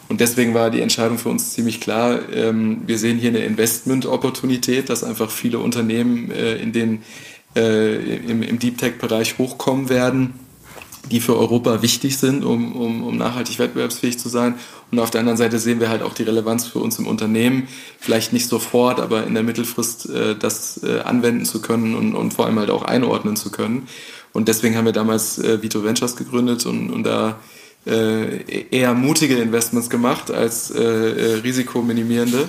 Und 0.07 0.19
deswegen 0.19 0.53
war 0.53 0.69
die 0.69 0.81
Entscheidung 0.81 1.17
für 1.17 1.29
uns 1.29 1.53
ziemlich 1.53 1.79
klar. 1.79 2.19
Ähm, 2.31 2.81
wir 2.85 2.97
sehen 2.97 3.17
hier 3.17 3.29
eine 3.29 3.39
Investment-Opportunität, 3.39 4.89
dass 4.89 5.03
einfach 5.03 5.31
viele 5.31 5.59
Unternehmen 5.59 6.29
äh, 6.31 6.55
in 6.55 6.73
den, 6.73 7.03
äh, 7.55 8.15
im, 8.17 8.43
im 8.43 8.59
Deep 8.59 8.77
Tech-Bereich 8.77 9.37
hochkommen 9.37 9.89
werden 9.89 10.44
die 11.11 11.19
für 11.19 11.37
Europa 11.37 11.81
wichtig 11.81 12.17
sind, 12.17 12.43
um, 12.43 12.75
um, 12.75 13.03
um 13.03 13.17
nachhaltig 13.17 13.59
wettbewerbsfähig 13.59 14.17
zu 14.17 14.29
sein. 14.29 14.55
Und 14.91 14.99
auf 14.99 15.11
der 15.11 15.19
anderen 15.19 15.37
Seite 15.37 15.59
sehen 15.59 15.79
wir 15.79 15.89
halt 15.89 16.01
auch 16.01 16.13
die 16.13 16.23
Relevanz 16.23 16.65
für 16.65 16.79
uns 16.79 16.99
im 16.99 17.07
Unternehmen, 17.07 17.67
vielleicht 17.99 18.33
nicht 18.33 18.47
sofort, 18.47 18.99
aber 18.99 19.25
in 19.25 19.33
der 19.33 19.43
Mittelfrist 19.43 20.09
äh, 20.09 20.35
das 20.35 20.81
äh, 20.83 20.99
anwenden 20.99 21.45
zu 21.45 21.61
können 21.61 21.95
und, 21.95 22.15
und 22.15 22.33
vor 22.33 22.45
allem 22.45 22.59
halt 22.59 22.69
auch 22.69 22.83
einordnen 22.83 23.35
zu 23.35 23.51
können. 23.51 23.87
Und 24.33 24.47
deswegen 24.47 24.75
haben 24.75 24.85
wir 24.85 24.91
damals 24.91 25.37
äh, 25.37 25.61
Vito 25.61 25.83
Ventures 25.83 26.15
gegründet 26.15 26.65
und, 26.65 26.91
und 26.91 27.03
da 27.03 27.39
äh, 27.87 28.65
eher 28.71 28.93
mutige 28.93 29.35
Investments 29.35 29.89
gemacht 29.89 30.31
als 30.31 30.71
äh, 30.71 30.81
äh, 30.81 31.33
risikominimierende. 31.35 32.47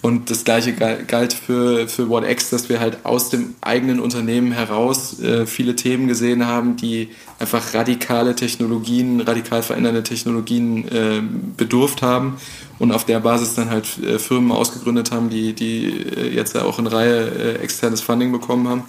Und 0.00 0.30
das 0.30 0.44
gleiche 0.44 0.74
galt 0.74 1.32
für, 1.32 1.88
für 1.88 2.08
WhatX, 2.08 2.50
dass 2.50 2.68
wir 2.68 2.78
halt 2.78 3.04
aus 3.04 3.30
dem 3.30 3.56
eigenen 3.60 3.98
Unternehmen 3.98 4.52
heraus 4.52 5.18
äh, 5.18 5.44
viele 5.44 5.74
Themen 5.74 6.06
gesehen 6.06 6.46
haben, 6.46 6.76
die 6.76 7.08
einfach 7.40 7.74
radikale 7.74 8.36
Technologien, 8.36 9.20
radikal 9.20 9.62
verändernde 9.62 10.04
Technologien 10.04 10.86
äh, 10.86 11.20
bedurft 11.56 12.02
haben 12.02 12.36
und 12.78 12.92
auf 12.92 13.06
der 13.06 13.18
Basis 13.18 13.54
dann 13.54 13.70
halt 13.70 13.98
äh, 13.98 14.20
Firmen 14.20 14.52
ausgegründet 14.52 15.10
haben, 15.10 15.30
die, 15.30 15.52
die 15.52 15.86
äh, 15.86 16.32
jetzt 16.32 16.54
ja 16.54 16.62
auch 16.62 16.78
in 16.78 16.86
Reihe 16.86 17.28
äh, 17.28 17.54
externes 17.56 18.00
Funding 18.00 18.30
bekommen 18.30 18.68
haben. 18.68 18.84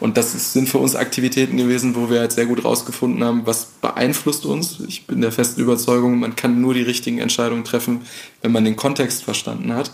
Und 0.00 0.16
das 0.16 0.52
sind 0.52 0.68
für 0.68 0.78
uns 0.78 0.96
Aktivitäten 0.96 1.56
gewesen, 1.56 1.94
wo 1.94 2.10
wir 2.10 2.20
halt 2.20 2.32
sehr 2.32 2.46
gut 2.46 2.64
rausgefunden 2.64 3.22
haben, 3.24 3.46
was 3.46 3.66
beeinflusst 3.80 4.44
uns. 4.44 4.80
Ich 4.86 5.06
bin 5.06 5.20
der 5.20 5.32
festen 5.32 5.60
Überzeugung, 5.60 6.18
man 6.18 6.36
kann 6.36 6.60
nur 6.60 6.74
die 6.74 6.82
richtigen 6.82 7.18
Entscheidungen 7.18 7.64
treffen, 7.64 8.02
wenn 8.42 8.52
man 8.52 8.64
den 8.64 8.76
Kontext 8.76 9.24
verstanden 9.24 9.72
hat. 9.72 9.92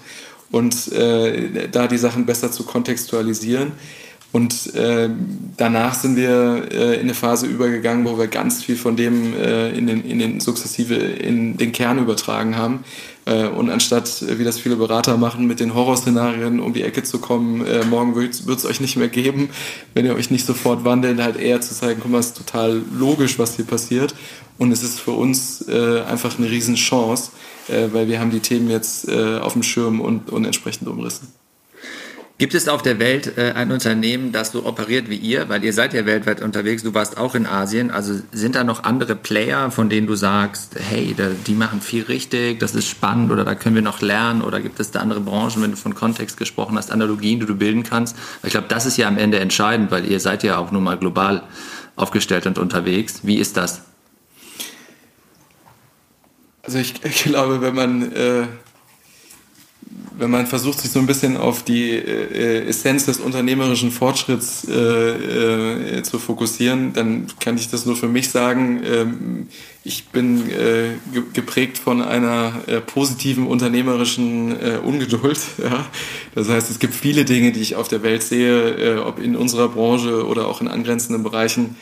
Und 0.51 0.93
äh, 0.93 1.69
da 1.71 1.87
die 1.87 1.99
Sachen 1.99 2.27
besser 2.27 2.51
zu 2.51 2.65
kontextualisieren. 2.65 3.73
Und 4.33 4.75
äh, 4.75 5.09
danach 5.57 5.95
sind 5.95 6.17
wir 6.17 6.69
äh, 6.71 6.95
in 6.95 7.01
eine 7.01 7.15
Phase 7.15 7.47
übergegangen, 7.47 8.05
wo 8.05 8.17
wir 8.17 8.29
ganz 8.29 8.63
viel 8.63 8.77
von 8.77 8.97
dem 8.97 9.35
äh, 9.35 9.71
in, 9.71 9.89
den, 9.89 10.05
in 10.05 10.21
den 10.21 10.41
sukzessive 10.41 10.95
in 10.95 11.57
den 11.57 11.73
Kern 11.73 11.99
übertragen 11.99 12.57
haben. 12.57 12.85
Äh, 13.31 13.47
und 13.47 13.71
anstatt, 13.71 14.23
äh, 14.23 14.39
wie 14.39 14.45
das 14.45 14.59
viele 14.59 14.77
Berater 14.77 15.17
machen, 15.17 15.47
mit 15.47 15.61
den 15.61 15.75
Horrorszenarien 15.75 16.59
um 16.59 16.73
die 16.73 16.83
Ecke 16.83 17.05
zu 17.05 17.21
kommen, 17.21 17.65
äh, 17.65 17.85
morgen 17.85 18.17
wird 18.17 18.35
es 18.35 18.67
euch 18.67 18.81
nicht 18.81 18.97
mehr 18.97 19.09
geben, 19.09 19.51
wenn 19.95 20.05
ihr 20.05 20.17
euch 20.17 20.31
nicht 20.31 20.45
sofort 20.45 20.85
wandelt, 20.85 21.23
halt 21.23 21.37
eher 21.37 21.61
zu 21.61 21.75
zeigen, 21.75 22.01
guck 22.03 22.11
mal, 22.11 22.19
es 22.19 22.27
ist 22.27 22.39
total 22.39 22.83
logisch, 22.93 23.39
was 23.39 23.55
hier 23.55 23.65
passiert. 23.65 24.15
Und 24.59 24.73
es 24.73 24.83
ist 24.83 25.01
für 25.01 25.13
uns 25.13 25.67
einfach 25.71 26.39
eine 26.39 26.51
Riesenchance, 26.51 27.31
weil 27.67 28.09
wir 28.09 28.21
haben 28.21 28.31
die 28.31 28.41
Themen 28.41 28.69
jetzt 28.69 29.11
auf 29.11 29.55
dem 29.55 29.63
Schirm 29.63 30.03
und, 30.03 30.29
und 30.29 30.45
entsprechend 30.45 30.87
umrissen. 30.87 31.29
Gibt 32.41 32.55
es 32.55 32.69
auf 32.69 32.81
der 32.81 32.99
Welt 32.99 33.37
äh, 33.37 33.53
ein 33.53 33.71
Unternehmen, 33.71 34.33
das 34.33 34.53
so 34.53 34.65
operiert 34.65 35.11
wie 35.11 35.17
ihr? 35.17 35.51
Weil 35.51 35.63
ihr 35.63 35.75
seid 35.75 35.93
ja 35.93 36.07
weltweit 36.07 36.41
unterwegs, 36.41 36.83
du 36.83 36.95
warst 36.95 37.19
auch 37.19 37.35
in 37.35 37.45
Asien. 37.45 37.91
Also 37.91 38.15
sind 38.33 38.55
da 38.55 38.65
noch 38.65 38.85
andere 38.85 39.15
Player, 39.15 39.71
von 39.71 39.91
denen 39.91 40.07
du 40.07 40.15
sagst, 40.15 40.75
hey, 40.89 41.15
da, 41.15 41.27
die 41.47 41.53
machen 41.53 41.83
viel 41.83 42.05
richtig, 42.05 42.59
das 42.59 42.75
ist 42.75 42.89
spannend 42.89 43.31
oder 43.31 43.45
da 43.45 43.55
können 43.55 43.75
wir 43.75 43.83
noch 43.83 44.01
lernen? 44.01 44.41
Oder 44.41 44.61
gibt 44.61 44.81
es 44.81 44.91
da 44.91 45.01
andere 45.01 45.21
Branchen, 45.21 45.61
wenn 45.61 45.73
du 45.73 45.77
von 45.77 45.95
Kontext 45.95 46.39
gesprochen 46.39 46.79
hast, 46.79 46.91
Analogien, 46.91 47.41
die 47.41 47.47
du 47.47 47.57
bilden 47.57 47.83
kannst? 47.83 48.17
Ich 48.43 48.53
glaube, 48.53 48.69
das 48.71 48.87
ist 48.87 48.97
ja 48.97 49.07
am 49.07 49.19
Ende 49.19 49.39
entscheidend, 49.39 49.91
weil 49.91 50.11
ihr 50.11 50.19
seid 50.19 50.43
ja 50.43 50.57
auch 50.57 50.71
nun 50.71 50.83
mal 50.83 50.97
global 50.97 51.43
aufgestellt 51.97 52.47
und 52.47 52.57
unterwegs. 52.57 53.21
Wie 53.23 53.37
ist 53.37 53.59
das? 53.59 53.83
Also 56.63 56.79
ich, 56.79 57.05
ich 57.05 57.25
glaube, 57.25 57.61
wenn 57.61 57.75
man... 57.75 58.13
Äh 58.13 58.45
wenn 60.21 60.31
man 60.31 60.47
versucht, 60.47 60.81
sich 60.81 60.91
so 60.91 60.99
ein 60.99 61.07
bisschen 61.07 61.39
auf 61.39 61.63
die 61.63 61.93
äh, 61.93 62.69
Essenz 62.69 63.07
des 63.07 63.21
unternehmerischen 63.21 63.91
Fortschritts 63.91 64.69
äh, 64.69 65.99
äh, 65.99 66.03
zu 66.03 66.19
fokussieren, 66.19 66.93
dann 66.93 67.27
kann 67.41 67.57
ich 67.57 67.71
das 67.71 67.87
nur 67.87 67.97
für 67.97 68.07
mich 68.07 68.29
sagen. 68.29 68.83
Ähm, 68.85 69.49
ich 69.83 70.09
bin 70.09 70.51
äh, 70.51 70.91
geprägt 71.33 71.79
von 71.79 72.03
einer 72.03 72.53
äh, 72.67 72.81
positiven 72.83 73.47
unternehmerischen 73.47 74.53
äh, 74.61 74.79
Ungeduld. 74.85 75.41
Ja? 75.59 75.87
Das 76.35 76.49
heißt, 76.49 76.71
es 76.71 76.79
gibt 76.79 76.95
viele 76.95 77.25
Dinge, 77.25 77.53
die 77.53 77.61
ich 77.61 77.77
auf 77.77 77.89
der 77.89 78.03
Welt 78.03 78.23
sehe, 78.23 79.05
ob 79.05 79.19
in 79.19 79.37
unserer 79.37 79.69
Branche 79.69 80.27
oder 80.27 80.49
auch 80.49 80.61
in 80.61 80.69
angrenzenden 80.69 81.23
Bereichen, 81.23 81.77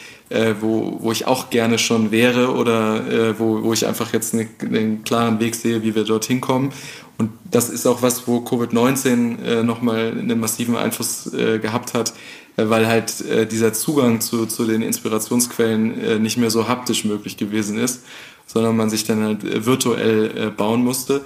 wo, 0.61 0.99
wo 1.01 1.13
ich 1.13 1.27
auch 1.27 1.51
gerne 1.51 1.79
schon 1.79 2.11
wäre 2.11 2.53
oder 2.53 3.37
wo, 3.39 3.63
wo 3.63 3.73
ich 3.73 3.87
einfach 3.87 4.13
jetzt 4.13 4.35
eine, 4.35 4.49
einen 4.63 5.05
klaren 5.05 5.39
Weg 5.39 5.55
sehe, 5.55 5.83
wie 5.83 5.95
wir 5.95 6.05
dorthin 6.05 6.41
kommen. 6.41 6.73
Und 7.19 7.31
das 7.51 7.69
ist 7.69 7.85
auch 7.87 8.01
was, 8.01 8.29
wo 8.29 8.39
Covid-19 8.39 9.43
äh, 9.43 9.63
nochmal 9.65 10.13
einen 10.13 10.39
massiven 10.39 10.77
Einfluss 10.77 11.33
äh, 11.35 11.59
gehabt 11.59 11.93
hat, 11.93 12.13
äh, 12.57 12.69
weil 12.69 12.87
halt 12.87 13.21
äh, 13.23 13.45
dieser 13.45 13.73
Zugang 13.73 14.21
zu, 14.21 14.47
zu 14.47 14.65
den 14.65 14.83
Inspirationsquellen 14.83 16.01
äh, 16.01 16.19
nicht 16.21 16.39
mehr 16.39 16.51
so 16.51 16.69
haptisch 16.69 17.05
möglich 17.05 17.37
gewesen 17.37 17.77
ist, 17.77 18.05
sondern 18.47 18.77
man 18.77 18.89
sich 18.89 19.03
dann 19.03 19.23
halt 19.25 19.43
äh, 19.43 19.67
virtuell 19.67 20.31
äh, 20.37 20.51
bauen 20.51 20.85
musste. 20.85 21.23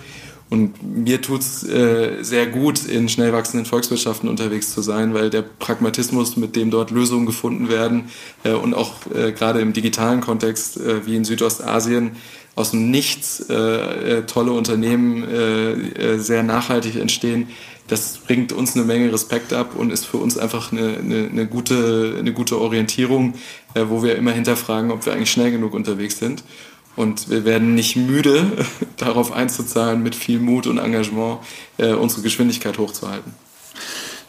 Und 0.49 0.82
mir 0.82 1.22
tut's 1.22 1.62
äh, 1.64 2.22
sehr 2.22 2.47
gut, 2.47 2.84
in 2.86 3.09
schnell 3.09 3.32
wachsenden 3.32 3.64
Volkswirtschaften 3.64 4.28
unterwegs 4.28 4.72
zu 4.72 4.82
sein, 4.82 5.14
weil 5.14 5.30
der 5.30 5.40
Pragmatismus, 5.40 6.36
mit 6.36 6.57
dem 6.57 6.70
dort 6.70 6.90
Lösungen 6.90 7.24
gefunden 7.24 7.70
werden 7.70 8.11
äh, 8.45 8.53
und 8.53 8.74
auch 8.74 8.93
äh, 9.14 9.32
gerade 9.32 9.61
im 9.61 9.72
digitalen 9.72 10.20
Kontext 10.20 10.78
wie 11.07 11.16
in 11.16 11.24
Südostasien 11.24 12.12
aus 12.55 12.73
dem 12.73 12.91
Nichts 12.91 13.47
äh, 13.49 13.55
äh, 13.55 14.27
tolle 14.27 14.53
Unternehmen 14.53 15.25
äh, 15.25 15.73
äh, 15.73 16.19
sehr 16.19 16.43
nachhaltig 16.43 16.97
entstehen, 16.97 17.49
das 17.89 18.19
bringt 18.19 18.53
uns 18.53 18.75
eine 18.75 18.85
Menge 18.85 19.13
Respekt 19.13 19.53
ab 19.53 19.75
und 19.77 19.93
ist 19.93 20.07
für 20.07 20.17
uns 20.17 20.39
einfach 20.39 20.73
eine, 20.73 20.97
eine, 20.99 21.29
eine 21.31 21.47
gute, 21.47 22.17
eine 22.19 22.33
gute 22.33 22.61
Orientierung, 22.61 23.35
äh, 23.75 23.85
wo 23.89 24.03
wir 24.03 24.17
immer 24.17 24.33
hinterfragen, 24.33 24.91
ob 24.91 25.05
wir 25.05 25.13
eigentlich 25.13 25.31
schnell 25.31 25.51
genug 25.51 25.75
unterwegs 25.75 26.19
sind. 26.19 26.45
Und 26.95 27.31
wir 27.31 27.45
werden 27.45 27.75
nicht 27.75 27.97
müde, 27.97 28.45
darauf 28.97 29.33
einzuzahlen, 29.33 30.03
mit 30.03 30.15
viel 30.15 30.39
Mut 30.39 30.67
und 30.67 30.79
Engagement 30.79 31.41
äh, 31.79 31.93
unsere 31.93 32.23
Geschwindigkeit 32.23 32.79
hochzuhalten. 32.79 33.35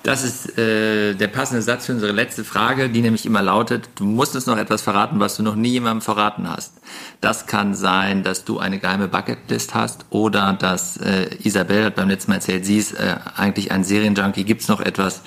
Das 0.04 0.26
ist 0.26 0.58
äh, 0.58 1.14
der 1.14 1.30
passende 1.30 1.62
Satz 1.62 1.86
für 1.86 1.93
unsere 1.93 2.12
letzte 2.12 2.43
Frage, 2.43 2.89
die 2.89 2.99
nämlich 3.01 3.26
immer 3.26 3.41
lautet, 3.41 3.88
du 3.95 4.04
musst 4.04 4.36
uns 4.36 4.45
noch 4.45 4.58
etwas 4.58 4.82
verraten, 4.82 5.22
was 5.22 5.38
du 5.38 5.43
noch 5.43 5.56
nie 5.56 5.70
jemandem 5.70 6.01
verraten 6.01 6.49
hast. 6.49 6.74
Das 7.22 7.47
kann 7.47 7.74
sein, 7.74 8.22
dass 8.22 8.43
du 8.43 8.60
eine 8.60 8.80
geheime 8.80 9.08
Bucketlist 9.08 9.74
hast 9.74 10.06
oder 10.10 10.58
dass 10.60 10.97
äh, 10.97 11.30
Isabel 11.41 11.86
hat 11.86 11.95
beim 11.95 12.10
letzten 12.10 12.32
Mal 12.32 12.36
erzählt, 12.36 12.66
sie 12.66 12.80
ist 12.80 12.95
äh, 12.95 13.16
eigentlich 13.38 13.72
ein 13.72 13.86
Serienjunkie. 13.86 14.43
Gibt 14.43 14.62
es 14.62 14.68
noch 14.68 14.82
etwas, 14.82 15.22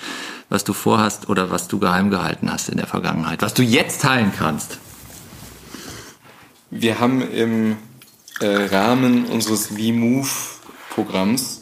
was 0.49 0.63
du 0.63 0.73
vorhast 0.73 1.27
oder 1.27 1.49
was 1.49 1.67
du 1.67 1.79
geheim 1.79 2.11
gehalten 2.11 2.51
hast 2.51 2.69
in 2.69 2.77
der 2.77 2.85
Vergangenheit, 2.85 3.41
was 3.41 3.55
du 3.55 3.63
jetzt 3.63 4.03
teilen 4.03 4.31
kannst? 4.37 4.77
Wir 6.69 6.99
haben 6.99 7.27
im 7.31 7.77
äh, 8.41 8.45
Rahmen 8.45 9.25
unseres 9.25 9.67
V-Move-Programms 9.67 11.56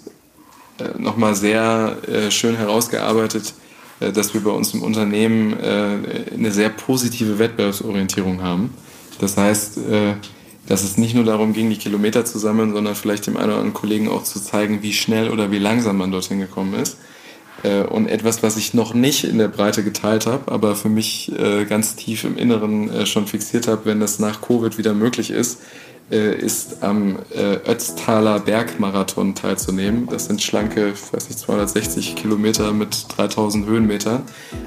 äh, 0.79 0.99
nochmal 0.99 1.35
sehr 1.35 1.97
äh, 2.07 2.31
schön 2.31 2.55
herausgearbeitet, 2.55 3.53
äh, 3.99 4.11
dass 4.11 4.33
wir 4.33 4.41
bei 4.41 4.51
uns 4.51 4.73
im 4.73 4.81
Unternehmen 4.81 5.57
äh, 5.59 6.33
eine 6.33 6.51
sehr 6.51 6.69
positive 6.69 7.39
Wettbewerbsorientierung 7.39 8.41
haben. 8.41 8.73
Das 9.19 9.37
heißt, 9.37 9.77
äh, 9.77 10.13
dass 10.67 10.83
es 10.83 10.97
nicht 10.97 11.13
nur 11.13 11.23
darum 11.23 11.53
ging, 11.53 11.69
die 11.69 11.77
Kilometer 11.77 12.25
zu 12.25 12.39
sammeln, 12.39 12.73
sondern 12.73 12.95
vielleicht 12.95 13.27
dem 13.27 13.37
einen 13.37 13.49
oder 13.49 13.57
anderen 13.59 13.73
Kollegen 13.73 14.09
auch 14.09 14.23
zu 14.23 14.41
zeigen, 14.41 14.81
wie 14.81 14.93
schnell 14.93 15.29
oder 15.29 15.51
wie 15.51 15.59
langsam 15.59 15.97
man 15.97 16.11
dorthin 16.11 16.39
gekommen 16.39 16.73
ist. 16.73 16.97
Und 17.89 18.07
etwas, 18.07 18.43
was 18.43 18.57
ich 18.57 18.73
noch 18.73 18.93
nicht 18.93 19.23
in 19.23 19.37
der 19.37 19.47
Breite 19.47 19.83
geteilt 19.83 20.25
habe, 20.25 20.51
aber 20.51 20.75
für 20.75 20.89
mich 20.89 21.31
ganz 21.69 21.95
tief 21.95 22.23
im 22.23 22.35
Inneren 22.35 23.05
schon 23.05 23.27
fixiert 23.27 23.67
habe, 23.67 23.85
wenn 23.85 23.99
das 23.99 24.17
nach 24.17 24.41
Covid 24.41 24.77
wieder 24.79 24.95
möglich 24.95 25.29
ist, 25.29 25.59
ist 26.09 26.83
am 26.83 27.17
äh, 27.33 27.55
Ötztaler 27.69 28.39
Bergmarathon 28.39 29.33
teilzunehmen. 29.33 30.07
Das 30.07 30.25
sind 30.25 30.41
schlanke, 30.41 30.93
weiß 30.93 31.29
nicht, 31.29 31.39
260 31.39 32.15
Kilometer 32.15 32.73
mit 32.73 33.05
3000 33.17 33.65
Höhenmetern. 33.65 34.21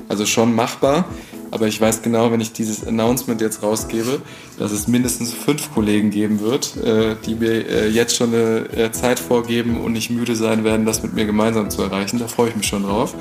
Also 0.09 0.27
schon 0.27 0.55
machbar. 0.55 1.05
Aber 1.51 1.67
ich 1.67 1.81
weiß 1.81 2.03
genau, 2.03 2.31
wenn 2.31 2.41
ich 2.41 2.53
dieses 2.53 2.87
Announcement 2.87 3.41
jetzt 3.41 3.63
rausgebe, 3.63 4.21
dass 4.59 4.73
es 4.73 4.89
mindestens 4.89 5.33
fünf 5.33 5.73
Kollegen 5.73 6.11
geben 6.11 6.41
wird, 6.41 6.77
äh, 6.77 7.17
die 7.25 7.35
mir 7.37 7.67
äh, 7.69 7.89
jetzt 7.89 8.17
schon 8.17 8.35
eine 8.35 8.69
äh, 8.77 8.93
Zeit 8.93 9.19
vorgeben 9.19 9.81
und 9.81 9.93
nicht 9.93 10.11
müde 10.11 10.37
sein 10.37 10.65
werden, 10.65 10.85
das 10.85 11.03
mit 11.03 11.15
mir 11.15 11.25
gemeinsam 11.25 11.71
zu 11.71 11.83
erreichen. 11.83 12.19
Da 12.19 12.29
freue 12.29 12.51
ich 12.51 12.57
mich 12.57 12.67
schon 12.67 12.83
drauf. 12.83 13.15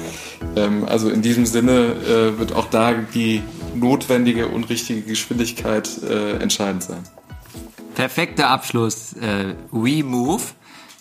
Ähm, 0.55 0.85
also 0.85 1.09
in 1.09 1.21
diesem 1.21 1.45
Sinne 1.45 1.95
äh, 2.05 2.39
wird 2.39 2.53
auch 2.53 2.69
da 2.69 2.93
die 2.93 3.41
notwendige 3.75 4.47
und 4.47 4.69
richtige 4.69 5.01
Geschwindigkeit 5.01 5.89
äh, 6.03 6.37
entscheidend 6.41 6.83
sein. 6.83 7.03
Perfekter 7.97 8.51
Abschluss. 8.51 9.13
Äh, 9.13 9.55
We 9.71 10.03
Move. 10.03 10.43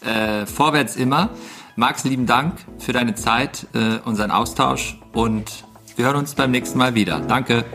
Äh, 0.01 0.47
vorwärts 0.47 0.97
immer. 0.97 1.29
Max, 1.75 2.05
lieben 2.05 2.25
Dank 2.25 2.55
für 2.79 2.95
deine 2.95 3.15
Zeit, 3.15 3.67
äh, 3.75 3.99
unseren 4.07 4.31
Austausch 4.31 4.99
und 5.13 5.67
wir 5.97 6.07
hören 6.07 6.17
uns 6.17 6.35
beim 6.35 6.53
nächsten 6.53 6.79
Mal 6.79 6.95
wieder. 6.95 7.21
Danke. 7.21 7.67